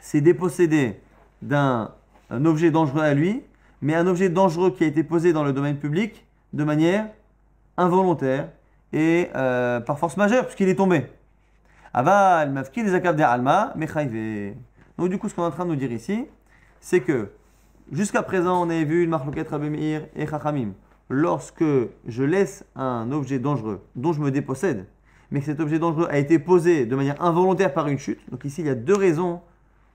s'est 0.00 0.22
dépossédée 0.22 1.00
d'un 1.42 1.90
objet 2.30 2.70
dangereux 2.70 3.02
à 3.02 3.14
lui, 3.14 3.42
mais 3.80 3.94
un 3.94 4.06
objet 4.06 4.28
dangereux 4.28 4.70
qui 4.70 4.84
a 4.84 4.86
été 4.86 5.02
posé 5.02 5.32
dans 5.32 5.44
le 5.44 5.52
domaine 5.52 5.76
public 5.76 6.24
de 6.52 6.64
manière 6.64 7.06
involontaire 7.76 8.48
et 8.92 9.28
euh, 9.34 9.80
par 9.80 9.98
force 9.98 10.16
majeure, 10.16 10.44
puisqu'il 10.44 10.68
est 10.68 10.74
tombé. 10.74 11.06
Aval, 11.92 12.52
mafki 12.52 12.82
des 12.84 12.94
alma, 12.94 13.74
Donc 14.96 15.08
du 15.08 15.18
coup, 15.18 15.28
ce 15.28 15.34
qu'on 15.34 15.42
est 15.42 15.46
en 15.46 15.50
train 15.50 15.64
de 15.64 15.70
nous 15.70 15.76
dire 15.76 15.92
ici, 15.92 16.26
c'est 16.80 17.00
que 17.00 17.30
Jusqu'à 17.90 18.22
présent, 18.22 18.60
on 18.66 18.68
avait 18.68 18.84
vu 18.84 19.02
une 19.04 19.08
marloquette 19.08 19.48
Rabbi 19.48 19.70
Meir 19.70 20.08
et 20.14 20.26
Chachamim. 20.26 20.72
Lorsque 21.08 21.64
je 22.06 22.22
laisse 22.22 22.66
un 22.76 23.10
objet 23.12 23.38
dangereux 23.38 23.82
dont 23.96 24.12
je 24.12 24.20
me 24.20 24.30
dépossède, 24.30 24.84
mais 25.30 25.40
que 25.40 25.46
cet 25.46 25.58
objet 25.58 25.78
dangereux 25.78 26.06
a 26.10 26.18
été 26.18 26.38
posé 26.38 26.84
de 26.84 26.94
manière 26.94 27.22
involontaire 27.22 27.72
par 27.72 27.88
une 27.88 27.98
chute, 27.98 28.20
donc 28.30 28.44
ici 28.44 28.60
il 28.60 28.66
y 28.66 28.70
a 28.70 28.74
deux 28.74 28.94
raisons 28.94 29.40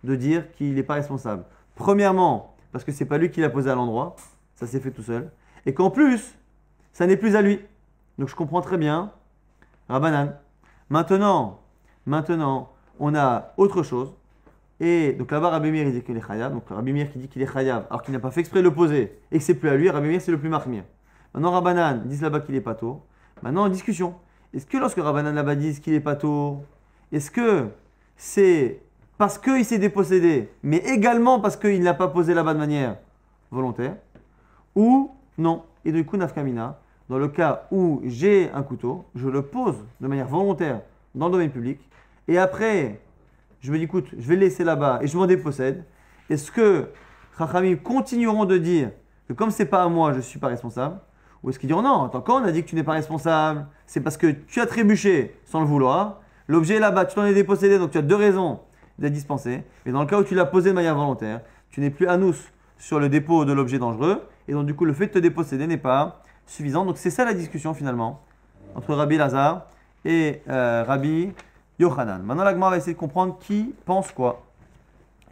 de 0.04 0.16
dire 0.16 0.52
qu'il 0.54 0.74
n'est 0.74 0.82
pas 0.82 0.96
responsable. 0.96 1.44
Premièrement, 1.76 2.56
parce 2.72 2.84
que 2.84 2.92
c'est 2.92 3.06
pas 3.06 3.18
lui 3.18 3.32
qui 3.32 3.42
l'a 3.42 3.50
posé 3.50 3.70
à 3.70 3.76
l'endroit, 3.76 4.16
ça 4.56 4.68
s'est 4.68 4.80
fait 4.80 4.92
tout 4.92 5.04
seul, 5.04 5.32
et 5.66 5.74
qu'en 5.74 5.90
plus, 5.90 6.36
ça 6.92 7.08
n'est 7.08 7.18
plus 7.18 7.36
à 7.36 7.42
lui. 7.42 7.60
Donc 8.18 8.30
je 8.30 8.36
comprends 8.36 8.62
très 8.62 8.78
bien, 8.78 9.12
Rabbanan. 9.90 10.38
Maintenant, 10.90 11.62
maintenant, 12.06 12.72
on 13.00 13.16
a 13.16 13.54
autre 13.58 13.82
chose. 13.84 14.14
Et 14.80 15.14
donc 15.14 15.32
là-bas, 15.32 15.50
Rabbi 15.50 15.72
Meir, 15.72 15.88
il 15.88 15.94
dit 15.94 16.04
qu'il 16.04 16.18
est 16.18 16.26
chayav. 16.26 16.54
Donc 16.54 16.68
Rabbi 16.70 16.94
Meir 16.94 17.12
qui 17.12 17.18
dit 17.18 17.28
qu'il 17.28 17.42
est 17.42 17.52
chayav, 17.52 17.86
alors 17.90 18.04
qu'il 18.04 18.14
n'a 18.14 18.20
pas 18.20 18.32
fait 18.32 18.42
exprès 18.42 18.60
de 18.60 18.66
le 18.66 18.74
poser 18.74 19.20
et 19.32 19.38
que 19.38 19.44
c'est 19.44 19.56
plus 19.56 19.70
à 19.70 19.76
lui, 19.76 19.90
Rabbi 19.90 20.08
Meir 20.08 20.22
c'est 20.22 20.32
le 20.32 20.40
plus 20.40 20.50
marmir. 20.50 20.84
Maintenant, 21.34 21.52
Rabbanan 21.52 22.04
dit 22.06 22.18
là-bas 22.18 22.42
qu'il 22.42 22.54
est 22.54 22.62
pato. 22.62 23.02
Maintenant, 23.42 23.64
en 23.64 23.70
discussion. 23.70 24.16
Est-ce 24.54 24.68
que 24.68 24.78
lorsque 24.78 25.00
Rabbanan 25.00 25.34
là-bas 25.34 25.56
dit 25.56 25.82
qu'il 25.82 25.94
est 25.94 26.00
pato, 26.00 26.64
est-ce 27.12 27.32
que 27.32 27.70
c'est 28.16 28.83
parce 29.18 29.38
qu'il 29.38 29.64
s'est 29.66 29.78
dépossédé, 29.78 30.50
mais 30.64 30.78
également 30.78 31.40
parce 31.40 31.56
qu'il 31.56 31.82
n'a 31.82 31.94
pas 31.94 32.08
posé 32.08 32.34
là-bas 32.34 32.54
de 32.54 32.60
manière 32.60 32.98
volontaire 33.52 33.96
Ou 34.76 35.12
non. 35.38 35.64
Et 35.86 35.92
du 35.92 36.06
coup, 36.06 36.18
Nafkamina, 36.18 36.80
dans 37.10 37.18
le 37.18 37.28
cas 37.28 37.68
où 37.72 38.02
j'ai 38.06 38.50
un 38.54 38.64
couteau, 38.64 39.06
je 39.16 39.28
le 39.28 39.42
pose 39.44 39.76
de 40.02 40.08
manière 40.08 40.28
volontaire 40.28 40.82
dans 41.14 41.28
le 41.28 41.34
domaine 41.34 41.52
public, 41.52 41.80
et 42.28 42.38
après, 42.38 43.00
je 43.60 43.72
me 43.72 43.78
dis, 43.78 43.84
écoute, 43.84 44.08
je 44.18 44.28
vais 44.28 44.36
le 44.36 44.42
laisser 44.42 44.64
là-bas 44.64 45.00
et 45.02 45.08
je 45.08 45.18
m'en 45.18 45.26
dépossède, 45.26 45.84
est-ce 46.30 46.52
que 46.52 46.90
Chachamim 47.38 47.76
continueront 47.76 48.46
de 48.46 48.58
dire 48.58 48.92
que 49.28 49.34
comme 49.34 49.52
c'est 49.52 49.66
pas 49.66 49.84
à 49.84 49.88
moi, 49.88 50.12
je 50.12 50.18
ne 50.18 50.22
suis 50.22 50.40
pas 50.40 50.48
responsable 50.48 51.00
Ou 51.44 51.50
est-ce 51.50 51.60
qu'ils 51.60 51.68
diront 51.68 51.82
non, 51.82 52.04
attends, 52.04 52.22
quand 52.22 52.42
on 52.42 52.46
a 52.46 52.52
dit 52.52 52.64
que 52.64 52.70
tu 52.70 52.76
n'es 52.76 52.84
pas 52.84 52.94
responsable, 52.94 53.68
c'est 53.86 54.02
parce 54.02 54.18
que 54.18 54.28
tu 54.28 54.62
as 54.62 54.66
trébuché 54.66 55.36
sans 55.46 55.60
le 55.60 55.66
vouloir, 55.66 56.22
l'objet 56.48 56.76
est 56.76 56.80
là-bas, 56.80 57.06
tu 57.06 57.16
t'en 57.16 57.26
es 57.26 57.34
dépossédé, 57.34 57.78
donc 57.78 57.92
tu 57.92 57.98
as 57.98 58.02
deux 58.02 58.16
raisons 58.16 58.60
d'être 59.00 59.14
dispensé. 59.14 59.64
Mais 59.86 59.92
dans 59.92 60.02
le 60.02 60.08
cas 60.08 60.20
où 60.20 60.24
tu 60.24 60.36
l'as 60.36 60.46
posé 60.46 60.70
de 60.70 60.76
manière 60.76 60.96
volontaire, 60.96 61.42
tu 61.70 61.82
n'es 61.82 61.90
plus 61.90 62.08
à 62.08 62.18
nous 62.18 62.36
sur 62.78 63.00
le 63.00 63.10
dépôt 63.10 63.46
de 63.46 63.54
l'objet 63.54 63.80
dangereux, 63.80 64.22
et 64.48 64.54
donc 64.54 64.66
du 64.66 64.76
coup 64.76 64.86
le 64.86 64.94
fait 64.94 65.08
de 65.08 65.14
te 65.14 65.20
déposséder 65.20 65.68
n'est 65.68 65.78
pas 65.78 66.22
suffisant. 66.46 66.86
Donc 66.86 66.98
c'est 66.98 67.10
ça 67.10 67.26
la 67.26 67.34
discussion 67.34 67.74
finalement 67.74 68.22
entre 68.76 68.94
Rabbi 68.94 69.18
Lazare 69.18 69.68
et 70.06 70.42
euh, 70.50 70.84
Rabbi 70.86 71.32
Yochanan. 71.80 72.22
Maintenant, 72.24 72.44
l'agma 72.44 72.70
va 72.70 72.78
essayer 72.78 72.94
de 72.94 73.00
comprendre 73.00 73.38
qui 73.40 73.74
pense 73.86 74.12
quoi. 74.12 74.44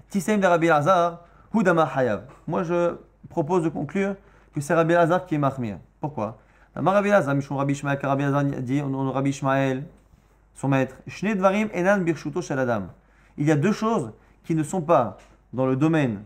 Tisseim 0.10 0.38
de 0.38 0.48
Rabbi 0.48 0.68
Lazar, 0.68 1.26
Hudama 1.54 1.90
Hayav. 1.96 2.24
Moi, 2.48 2.64
je 2.64 2.96
propose 3.30 3.64
de 3.64 3.70
conclure 3.70 4.16
que 4.54 4.62
c'est 4.62 4.74
Rabbi 4.74 4.94
Lazar 4.94 5.26
qui 5.26 5.36
est 5.36 5.38
Mahmir. 5.38 5.78
Pourquoi? 6.00 6.38
Rabbi 6.76 7.10
Lazar, 7.10 7.36
Mishum 7.36 7.58
Rabbi 7.58 7.74
Ishmael, 7.74 8.00
Rabbi 8.02 8.24
Lazar 8.24 8.44
dit, 8.44 8.82
on 8.82 9.12
Rabbi 9.12 9.30
Ishmael, 9.30 9.84
son 10.54 10.68
maître, 10.68 10.96
Shnei 11.08 11.36
Dvarim 11.36 11.70
Enan 11.74 12.00
Birshuto 12.00 12.42
Shaladam. 12.42 12.88
Il 13.42 13.48
y 13.48 13.52
a 13.52 13.56
deux 13.56 13.72
choses 13.72 14.14
qui 14.44 14.54
ne 14.54 14.62
sont 14.62 14.84
pas 14.84 15.18
dans 15.52 15.66
le 15.66 15.76
domaine 15.76 16.26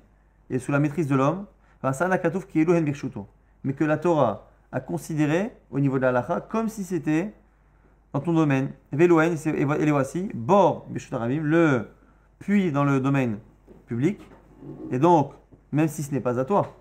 et 0.50 0.60
sous 0.60 0.74
la 0.74 0.80
maîtrise 0.80 1.08
de 1.08 1.16
l'homme, 1.16 1.46
mais 1.82 3.74
que 3.74 3.86
la 3.86 3.98
Torah 3.98 4.50
a 4.70 4.82
considéré 4.82 5.54
au 5.72 5.80
niveau 5.80 5.96
de 5.96 6.02
la 6.02 6.10
halakha 6.10 6.42
comme 6.42 6.68
si 6.68 6.84
c'était 6.84 7.34
dans 8.12 8.20
ton 8.20 8.34
domaine. 8.34 8.74
Veloen, 8.92 9.38
et 9.46 9.92
voici, 9.92 10.30
bord, 10.34 10.88
le 10.92 11.88
puits 12.40 12.74
dans 12.74 12.84
le 12.84 13.00
domaine 13.00 13.40
public. 13.88 14.20
Et 14.92 15.00
donc, 15.00 15.32
même 15.72 15.88
si 15.88 16.04
ce 16.04 16.12
n'est 16.12 16.20
pas 16.20 16.38
à 16.38 16.44
toi, 16.44 16.76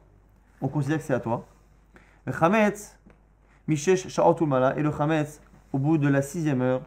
on 0.60 0.66
considère 0.66 0.98
que 0.98 1.04
c'est 1.04 1.14
à 1.14 1.20
toi. 1.20 1.46
Le 2.26 2.32
Chametz, 2.32 2.98
Mishesh 3.68 4.06
et 4.06 4.82
le 4.82 4.90
Chametz, 4.90 5.40
au 5.72 5.78
bout 5.78 5.96
de 5.96 6.08
la 6.08 6.22
sixième 6.22 6.60
heure, 6.60 6.82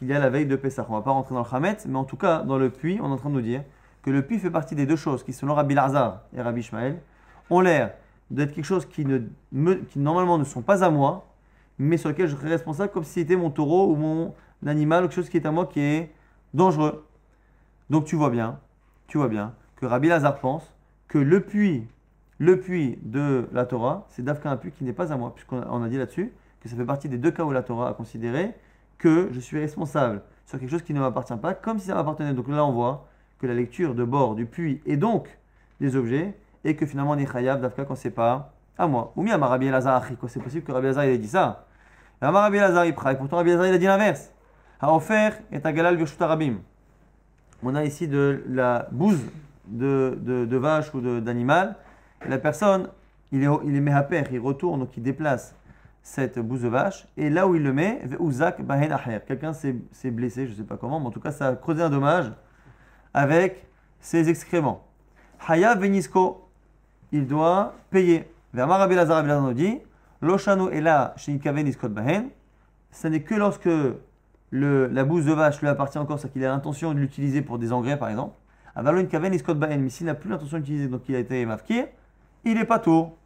qu'il 0.00 0.08
y 0.08 0.14
a 0.14 0.18
la 0.18 0.30
veille 0.30 0.46
de 0.46 0.56
Pessah. 0.56 0.86
On 0.88 0.92
ne 0.92 0.98
va 0.98 1.02
pas 1.02 1.10
rentrer 1.10 1.34
dans 1.34 1.42
le 1.42 1.48
Chametz, 1.48 1.84
mais 1.86 1.98
en 1.98 2.04
tout 2.04 2.16
cas, 2.16 2.42
dans 2.42 2.56
le 2.56 2.70
puits, 2.70 2.98
on 3.02 3.10
est 3.10 3.12
en 3.12 3.16
train 3.16 3.28
de 3.28 3.34
nous 3.34 3.42
dire 3.42 3.62
que 4.02 4.10
le 4.10 4.22
puits 4.22 4.38
fait 4.38 4.50
partie 4.50 4.74
des 4.74 4.86
deux 4.86 4.96
choses 4.96 5.22
qui, 5.22 5.34
selon 5.34 5.54
Rabbi 5.54 5.74
et 5.74 6.40
Rabbi 6.40 6.60
Ishmael, 6.60 7.00
ont 7.50 7.60
l'air 7.60 7.92
d'être 8.30 8.54
quelque 8.54 8.64
chose 8.64 8.86
qui, 8.86 9.04
ne 9.04 9.74
qui 9.74 9.98
normalement 9.98 10.38
ne 10.38 10.44
sont 10.44 10.62
pas 10.62 10.82
à 10.82 10.88
moi, 10.88 11.26
mais 11.78 11.98
sur 11.98 12.08
lequel 12.08 12.28
je 12.28 12.34
serais 12.34 12.48
responsable 12.48 12.90
comme 12.92 13.04
si 13.04 13.12
c'était 13.12 13.36
mon 13.36 13.50
taureau 13.50 13.92
ou 13.92 13.96
mon 13.96 14.34
animal, 14.66 15.02
quelque 15.02 15.14
chose 15.14 15.28
qui 15.28 15.36
est 15.36 15.44
à 15.44 15.50
moi 15.50 15.66
qui 15.66 15.80
est 15.80 16.14
dangereux. 16.54 17.06
Donc 17.90 18.06
tu 18.06 18.16
vois 18.16 18.30
bien, 18.30 18.58
tu 19.06 19.18
vois 19.18 19.28
bien 19.28 19.52
que 19.76 19.84
Rabbi 19.84 20.08
Lazare 20.08 20.38
pense 20.38 20.74
que 21.08 21.18
le 21.18 21.40
puits, 21.40 21.86
le 22.38 22.58
puits 22.58 22.98
de 23.02 23.48
la 23.52 23.66
Torah, 23.66 24.06
c'est 24.08 24.24
d'Afka 24.24 24.50
un 24.50 24.56
puits 24.56 24.72
qui 24.72 24.84
n'est 24.84 24.94
pas 24.94 25.12
à 25.12 25.16
moi, 25.18 25.34
puisqu'on 25.34 25.82
a 25.82 25.88
dit 25.88 25.98
là-dessus 25.98 26.32
que 26.62 26.70
ça 26.70 26.76
fait 26.76 26.86
partie 26.86 27.10
des 27.10 27.18
deux 27.18 27.32
cas 27.32 27.44
où 27.44 27.52
la 27.52 27.62
Torah 27.62 27.90
a 27.90 27.92
considéré 27.92 28.54
que 29.00 29.30
je 29.32 29.40
suis 29.40 29.58
responsable 29.58 30.22
sur 30.46 30.60
quelque 30.60 30.70
chose 30.70 30.82
qui 30.82 30.94
ne 30.94 31.00
m'appartient 31.00 31.36
pas, 31.36 31.54
comme 31.54 31.80
si 31.80 31.86
ça 31.86 31.94
m'appartenait. 31.96 32.34
Donc 32.34 32.48
là, 32.48 32.64
on 32.64 32.72
voit 32.72 33.08
que 33.40 33.46
la 33.46 33.54
lecture 33.54 33.94
de 33.94 34.04
bord 34.04 34.36
du 34.36 34.46
puits 34.46 34.80
est 34.86 34.96
donc 34.96 35.26
des 35.80 35.96
objets, 35.96 36.34
et 36.64 36.76
que 36.76 36.86
finalement 36.86 37.12
on 37.12 37.18
est 37.18 37.30
chayav 37.30 37.60
d'Afka 37.60 37.84
quand 37.84 37.94
c'est 37.96 38.10
pas 38.10 38.52
à 38.76 38.86
moi. 38.86 39.12
Ou 39.16 39.22
bien 39.22 39.38
Rabbi 39.38 39.66
Elazar 39.66 40.04
c'est 40.28 40.42
possible 40.42 40.62
que 40.62 40.72
Rabbi 40.72 40.86
Elazar 40.86 41.04
ait 41.04 41.18
dit 41.18 41.28
ça. 41.28 41.66
Rabbi 42.20 42.58
Elazar 42.58 42.84
il 42.84 42.94
pourtant 42.94 43.36
Rabbi 43.38 43.50
Elazar 43.50 43.72
a 43.72 43.78
dit 43.78 43.86
l'inverse. 43.86 44.30
Et 44.82 45.56
à 45.62 45.72
galal. 45.72 45.98
On 47.62 47.74
a 47.74 47.84
ici 47.84 48.08
de 48.08 48.42
la 48.48 48.88
bouse 48.92 49.20
de, 49.66 50.18
de, 50.20 50.56
vache 50.56 50.92
ou 50.94 51.00
d'animal. 51.20 51.76
La 52.26 52.38
personne, 52.38 52.88
il 53.32 53.42
est, 53.42 53.48
il 53.64 53.76
est 53.76 53.80
méhaper, 53.80 54.24
il 54.32 54.40
retourne, 54.40 54.80
donc 54.80 54.96
il 54.96 55.02
déplace 55.02 55.54
cette 56.02 56.38
bouse 56.38 56.62
de 56.62 56.68
vache. 56.68 57.06
Et 57.16 57.30
là 57.30 57.46
où 57.46 57.54
il 57.54 57.62
le 57.62 57.72
met, 57.72 58.02
Uzak 58.20 58.62
Bahen 58.62 58.96
Quelqu'un 59.26 59.52
s'est 59.52 60.10
blessé, 60.10 60.46
je 60.46 60.52
ne 60.52 60.56
sais 60.56 60.64
pas 60.64 60.76
comment, 60.76 61.00
mais 61.00 61.06
en 61.06 61.10
tout 61.10 61.20
cas, 61.20 61.30
ça 61.30 61.48
a 61.48 61.56
creusé 61.56 61.82
un 61.82 61.90
dommage 61.90 62.32
avec 63.14 63.66
ses 64.00 64.28
excréments. 64.28 64.86
Haya 65.46 65.74
Venisko, 65.74 66.48
il 67.12 67.26
doit 67.26 67.74
payer. 67.90 68.30
Verma 68.52 68.78
Rabbi 68.78 68.94
Lazar 68.94 69.22
nous 69.22 69.52
dit 69.52 69.78
Loshanu 70.20 70.70
est 70.70 70.80
là, 70.80 71.14
Bahen. 71.84 72.28
Ce 72.92 73.08
n'est 73.08 73.22
que 73.22 73.34
lorsque 73.34 73.68
la 74.52 75.04
bouse 75.04 75.24
de 75.26 75.32
vache 75.32 75.60
lui 75.60 75.68
appartient 75.68 75.98
encore, 75.98 76.18
c'est 76.18 76.30
qu'il 76.32 76.44
a 76.44 76.48
l'intention 76.48 76.92
de 76.92 76.98
l'utiliser 76.98 77.42
pour 77.42 77.58
des 77.58 77.72
engrais 77.72 77.98
par 77.98 78.08
exemple. 78.08 78.34
Avalon 78.74 79.04
Kaven 79.06 79.36
Bahen, 79.56 79.80
mais 79.80 79.90
s'il 79.90 80.06
n'a 80.06 80.14
plus 80.14 80.30
l'intention 80.30 80.58
d'utiliser, 80.58 80.88
donc 80.88 81.02
il 81.08 81.14
a 81.14 81.18
été 81.18 81.44
mafkir, 81.46 81.86
il 82.44 82.58
est 82.58 82.64
pas 82.64 82.78
tôt. 82.78 83.16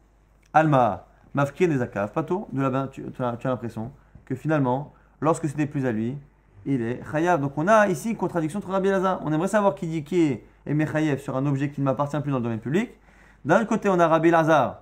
Alma, 0.53 1.07
mafkir 1.35 1.69
des 1.69 1.81
akav, 1.81 2.11
pas 2.11 2.23
tôt. 2.23 2.47
De 2.51 2.61
là-bas, 2.61 2.89
tu, 2.91 3.03
as, 3.19 3.37
l'impression 3.43 3.91
que 4.25 4.33
finalement, 4.33 4.93
lorsque 5.21 5.47
ce 5.47 5.55
n'est 5.55 5.67
plus 5.67 5.85
à 5.85 5.91
lui, 5.91 6.17
il 6.65 6.81
est 6.81 6.99
chayav. 7.11 7.39
Donc 7.39 7.53
on 7.57 7.67
a 7.67 7.87
ici 7.87 8.11
une 8.11 8.17
contradiction 8.17 8.57
entre 8.57 8.69
Rabbi 8.69 8.89
Lazar. 8.89 9.21
On 9.23 9.31
aimerait 9.31 9.49
savoir 9.49 9.75
qui 9.75 9.85
dit 9.85 10.03
qui 10.03 10.39
est 10.65 10.85
chayav 10.91 11.19
sur 11.19 11.37
un 11.37 11.45
objet 11.45 11.69
qui 11.69 11.81
ne 11.81 11.85
m'appartient 11.85 12.19
plus 12.21 12.31
dans 12.31 12.37
le 12.37 12.43
domaine 12.43 12.59
public. 12.59 12.89
D'un 13.43 13.63
côté, 13.65 13.89
on 13.89 13.99
a 13.99 14.07
Rabbi 14.07 14.31
Lazar 14.31 14.79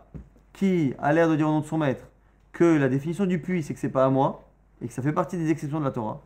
qui 0.54 0.94
a 1.00 1.12
l'air 1.12 1.28
de 1.28 1.36
dire 1.36 1.50
au 1.50 1.52
nom 1.52 1.60
de 1.60 1.66
son 1.66 1.80
maître 1.80 2.06
que 2.54 2.78
la 2.78 2.88
définition 2.88 3.26
du 3.26 3.42
puits, 3.42 3.64
c'est 3.64 3.74
que 3.74 3.80
c'est 3.80 3.90
pas 3.90 4.06
à 4.06 4.10
moi 4.10 4.48
et 4.82 4.88
que 4.88 4.94
ça 4.94 5.02
fait 5.02 5.12
partie 5.12 5.38
des 5.38 5.50
exceptions 5.50 5.80
de 5.80 5.86
la 5.86 5.92
Torah. 5.92 6.22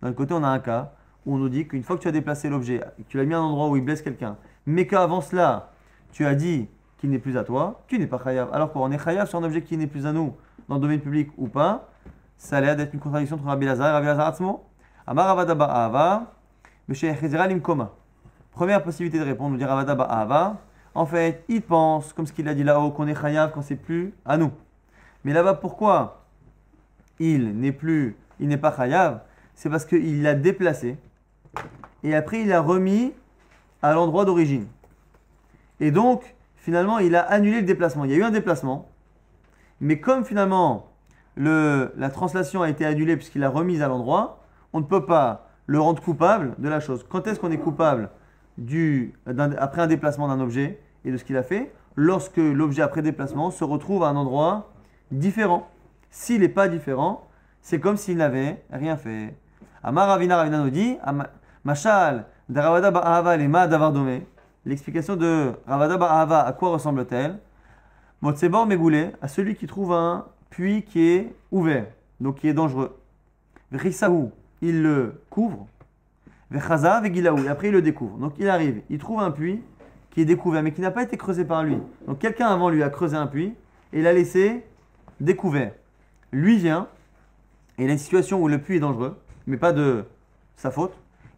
D'un 0.00 0.12
côté, 0.12 0.32
on 0.32 0.42
a 0.44 0.48
un 0.48 0.60
cas 0.60 0.92
où 1.26 1.34
on 1.34 1.38
nous 1.38 1.48
dit 1.48 1.66
qu'une 1.66 1.82
fois 1.82 1.96
que 1.96 2.02
tu 2.02 2.08
as 2.08 2.12
déplacé 2.12 2.48
l'objet, 2.48 2.80
que 2.96 3.02
tu 3.08 3.16
l'as 3.16 3.24
mis 3.24 3.34
à 3.34 3.38
un 3.38 3.42
endroit 3.42 3.68
où 3.68 3.76
il 3.76 3.84
blesse 3.84 4.02
quelqu'un, 4.02 4.36
mais 4.64 4.86
qu'avant 4.86 5.20
cela, 5.20 5.72
tu 6.12 6.24
as 6.24 6.34
dit 6.34 6.68
qu'il 7.02 7.10
n'est 7.10 7.18
plus 7.18 7.36
à 7.36 7.42
toi, 7.42 7.82
tu 7.88 7.98
n'es 7.98 8.06
pas 8.06 8.20
chayav. 8.22 8.48
Alors 8.52 8.72
qu'on 8.72 8.92
est 8.92 8.98
chayav 8.98 9.28
sur 9.28 9.40
un 9.40 9.42
objet 9.42 9.62
qui 9.62 9.76
n'est 9.76 9.88
plus 9.88 10.06
à 10.06 10.12
nous, 10.12 10.36
dans 10.68 10.76
le 10.76 10.80
domaine 10.80 11.00
public 11.00 11.30
ou 11.36 11.48
pas, 11.48 11.88
ça 12.36 12.58
a 12.58 12.60
l'air 12.60 12.76
d'être 12.76 12.94
une 12.94 13.00
contradiction 13.00 13.34
entre 13.34 13.44
Rabbi 13.46 13.66
Lazar 13.66 13.88
et 13.88 13.90
Rabbi 13.90 14.06
Lazar 14.06 14.28
Atzmo. 14.28 14.64
Amar 15.04 15.30
Avadaba 15.30 15.64
Ahava, 15.64 16.32
Première 18.52 18.84
possibilité 18.84 19.18
de 19.18 19.24
répondre, 19.24 19.50
nous 19.50 19.56
dire 19.56 19.68
Avadaba 19.68 20.04
Ahava. 20.04 20.60
En 20.94 21.04
fait, 21.04 21.44
il 21.48 21.62
pense, 21.62 22.12
comme 22.12 22.24
ce 22.24 22.32
qu'il 22.32 22.46
a 22.46 22.54
dit 22.54 22.62
là-haut, 22.62 22.92
qu'on 22.92 23.08
est 23.08 23.20
chayav 23.20 23.50
quand 23.52 23.62
c'est 23.62 23.74
plus 23.74 24.14
à 24.24 24.36
nous. 24.36 24.52
Mais 25.24 25.32
là-bas, 25.32 25.54
pourquoi 25.54 26.22
il 27.18 27.58
n'est 27.58 27.72
plus, 27.72 28.16
il 28.38 28.46
n'est 28.46 28.58
pas 28.58 28.72
chayav 28.76 29.22
C'est 29.56 29.68
parce 29.68 29.84
qu'il 29.84 30.22
l'a 30.22 30.34
déplacé 30.34 30.96
et 32.04 32.14
après 32.14 32.42
il 32.42 32.48
l'a 32.48 32.60
remis 32.60 33.12
à 33.82 33.92
l'endroit 33.92 34.24
d'origine. 34.24 34.68
Et 35.80 35.90
donc, 35.90 36.36
finalement, 36.62 37.00
il 37.00 37.16
a 37.16 37.22
annulé 37.22 37.60
le 37.60 37.66
déplacement. 37.66 38.04
Il 38.04 38.12
y 38.12 38.14
a 38.14 38.16
eu 38.16 38.22
un 38.22 38.30
déplacement, 38.30 38.88
mais 39.80 39.98
comme 40.00 40.24
finalement 40.24 40.92
le, 41.34 41.92
la 41.96 42.08
translation 42.08 42.62
a 42.62 42.70
été 42.70 42.86
annulée 42.86 43.16
puisqu'il 43.16 43.40
l'a 43.40 43.50
remise 43.50 43.82
à 43.82 43.88
l'endroit, 43.88 44.44
on 44.72 44.78
ne 44.78 44.84
peut 44.84 45.04
pas 45.04 45.48
le 45.66 45.80
rendre 45.80 46.00
coupable 46.00 46.54
de 46.58 46.68
la 46.68 46.78
chose. 46.78 47.04
Quand 47.08 47.26
est-ce 47.26 47.40
qu'on 47.40 47.50
est 47.50 47.58
coupable 47.58 48.10
après 49.58 49.82
un 49.82 49.86
déplacement 49.88 50.28
d'un 50.28 50.40
objet 50.40 50.78
et 51.04 51.10
de 51.10 51.16
ce 51.16 51.24
qu'il 51.24 51.36
a 51.36 51.42
fait, 51.42 51.72
lorsque 51.96 52.36
l'objet 52.36 52.82
après 52.82 53.02
déplacement 53.02 53.50
se 53.50 53.64
retrouve 53.64 54.04
à 54.04 54.08
un 54.08 54.16
endroit 54.16 54.70
différent. 55.10 55.68
S'il 56.10 56.42
n'est 56.42 56.48
pas 56.48 56.68
différent, 56.68 57.26
c'est 57.60 57.80
comme 57.80 57.96
s'il 57.96 58.18
n'avait 58.18 58.62
rien 58.70 58.96
fait. 58.96 59.34
Amar 59.82 60.06
Ravina 60.06 60.36
Ravina 60.36 60.58
nous 60.58 60.70
dit, 60.70 60.96
Machal, 61.64 62.26
Daravada 62.48 62.90
Ba'ava 62.92 63.36
Lema 63.36 63.66
Davardome. 63.66 64.20
L'explication 64.64 65.16
de 65.16 65.52
Ravada 65.66 65.96
Ba'ava, 65.96 66.42
à 66.42 66.52
quoi 66.52 66.70
ressemble-t-elle? 66.70 67.38
Motsebor 68.20 68.66
Megoulé, 68.66 69.10
à 69.20 69.26
celui 69.26 69.56
qui 69.56 69.66
trouve 69.66 69.92
un 69.92 70.26
puits 70.50 70.84
qui 70.84 71.02
est 71.02 71.34
ouvert, 71.50 71.86
donc 72.20 72.36
qui 72.36 72.46
est 72.46 72.54
dangereux. 72.54 72.96
Risaou, 73.72 74.30
il 74.60 74.82
le 74.82 75.20
couvre. 75.30 75.66
Vechaza, 76.50 77.02
et 77.04 77.48
après 77.48 77.68
il 77.68 77.72
le 77.72 77.82
découvre. 77.82 78.18
Donc 78.18 78.34
il 78.38 78.48
arrive, 78.48 78.82
il 78.88 78.98
trouve 78.98 79.20
un 79.20 79.32
puits 79.32 79.62
qui 80.10 80.20
est 80.20 80.24
découvert, 80.24 80.62
mais 80.62 80.72
qui 80.72 80.80
n'a 80.80 80.90
pas 80.90 81.02
été 81.02 81.16
creusé 81.16 81.44
par 81.44 81.64
lui. 81.64 81.78
Donc 82.06 82.20
quelqu'un 82.20 82.46
avant 82.46 82.68
lui 82.68 82.82
a 82.82 82.90
creusé 82.90 83.16
un 83.16 83.26
puits 83.26 83.54
et 83.92 84.02
l'a 84.02 84.12
laissé 84.12 84.64
découvert. 85.20 85.72
Lui 86.30 86.56
vient, 86.58 86.86
et 87.78 87.84
il 87.84 87.90
a 87.90 87.92
une 87.92 87.98
situation 87.98 88.40
où 88.40 88.46
le 88.46 88.58
puits 88.60 88.76
est 88.76 88.80
dangereux, 88.80 89.18
mais 89.46 89.56
pas 89.56 89.72
de 89.72 90.04
sa 90.54 90.70
faute. 90.70 90.94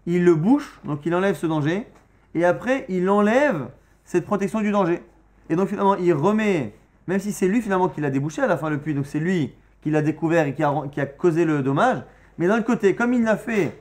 Il 0.06 0.24
le 0.24 0.34
bouche, 0.34 0.80
donc 0.84 1.06
il 1.06 1.14
enlève 1.14 1.36
ce 1.36 1.46
danger, 1.46 1.86
et 2.34 2.44
après 2.44 2.84
il 2.88 3.08
enlève 3.08 3.68
cette 4.04 4.26
protection 4.26 4.60
du 4.60 4.70
danger. 4.70 5.02
Et 5.48 5.56
donc 5.56 5.68
finalement 5.68 5.96
il 5.96 6.12
remet, 6.12 6.74
même 7.06 7.18
si 7.18 7.32
c'est 7.32 7.48
lui 7.48 7.60
finalement 7.60 7.88
qui 7.88 8.00
l'a 8.00 8.10
débouché 8.10 8.42
à 8.42 8.46
la 8.46 8.56
fin 8.56 8.70
le 8.70 8.78
puits, 8.78 8.94
donc 8.94 9.06
c'est 9.06 9.20
lui 9.20 9.54
qui 9.82 9.90
l'a 9.90 10.02
découvert 10.02 10.46
et 10.46 10.54
qui 10.54 10.62
a, 10.62 11.06
causé 11.06 11.44
le 11.44 11.62
dommage, 11.62 12.02
mais 12.38 12.48
d'un 12.48 12.62
côté, 12.62 12.94
comme 12.94 13.12
il 13.12 13.22
n'a 13.22 13.36
fait 13.36 13.80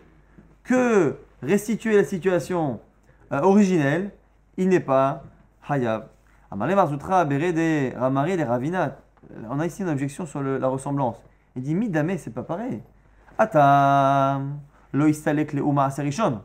que 0.63 1.15
restituer 1.41 1.95
la 1.95 2.03
situation 2.03 2.79
euh, 3.31 3.41
originelle, 3.41 4.11
il 4.57 4.69
n'est 4.69 4.79
pas 4.79 5.23
hayab. 5.67 6.07
On 6.51 6.61
a 9.59 9.65
ici 9.65 9.81
une 9.81 9.89
objection 9.89 10.25
sur 10.25 10.43
la 10.43 10.67
ressemblance. 10.67 11.15
Il 11.55 11.63
dit 11.63 11.73
Midame, 11.73 12.17
c'est 12.17 12.33
pas 12.33 12.43
pareil. 12.43 12.81
Atam, 13.37 14.59
lo 14.91 15.07
istalek 15.07 15.53
le 15.53 15.63
Maaserishon. 15.63 16.41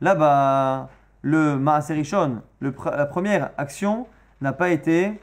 Là-bas, 0.00 0.90
le 1.22 1.56
Maaserishon, 1.56 2.42
la 2.60 3.06
première 3.06 3.50
action 3.56 4.06
n'a 4.40 4.52
pas 4.52 4.70
été 4.70 5.20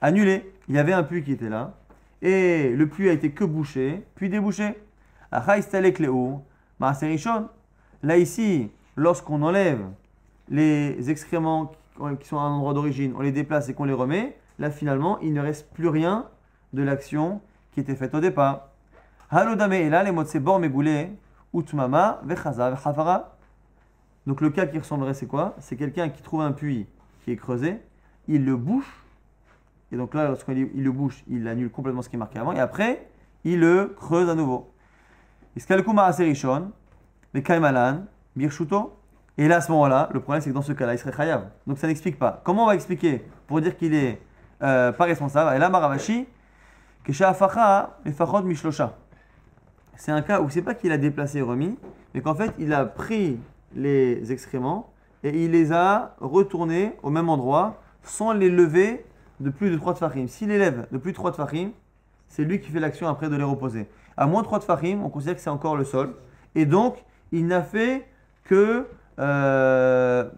annulée. 0.00 0.52
Il 0.68 0.76
y 0.76 0.78
avait 0.78 0.92
un 0.92 1.02
puits 1.02 1.22
qui 1.24 1.32
était 1.32 1.48
là. 1.48 1.74
Et 2.22 2.70
le 2.70 2.88
puits 2.88 3.08
a 3.08 3.12
été 3.12 3.32
que 3.32 3.44
bouché, 3.44 4.06
puis 4.14 4.28
débouché. 4.28 4.78
Là, 8.02 8.16
ici, 8.16 8.70
lorsqu'on 8.96 9.42
enlève 9.42 9.80
les 10.48 11.10
excréments 11.10 11.72
qui 12.20 12.28
sont 12.28 12.38
à 12.38 12.42
un 12.42 12.52
endroit 12.52 12.74
d'origine, 12.74 13.12
on 13.16 13.20
les 13.20 13.32
déplace 13.32 13.68
et 13.68 13.74
qu'on 13.74 13.84
les 13.84 13.92
remet, 13.92 14.36
là, 14.58 14.70
finalement, 14.70 15.18
il 15.20 15.32
ne 15.32 15.40
reste 15.40 15.72
plus 15.72 15.88
rien 15.88 16.26
de 16.72 16.82
l'action 16.82 17.40
qui 17.72 17.80
était 17.80 17.96
faite 17.96 18.14
au 18.14 18.20
départ. 18.20 18.68
Halodame 19.30 19.72
et 19.72 19.90
là, 19.90 20.04
les 20.04 20.12
mots 20.12 20.24
de 20.24 20.38
bor 20.38 20.60
megoulé, 20.60 21.10
vechaza, 21.52 22.70
vechafara. 22.70 23.31
Donc, 24.26 24.40
le 24.40 24.50
cas 24.50 24.66
qui 24.66 24.78
ressemblerait, 24.78 25.14
c'est 25.14 25.26
quoi? 25.26 25.56
C'est 25.58 25.76
quelqu'un 25.76 26.08
qui 26.08 26.22
trouve 26.22 26.42
un 26.42 26.52
puits 26.52 26.86
qui 27.24 27.32
est 27.32 27.36
creusé, 27.36 27.80
il 28.28 28.44
le 28.44 28.56
bouche, 28.56 29.04
et 29.90 29.96
donc 29.96 30.14
là, 30.14 30.28
lorsqu'il 30.28 30.70
le 30.74 30.90
bouche, 30.90 31.22
il 31.28 31.46
annule 31.48 31.70
complètement 31.70 32.02
ce 32.02 32.08
qui 32.08 32.16
est 32.16 32.18
marqué 32.18 32.38
avant, 32.38 32.52
et 32.52 32.60
après, 32.60 33.08
il 33.44 33.60
le 33.60 33.94
creuse 33.96 34.28
à 34.28 34.34
nouveau. 34.34 34.72
Kaimalan, 37.42 38.04
Birshuto. 38.36 38.96
Et 39.38 39.48
là, 39.48 39.56
à 39.56 39.60
ce 39.60 39.70
moment-là, 39.72 40.08
le 40.12 40.20
problème, 40.20 40.42
c'est 40.42 40.50
que 40.50 40.54
dans 40.54 40.62
ce 40.62 40.72
cas-là, 40.72 40.94
il 40.94 40.98
serait 40.98 41.12
chayav. 41.12 41.48
Donc 41.66 41.78
ça 41.78 41.86
n'explique 41.86 42.18
pas. 42.18 42.40
Comment 42.44 42.64
on 42.64 42.66
va 42.66 42.74
expliquer 42.74 43.24
pour 43.46 43.60
dire 43.60 43.76
qu'il 43.76 43.94
est 43.94 44.20
euh, 44.62 44.92
pas 44.92 45.04
responsable? 45.04 45.56
Et 45.56 45.58
là, 45.58 45.68
Maravashi, 45.68 46.26
Mishlosha. 48.44 48.96
C'est 49.96 50.12
un 50.12 50.22
cas 50.22 50.40
où 50.40 50.50
c'est 50.50 50.62
pas 50.62 50.74
qu'il 50.74 50.92
a 50.92 50.98
déplacé 50.98 51.38
et 51.38 51.42
remis, 51.42 51.78
mais 52.14 52.20
qu'en 52.20 52.34
fait, 52.34 52.52
il 52.58 52.72
a 52.72 52.84
pris 52.84 53.38
les 53.74 54.32
excréments 54.32 54.92
et 55.24 55.44
il 55.44 55.52
les 55.52 55.72
a 55.72 56.16
retournés 56.20 56.92
au 57.02 57.10
même 57.10 57.28
endroit 57.28 57.80
sans 58.02 58.32
les 58.32 58.50
lever 58.50 59.04
de 59.40 59.50
plus 59.50 59.70
de 59.70 59.76
3 59.76 59.94
tfachim. 59.94 60.26
S'il 60.26 60.48
les 60.48 60.58
lève 60.58 60.86
de 60.90 60.98
plus 60.98 61.12
de 61.12 61.16
3 61.16 61.32
tfachim, 61.32 61.70
c'est 62.28 62.44
lui 62.44 62.60
qui 62.60 62.70
fait 62.70 62.80
l'action 62.80 63.08
après 63.08 63.28
de 63.28 63.36
les 63.36 63.44
reposer. 63.44 63.88
À 64.16 64.26
moins 64.26 64.42
de 64.42 64.46
3 64.46 64.60
tfachim, 64.60 65.00
on 65.04 65.08
considère 65.08 65.34
que 65.34 65.40
c'est 65.40 65.50
encore 65.50 65.76
le 65.76 65.84
sol. 65.84 66.14
Et 66.54 66.66
donc, 66.66 66.96
il 67.30 67.46
n'a 67.46 67.62
fait 67.62 68.06
que 68.44 68.86
euh, 69.18 70.28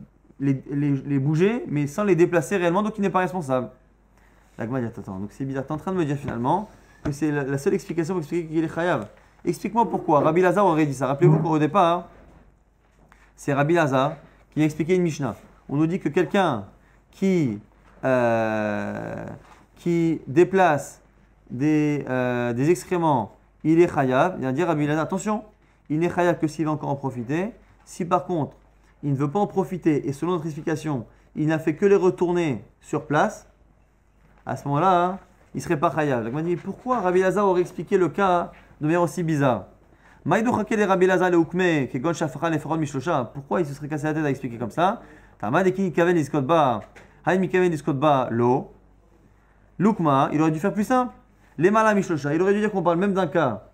les, 0.40 1.18
bouger, 1.18 1.64
mais 1.68 1.86
sans 1.86 2.04
les 2.04 2.16
déplacer 2.16 2.56
réellement, 2.56 2.82
donc 2.82 2.94
il 2.98 3.02
n'est 3.02 3.10
pas 3.10 3.20
responsable. 3.20 3.70
La 4.58 4.66
dit 4.66 4.74
attends, 4.76 5.18
donc 5.18 5.30
c'est 5.32 5.44
bizarre, 5.44 5.66
tu 5.66 5.70
es 5.70 5.72
en 5.72 5.78
train 5.78 5.92
de 5.92 5.96
me 5.96 6.04
dire 6.04 6.16
finalement 6.16 6.68
que 7.02 7.10
c'est 7.10 7.32
la, 7.32 7.58
seule 7.58 7.74
explication 7.74 8.14
pour 8.14 8.20
expliquer 8.20 8.46
qu'il 8.46 8.64
est 8.64 8.72
chayav. 8.72 9.08
Explique-moi 9.44 9.90
pourquoi. 9.90 10.20
Rabbi 10.20 10.40
Lazar 10.40 10.64
aurait 10.64 10.86
dit 10.86 10.94
ça. 10.94 11.06
Rappelez-vous 11.08 11.38
qu'au 11.40 11.58
départ, 11.58 12.08
c'est 13.36 13.52
Rabbi 13.52 13.74
Lazar 13.74 14.16
qui 14.52 14.62
a 14.62 14.64
expliqué 14.64 14.94
une 14.94 15.02
Mishnah. 15.02 15.36
On 15.68 15.76
nous 15.76 15.86
dit 15.86 15.98
que 15.98 16.08
quelqu'un 16.08 16.66
qui, 17.10 17.58
euh, 18.04 19.26
déplace 20.26 21.02
des, 21.50 22.04
euh, 22.08 22.52
des 22.52 22.70
excréments, 22.70 23.36
il 23.64 23.80
est 23.80 23.92
chayav. 23.92 24.36
Il 24.40 24.46
a 24.46 24.52
dit 24.52 24.62
Rabbi 24.62 24.86
Lazar, 24.86 25.04
attention, 25.04 25.44
il 25.90 25.98
n'est 25.98 26.10
chayav 26.10 26.38
que 26.38 26.46
s'il 26.46 26.64
va 26.64 26.72
encore 26.72 26.88
en 26.88 26.96
profiter. 26.96 27.52
Si 27.84 28.04
par 28.04 28.24
contre, 28.24 28.56
il 29.02 29.12
ne 29.12 29.16
veut 29.16 29.30
pas 29.30 29.38
en 29.38 29.46
profiter 29.46 30.08
et 30.08 30.12
selon 30.12 30.32
notre 30.32 30.46
explication, 30.46 31.06
il 31.36 31.48
n'a 31.48 31.58
fait 31.58 31.74
que 31.74 31.84
les 31.84 31.96
retourner 31.96 32.64
sur 32.80 33.06
place, 33.06 33.46
à 34.46 34.56
ce 34.56 34.66
moment-là, 34.68 35.04
hein, 35.04 35.18
il 35.54 35.58
ne 35.58 35.62
serait 35.62 35.78
pas 35.78 35.92
chayav. 35.94 36.24
Donc 36.24 36.34
on 36.34 36.42
dit 36.42 36.56
pourquoi 36.56 37.00
Rabbi 37.00 37.20
Lazar 37.20 37.46
aurait 37.46 37.60
expliqué 37.60 37.98
le 37.98 38.08
cas 38.08 38.52
de 38.80 38.86
manière 38.86 39.02
aussi 39.02 39.22
bizarre? 39.22 39.66
Pourquoi 43.34 43.60
il 43.60 43.66
se 43.66 43.74
serait 43.74 43.88
cassé 43.88 44.04
la 44.04 44.14
tête 44.14 44.24
à 44.24 44.30
expliquer 44.30 44.56
comme 44.56 44.70
ça? 44.70 45.02
Lukma, 49.78 50.30
il 50.32 50.40
aurait 50.40 50.50
dû 50.50 50.60
faire 50.60 50.72
plus 50.72 50.84
simple. 50.84 51.12
Les 51.58 51.70
Mala 51.70 51.94
Mishlosha, 51.94 52.34
il 52.34 52.40
aurait 52.40 52.54
dû 52.54 52.60
dire 52.60 52.70
qu'on 52.70 52.82
parle 52.82 52.98
même 52.98 53.12
d'un 53.12 53.26
cas 53.26 53.64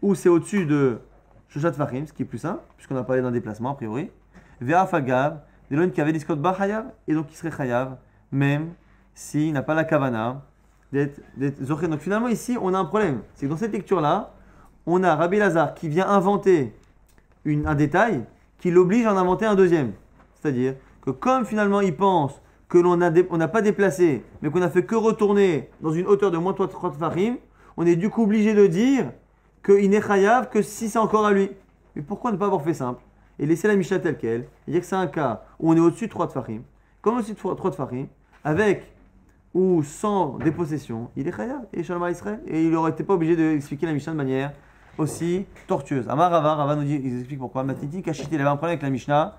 où 0.00 0.14
c'est 0.14 0.28
au-dessus 0.28 0.64
de 0.64 1.00
Shoshat 1.48 1.72
Fahim, 1.72 2.06
ce 2.06 2.12
qui 2.12 2.22
est 2.22 2.26
plus 2.26 2.38
simple, 2.38 2.60
puisqu'on 2.76 2.96
a 2.96 3.04
parlé 3.04 3.20
d'un 3.20 3.30
déplacement 3.30 3.70
a 3.72 3.74
priori. 3.74 4.10
Vera 4.60 4.86
Fagav, 4.86 5.40
Delon 5.70 5.90
Kaven 5.90 6.14
Iskotba 6.14 6.56
Hayav, 6.58 6.86
et 7.08 7.14
donc 7.14 7.26
il 7.30 7.36
serait 7.36 7.52
Hayav, 7.62 7.96
même 8.32 8.74
s'il 9.14 9.52
n'a 9.52 9.62
pas 9.62 9.74
la 9.74 9.84
Kavana 9.84 10.42
d'être 10.92 11.62
Zoché. 11.62 11.88
Donc 11.88 12.00
finalement, 12.00 12.28
ici, 12.28 12.56
on 12.60 12.72
a 12.74 12.78
un 12.78 12.84
problème. 12.84 13.22
C'est 13.34 13.46
que 13.46 13.50
dans 13.50 13.56
cette 13.56 13.72
lecture-là, 13.72 14.32
on 14.86 15.02
a 15.02 15.14
Rabbi 15.14 15.38
Lazar 15.38 15.74
qui 15.74 15.88
vient 15.88 16.08
inventer 16.08 16.72
un 17.46 17.74
détail 17.74 18.24
qui 18.58 18.70
l'oblige 18.70 19.06
à 19.06 19.12
en 19.12 19.16
inventer 19.16 19.46
un 19.46 19.54
deuxième. 19.54 19.92
C'est-à-dire 20.34 20.74
que 21.02 21.10
comme 21.10 21.44
finalement 21.44 21.80
il 21.80 21.94
pense 21.94 22.40
que 22.68 22.78
l'on 22.78 22.96
n'a 22.96 23.10
n'a 23.10 23.48
pas 23.48 23.62
déplacé, 23.62 24.24
mais 24.42 24.50
qu'on 24.50 24.62
a 24.62 24.70
fait 24.70 24.84
que 24.84 24.94
retourner 24.94 25.70
dans 25.80 25.92
une 25.92 26.06
hauteur 26.06 26.30
de 26.30 26.38
moins 26.38 26.54
30 26.54 26.96
farim, 26.96 27.36
on 27.76 27.86
est 27.86 27.96
du 27.96 28.10
coup 28.10 28.24
obligé 28.24 28.54
de 28.54 28.66
dire 28.66 29.10
qu'il 29.64 29.90
n'est 29.90 30.00
chayav 30.00 30.50
que 30.50 30.62
si 30.62 30.88
c'est 30.88 30.98
encore 30.98 31.26
à 31.26 31.32
lui. 31.32 31.50
Mais 31.94 32.02
pourquoi 32.02 32.32
ne 32.32 32.36
pas 32.36 32.46
avoir 32.46 32.62
fait 32.62 32.74
simple 32.74 33.02
et 33.38 33.46
laisser 33.46 33.68
la 33.68 33.76
Mishnah 33.76 33.98
telle 33.98 34.16
qu'elle 34.16 34.46
et 34.66 34.72
dire 34.72 34.80
que 34.80 34.86
c'est 34.86 34.96
un 34.96 35.06
cas 35.06 35.44
où 35.58 35.70
on 35.70 35.76
est 35.76 35.80
au-dessus 35.80 36.06
de 36.06 36.10
3 36.10 36.26
de 36.26 36.32
farim, 36.32 36.62
comme 37.00 37.16
au-dessus 37.16 37.34
de 37.34 37.38
3 37.38 37.70
de 37.70 37.74
farim, 37.74 38.06
avec 38.42 38.92
ou 39.54 39.82
sans 39.84 40.38
dépossession, 40.38 41.10
il 41.16 41.28
est 41.28 41.36
chayav 41.36 41.62
et 41.72 41.84
Shalom 41.84 42.08
Israël. 42.10 42.40
Et 42.48 42.64
il 42.64 42.70
n'aurait 42.70 42.90
été 42.90 43.04
pas 43.04 43.14
obligé 43.14 43.36
d'expliquer 43.36 43.86
la 43.86 43.92
Mishnah 43.92 44.12
de 44.12 44.16
manière 44.16 44.52
aussi 44.98 45.46
tortueuse. 45.66 46.08
Amar 46.08 46.30
Rava, 46.30 46.54
Rava 46.54 46.76
nous 46.76 46.84
dit, 46.84 47.00
ils 47.02 47.18
expliquent 47.18 47.40
pourquoi. 47.40 47.64
Matiti, 47.64 48.02
Kachit, 48.02 48.28
il 48.30 48.40
avait 48.40 48.48
un 48.48 48.56
problème 48.56 48.74
avec 48.74 48.82
la 48.82 48.90
Mishnah. 48.90 49.36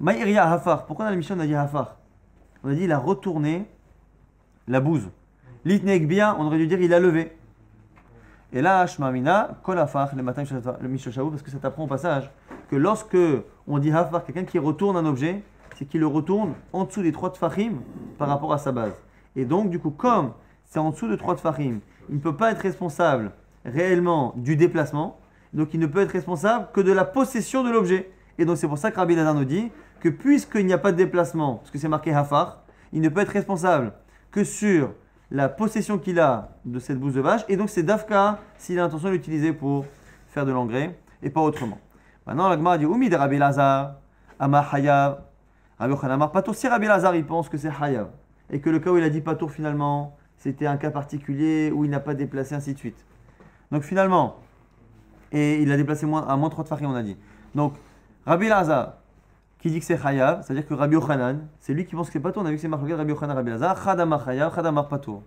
Maïria 0.00 0.50
Hafar. 0.50 0.86
Pourquoi 0.86 1.04
dans 1.04 1.10
la 1.10 1.16
Mishnah 1.16 1.36
on 1.36 1.40
a 1.40 1.46
dit 1.46 1.54
Hafar? 1.54 1.96
On 2.64 2.70
a 2.70 2.74
dit 2.74 2.84
il 2.84 2.92
a 2.92 2.98
retourné 2.98 3.66
la 4.66 4.80
bouse. 4.80 5.08
Litnek 5.64 6.06
bien, 6.06 6.36
on 6.38 6.46
aurait 6.46 6.58
dû 6.58 6.66
dire 6.66 6.80
il 6.80 6.94
a 6.94 7.00
levé. 7.00 7.36
Et 8.52 8.62
là, 8.62 8.86
Shmamina, 8.86 9.58
Kol 9.62 9.78
Hafar, 9.78 10.14
le 10.14 10.22
matin, 10.22 10.44
le 10.80 10.88
Mishoshavu, 10.88 11.30
parce 11.30 11.42
que 11.42 11.50
ça 11.50 11.58
t'apprend 11.58 11.84
au 11.84 11.88
passage 11.88 12.30
que 12.70 12.76
lorsque 12.76 13.16
on 13.66 13.78
dit 13.78 13.90
Hafar, 13.90 14.24
quelqu'un 14.24 14.44
qui 14.44 14.58
retourne 14.58 14.96
un 14.96 15.04
objet, 15.04 15.42
c'est 15.76 15.84
qu'il 15.84 16.00
le 16.00 16.06
retourne 16.06 16.54
en 16.72 16.84
dessous 16.84 17.02
des 17.02 17.12
trois 17.12 17.30
tfachim 17.30 17.80
par 18.18 18.28
rapport 18.28 18.52
à 18.52 18.58
sa 18.58 18.72
base. 18.72 18.94
Et 19.34 19.44
donc, 19.44 19.68
du 19.68 19.78
coup, 19.78 19.90
comme 19.90 20.32
c'est 20.64 20.78
en 20.78 20.90
dessous 20.90 21.08
de 21.08 21.16
trois 21.16 21.34
tfachim, 21.34 21.80
il 22.08 22.14
ne 22.14 22.20
peut 22.20 22.36
pas 22.36 22.52
être 22.52 22.60
responsable 22.60 23.32
réellement 23.66 24.32
du 24.36 24.56
déplacement, 24.56 25.18
donc 25.52 25.74
il 25.74 25.80
ne 25.80 25.86
peut 25.86 26.00
être 26.00 26.12
responsable 26.12 26.68
que 26.72 26.80
de 26.80 26.92
la 26.92 27.04
possession 27.04 27.62
de 27.62 27.70
l'objet. 27.70 28.10
Et 28.38 28.44
donc 28.44 28.56
c'est 28.56 28.68
pour 28.68 28.78
ça 28.78 28.90
que 28.90 28.96
Rabbi 28.96 29.14
Lazar 29.14 29.34
nous 29.34 29.44
dit 29.44 29.70
que 30.00 30.08
puisqu'il 30.08 30.66
n'y 30.66 30.72
a 30.72 30.78
pas 30.78 30.92
de 30.92 30.96
déplacement, 30.96 31.56
parce 31.56 31.70
que 31.70 31.78
c'est 31.78 31.88
marqué 31.88 32.12
Hafar, 32.12 32.62
il 32.92 33.00
ne 33.00 33.08
peut 33.08 33.20
être 33.20 33.30
responsable 33.30 33.92
que 34.30 34.44
sur 34.44 34.92
la 35.30 35.48
possession 35.48 35.98
qu'il 35.98 36.20
a 36.20 36.50
de 36.64 36.78
cette 36.78 36.98
bouse 36.98 37.14
de 37.14 37.20
vache, 37.20 37.42
et 37.48 37.56
donc 37.56 37.68
c'est 37.68 37.82
Dafka 37.82 38.38
s'il 38.58 38.78
a 38.78 38.82
l'intention 38.82 39.08
de 39.08 39.14
l'utiliser 39.14 39.52
pour 39.52 39.84
faire 40.28 40.46
de 40.46 40.52
l'engrais, 40.52 40.98
et 41.22 41.30
pas 41.30 41.40
autrement. 41.40 41.78
Maintenant, 42.26 42.48
la 42.48 42.56
Gemara 42.56 42.78
dit 42.78 42.86
Oumi 42.86 43.08
de 43.08 43.16
Rabbi 43.16 43.38
Lazar, 43.38 43.96
Amar 44.38 44.72
Hayav, 44.74 45.22
Rabbi 45.78 45.92
Yochanan 45.92 46.14
Amar 46.14 46.32
Patour. 46.32 46.54
Si 46.54 46.68
Rabbi 46.68 46.86
Lazar 46.86 47.16
il 47.16 47.24
pense 47.24 47.48
que 47.48 47.56
c'est 47.56 47.70
Hayav, 47.80 48.08
et 48.50 48.60
que 48.60 48.70
le 48.70 48.78
cas 48.78 48.90
où 48.90 48.98
il 48.98 49.02
a 49.02 49.10
dit 49.10 49.20
Patour 49.20 49.50
finalement, 49.50 50.16
c'était 50.36 50.66
un 50.66 50.76
cas 50.76 50.90
particulier 50.90 51.72
où 51.74 51.84
il 51.84 51.90
n'a 51.90 52.00
pas 52.00 52.14
déplacé, 52.14 52.54
ainsi 52.54 52.74
de 52.74 52.78
suite. 52.78 53.04
Donc 53.70 53.82
finalement, 53.82 54.36
et 55.32 55.60
il 55.62 55.70
a 55.72 55.76
déplacé 55.76 56.06
à 56.06 56.36
moins 56.36 56.48
3 56.48 56.64
de 56.64 56.68
Farim, 56.68 56.90
on 56.90 56.94
a 56.94 57.02
dit. 57.02 57.16
Donc, 57.54 57.74
Rabbi 58.24 58.48
Lazar, 58.48 58.94
qui 59.58 59.70
dit 59.70 59.80
que 59.80 59.84
c'est 59.84 60.00
Chayav, 60.00 60.42
c'est-à-dire 60.42 60.66
que 60.66 60.74
Rabbi 60.74 60.94
Yochanan, 60.94 61.46
c'est 61.58 61.74
lui 61.74 61.84
qui 61.84 61.94
pense 61.94 62.06
que 62.08 62.12
c'est 62.12 62.20
Patour, 62.20 62.42
on 62.42 62.46
a 62.46 62.50
vu 62.50 62.56
que 62.56 62.62
c'est 62.62 62.68
marqué 62.68 62.94
Rabbi 62.94 63.10
Yochanan, 63.10 63.36
Rabbi 63.36 63.50
Lazar, 63.50 63.82
Chadamar 63.82 64.24
Chayav, 64.24 64.54
Chadamar 64.54 64.88
Patour. 64.88 65.22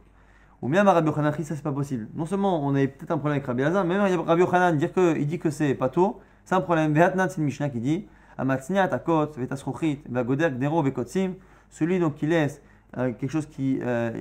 Ou 0.62 0.70
bien 0.70 0.84
Rabbi 0.84 1.08
Yochanan, 1.08 1.34
ça 1.34 1.56
c'est 1.56 1.64
pas 1.64 1.72
possible. 1.72 2.08
Non 2.16 2.26
seulement 2.26 2.66
on 2.66 2.76
avait 2.76 2.88
peut-être 2.88 3.12
un 3.12 3.18
problème 3.18 3.38
avec 3.38 3.46
Rabbi 3.46 3.64
Lazar, 3.64 3.84
mais 3.86 3.98
même 3.98 4.20
Rabbi 4.22 4.42
Yochanan, 4.42 4.78
dire 4.78 4.94
que, 4.94 5.18
il 5.18 5.28
dit 5.28 5.40
que 5.40 5.50
c'est 5.50 5.74
Patour, 5.74 6.22
c'est 6.46 6.56
un 6.56 6.62
problème. 6.62 6.94
Vehatnan, 6.94 7.30
c'est 7.30 7.38
une 7.38 7.46
Mishnah 7.46 7.70
qui 7.70 7.80
dit 7.80 8.08
Amatsniat, 8.38 8.94
Akot, 8.94 9.32
Vetasruchit, 9.38 10.02
Vagoder, 10.10 10.50
Gdero, 10.52 10.82
Vekotsim, 10.82 11.34
celui 11.70 12.00
donc 12.00 12.16
qui 12.16 12.26
laisse 12.26 12.62
euh, 12.98 13.12
quelque 13.12 13.30
chose 13.30 13.46
qui, 13.46 13.80
euh, 13.82 14.12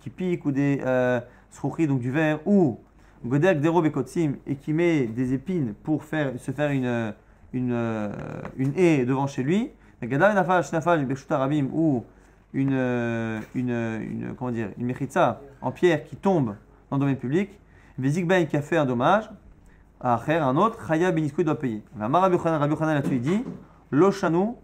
qui 0.00 0.10
pique 0.10 0.44
ou 0.44 0.52
des 0.52 0.80
euh, 0.84 1.20
donc 1.62 2.00
du 2.00 2.10
verre, 2.10 2.40
ou 2.46 2.78
Goder, 3.24 3.54
Gdero, 3.54 3.82
Vekotsim, 3.82 4.36
et 4.46 4.56
qui 4.56 4.72
met 4.72 5.06
des 5.06 5.34
épines 5.34 5.74
pour 5.82 6.04
faire, 6.04 6.32
se 6.38 6.52
faire 6.52 6.70
une, 6.70 7.14
une, 7.52 7.72
euh, 7.72 8.12
une 8.56 8.72
haie 8.76 9.04
devant 9.04 9.26
chez 9.26 9.42
lui. 9.42 9.70
Gadar, 10.02 10.34
Nafal, 10.34 10.64
Shnafal, 10.64 11.04
Beshuta 11.04 11.36
Rabim, 11.36 11.68
ou 11.72 12.04
une, 12.54 12.72
euh, 12.72 13.40
une, 13.54 13.70
une, 13.70 14.34
comment 14.38 14.50
dire, 14.50 14.70
une 14.78 14.86
mechitza 14.86 15.40
en 15.60 15.70
pierre 15.70 16.04
qui 16.04 16.16
tombe 16.16 16.54
dans 16.90 16.96
le 16.96 17.00
domaine 17.00 17.16
public. 17.16 17.50
Vezikbain 17.98 18.46
qui 18.46 18.56
a 18.56 18.62
fait 18.62 18.78
un 18.78 18.86
dommage 18.86 19.30
à 20.00 20.18
un 20.26 20.56
autre, 20.56 20.78
Chaya 20.86 21.12
Benisko 21.12 21.42
doit 21.42 21.58
payer. 21.58 21.82
Amar 22.00 22.22
Rabbi 22.22 22.36
Yochanan 22.36 22.94
là-dessus 22.94 23.16
il 23.16 23.20
dit 23.20 23.44
Loshanu 23.90 24.54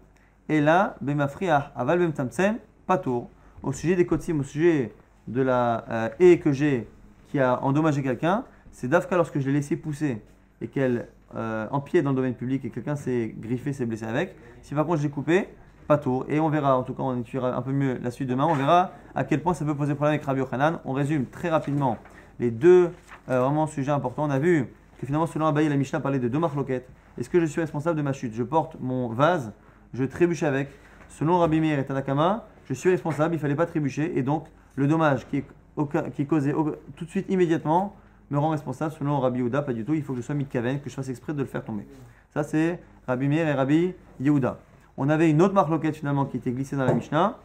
et 0.49 0.59
là 0.59 0.95
Bemafriah 1.01 1.71
Aval 1.75 1.99
Bem 1.99 2.11
Tamtsem 2.11 2.57
Patour. 2.87 3.29
Au 3.61 3.71
sujet 3.71 3.95
des 3.95 4.05
kotsim, 4.05 4.39
au 4.39 4.43
sujet 4.43 4.93
de 5.27 5.41
la 5.41 5.85
euh, 5.89 6.09
haie 6.19 6.39
que 6.39 6.51
j'ai 6.51 6.87
qui 7.27 7.39
a 7.39 7.61
endommagé 7.63 8.01
quelqu'un, 8.03 8.43
c'est 8.71 8.87
Dafka 8.87 9.15
lorsque 9.15 9.39
je 9.39 9.47
l'ai 9.47 9.53
laissé 9.53 9.75
pousser 9.75 10.21
et 10.61 10.67
qu'elle 10.67 11.07
euh, 11.35 11.67
dans 11.69 12.09
le 12.09 12.15
domaine 12.15 12.35
public 12.35 12.63
et 12.65 12.69
quelqu'un 12.69 12.95
s'est 12.95 13.35
griffé, 13.37 13.73
s'est 13.73 13.85
blessé 13.85 14.05
avec. 14.05 14.35
Si 14.61 14.73
par 14.73 14.85
contre 14.85 14.99
je 14.99 15.03
l'ai 15.03 15.09
coupé, 15.09 15.47
pas 15.87 15.97
tour. 15.97 16.25
Et 16.29 16.39
on 16.39 16.49
verra, 16.49 16.77
en 16.77 16.83
tout 16.83 16.93
cas 16.93 17.03
on 17.03 17.19
étudiera 17.19 17.55
un 17.55 17.61
peu 17.61 17.71
mieux 17.71 17.97
la 18.01 18.11
suite 18.11 18.29
demain, 18.29 18.45
on 18.45 18.53
verra 18.53 18.91
à 19.15 19.23
quel 19.23 19.41
point 19.41 19.53
ça 19.53 19.65
peut 19.65 19.75
poser 19.75 19.95
problème 19.95 20.15
avec 20.15 20.25
Rabbi 20.25 20.39
Yochanan. 20.39 20.79
On 20.85 20.93
résume 20.93 21.25
très 21.25 21.49
rapidement 21.49 21.97
les 22.39 22.51
deux 22.51 22.91
euh, 23.29 23.41
vraiment 23.41 23.67
sujets 23.67 23.91
importants. 23.91 24.25
On 24.25 24.29
a 24.29 24.39
vu 24.39 24.67
que 24.99 25.05
finalement 25.05 25.27
selon 25.27 25.47
Abaye, 25.47 25.69
la 25.69 25.75
Mishnah 25.75 25.99
parlait 25.99 26.19
de 26.19 26.27
deux 26.27 26.39
marloquettes. 26.39 26.87
Est-ce 27.17 27.29
que 27.29 27.39
je 27.39 27.45
suis 27.45 27.61
responsable 27.61 27.97
de 27.97 28.03
ma 28.03 28.13
chute? 28.13 28.33
Je 28.33 28.43
porte 28.43 28.77
mon 28.79 29.09
vase, 29.09 29.51
je 29.93 30.03
trébuche 30.03 30.43
avec. 30.43 30.69
Selon 31.09 31.39
Rabbi 31.39 31.59
Meir 31.59 31.79
et 31.79 31.85
Tanakama, 31.85 32.45
je 32.65 32.73
suis 32.73 32.89
responsable, 32.89 33.33
il 33.33 33.37
ne 33.37 33.41
fallait 33.41 33.55
pas 33.55 33.65
trébucher. 33.65 34.17
Et 34.17 34.21
donc 34.21 34.45
le 34.75 34.87
dommage 34.87 35.27
qui 35.27 35.37
est, 35.37 35.45
qui 35.85 36.27
au- 36.53 36.71
tout 36.95 37.05
de 37.05 37.09
suite, 37.09 37.27
immédiatement, 37.29 37.95
me 38.29 38.37
rend 38.37 38.49
responsable. 38.49 38.93
Selon 38.97 39.19
Rabbi 39.19 39.39
Yehuda, 39.39 39.61
pas 39.61 39.73
du 39.73 39.85
tout. 39.85 39.93
Il 39.93 40.03
faut 40.03 40.13
que 40.13 40.19
je 40.19 40.25
sois 40.25 40.35
mitkaven, 40.35 40.81
que 40.81 40.89
je 40.89 40.95
fasse 40.95 41.09
exprès 41.09 41.33
de 41.33 41.39
le 41.39 41.45
faire 41.47 41.63
tomber. 41.63 41.87
Ça, 42.33 42.43
c'est 42.43 42.79
Rabbi 43.07 43.27
Meir 43.27 43.47
et 43.47 43.53
Rabbi 43.53 43.93
Yehuda. 44.19 44.59
On 44.97 45.09
avait 45.09 45.29
une 45.29 45.41
autre 45.41 45.53
marloquette 45.53 45.95
finalement 45.95 46.25
qui 46.25 46.37
était 46.37 46.51
glissée 46.51 46.75
dans 46.75 46.85
la 46.85 46.93
Mishnah. 46.93 47.37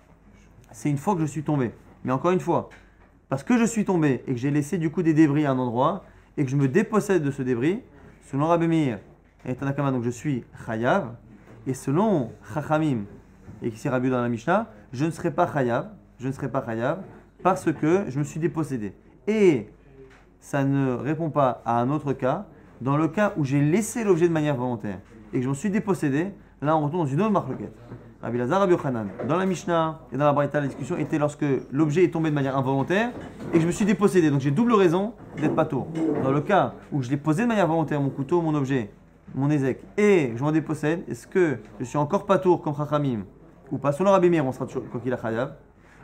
C'est 0.72 0.90
une 0.90 0.96
fois 0.98 1.14
que 1.14 1.20
je 1.20 1.26
suis 1.26 1.42
tombé. 1.42 1.72
Mais 2.04 2.12
encore 2.12 2.30
une 2.30 2.40
fois, 2.40 2.70
parce 3.28 3.44
que 3.44 3.58
je 3.58 3.64
suis 3.64 3.84
tombé 3.84 4.24
et 4.26 4.32
que 4.32 4.38
j'ai 4.38 4.50
laissé 4.50 4.78
du 4.78 4.90
coup 4.90 5.02
des 5.02 5.14
débris 5.14 5.44
à 5.46 5.50
un 5.52 5.58
endroit 5.58 6.04
et 6.36 6.44
que 6.44 6.50
je 6.50 6.56
me 6.56 6.66
dépossède 6.66 7.22
de 7.22 7.30
ce 7.30 7.42
débris, 7.42 7.80
selon 8.24 8.46
Rabbi 8.48 8.66
Meir 8.66 8.98
et 9.44 9.54
Tanakama, 9.54 9.92
donc 9.92 10.02
je 10.02 10.10
suis 10.10 10.44
chayav. 10.66 11.14
Et 11.66 11.74
selon 11.74 12.32
Chachamim, 12.54 13.04
et 13.62 13.70
qui 13.70 13.78
c'est 13.78 13.88
Rabbi 13.90 14.10
dans 14.10 14.20
la 14.20 14.28
Mishnah, 14.28 14.68
je 14.92 15.04
ne 15.04 15.10
serai 15.10 15.30
pas 15.30 15.46
chayav. 15.52 15.90
Je 16.18 16.26
ne 16.26 16.32
serai 16.32 16.48
pas 16.50 16.64
chayav 16.64 17.02
parce 17.42 17.72
que 17.72 18.04
je 18.08 18.18
me 18.18 18.24
suis 18.24 18.40
dépossédé. 18.40 18.92
Et 19.26 19.68
ça 20.40 20.64
ne 20.64 20.92
répond 20.92 21.30
pas 21.30 21.62
à 21.64 21.80
un 21.80 21.90
autre 21.90 22.12
cas. 22.12 22.46
Dans 22.80 22.96
le 22.96 23.08
cas 23.08 23.32
où 23.36 23.44
j'ai 23.44 23.60
laissé 23.60 24.02
l'objet 24.02 24.28
de 24.28 24.32
manière 24.32 24.56
volontaire 24.56 24.98
et 25.32 25.36
que 25.36 25.42
je 25.42 25.48
m'en 25.48 25.54
suis 25.54 25.70
dépossédé, 25.70 26.28
là 26.60 26.76
on 26.76 26.84
retourne 26.84 27.04
dans 27.04 27.12
une 27.12 27.20
autre 27.20 27.30
marloquette. 27.30 27.74
Rabbi 28.22 28.38
Lazar, 28.38 28.60
Rabbi 28.60 28.72
Yochanan. 28.72 29.08
Dans 29.26 29.36
la 29.36 29.46
Mishnah 29.46 30.00
et 30.12 30.16
dans 30.16 30.26
la 30.26 30.32
Braïta, 30.32 30.60
la 30.60 30.68
discussion 30.68 30.96
était 30.96 31.18
lorsque 31.18 31.44
l'objet 31.72 32.04
est 32.04 32.10
tombé 32.10 32.30
de 32.30 32.34
manière 32.34 32.56
involontaire 32.56 33.10
et 33.50 33.54
que 33.54 33.60
je 33.60 33.66
me 33.66 33.72
suis 33.72 33.84
dépossédé. 33.84 34.30
Donc 34.30 34.40
j'ai 34.40 34.52
double 34.52 34.74
raison 34.74 35.14
d'être 35.36 35.56
pato. 35.56 35.88
Dans 36.22 36.30
le 36.30 36.40
cas 36.40 36.74
où 36.92 37.02
je 37.02 37.10
l'ai 37.10 37.16
posé 37.16 37.42
de 37.42 37.48
manière 37.48 37.66
volontaire, 37.66 38.00
mon 38.00 38.10
couteau, 38.10 38.40
mon 38.40 38.54
objet, 38.54 38.90
mon 39.34 39.50
ézec, 39.50 39.80
et 39.96 40.32
je 40.36 40.42
m'en 40.42 40.52
dépossède, 40.52 41.02
est-ce 41.08 41.26
que 41.26 41.58
je 41.80 41.84
suis 41.84 41.98
encore 41.98 42.26
patour 42.26 42.62
comme 42.62 42.76
Chachamim 42.76 43.24
ou 43.72 43.78
pas 43.78 43.90
Selon 43.90 44.12
Rabbi 44.12 44.30
Meir, 44.30 44.46
on 44.46 44.52
sera 44.52 44.66
toujours 44.66 44.88
quoi 44.88 45.00
qu'il 45.00 45.12
a 45.12 45.16
chayav. 45.16 45.54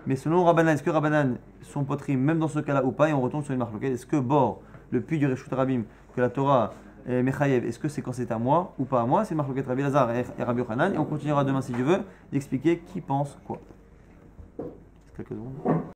Mais 0.09 0.17
selon 0.17 0.43
Rabbanan, 0.43 0.73
est-ce 0.73 0.83
que 0.83 0.89
Rabbanan 0.89 1.37
sont 1.61 1.85
potrim 1.85 2.19
même 2.19 2.39
dans 2.39 2.49
ce 2.49 2.61
cas-là 2.61 2.83
ou 2.83 2.93
pas 2.93 3.11
Et 3.11 3.13
on 3.13 3.21
retombe 3.21 3.45
sur 3.45 3.53
une 3.53 3.59
marque 3.59 3.75
locale. 3.75 3.93
Est-ce 3.93 4.07
que 4.07 4.17
Bor, 4.17 4.63
le 4.91 5.03
puits 5.03 5.19
du 5.19 5.27
Reshut 5.27 5.53
Rabim, 5.53 5.83
que 6.17 6.23
la 6.23 6.31
Torah 6.31 6.73
est 7.07 7.23
Mechayev, 7.23 7.67
est-ce 7.67 7.79
que 7.79 7.89
c'est 7.89 8.01
quand 8.01 8.15
c'est 8.15 8.33
à 8.33 8.39
moi 8.39 8.73
ou 8.79 8.87
pas 8.87 9.03
à 9.03 9.05
moi 9.05 9.27
C'est 9.27 9.35
marque 9.35 9.51
Rabbi 9.55 9.83
Lazar 9.83 10.11
et 10.15 10.25
et 10.39 10.43
Rabbi 10.43 10.61
Yochanan. 10.61 10.95
Et 10.95 10.99
on 10.99 11.05
continuera 11.05 11.45
demain, 11.45 11.61
si 11.61 11.73
Dieu 11.73 11.85
veut, 11.85 12.01
d'expliquer 12.33 12.79
qui 12.79 13.03
pense 13.03 13.39
quoi. 13.47 13.61
Quelques 15.15 15.29
secondes? 15.29 15.93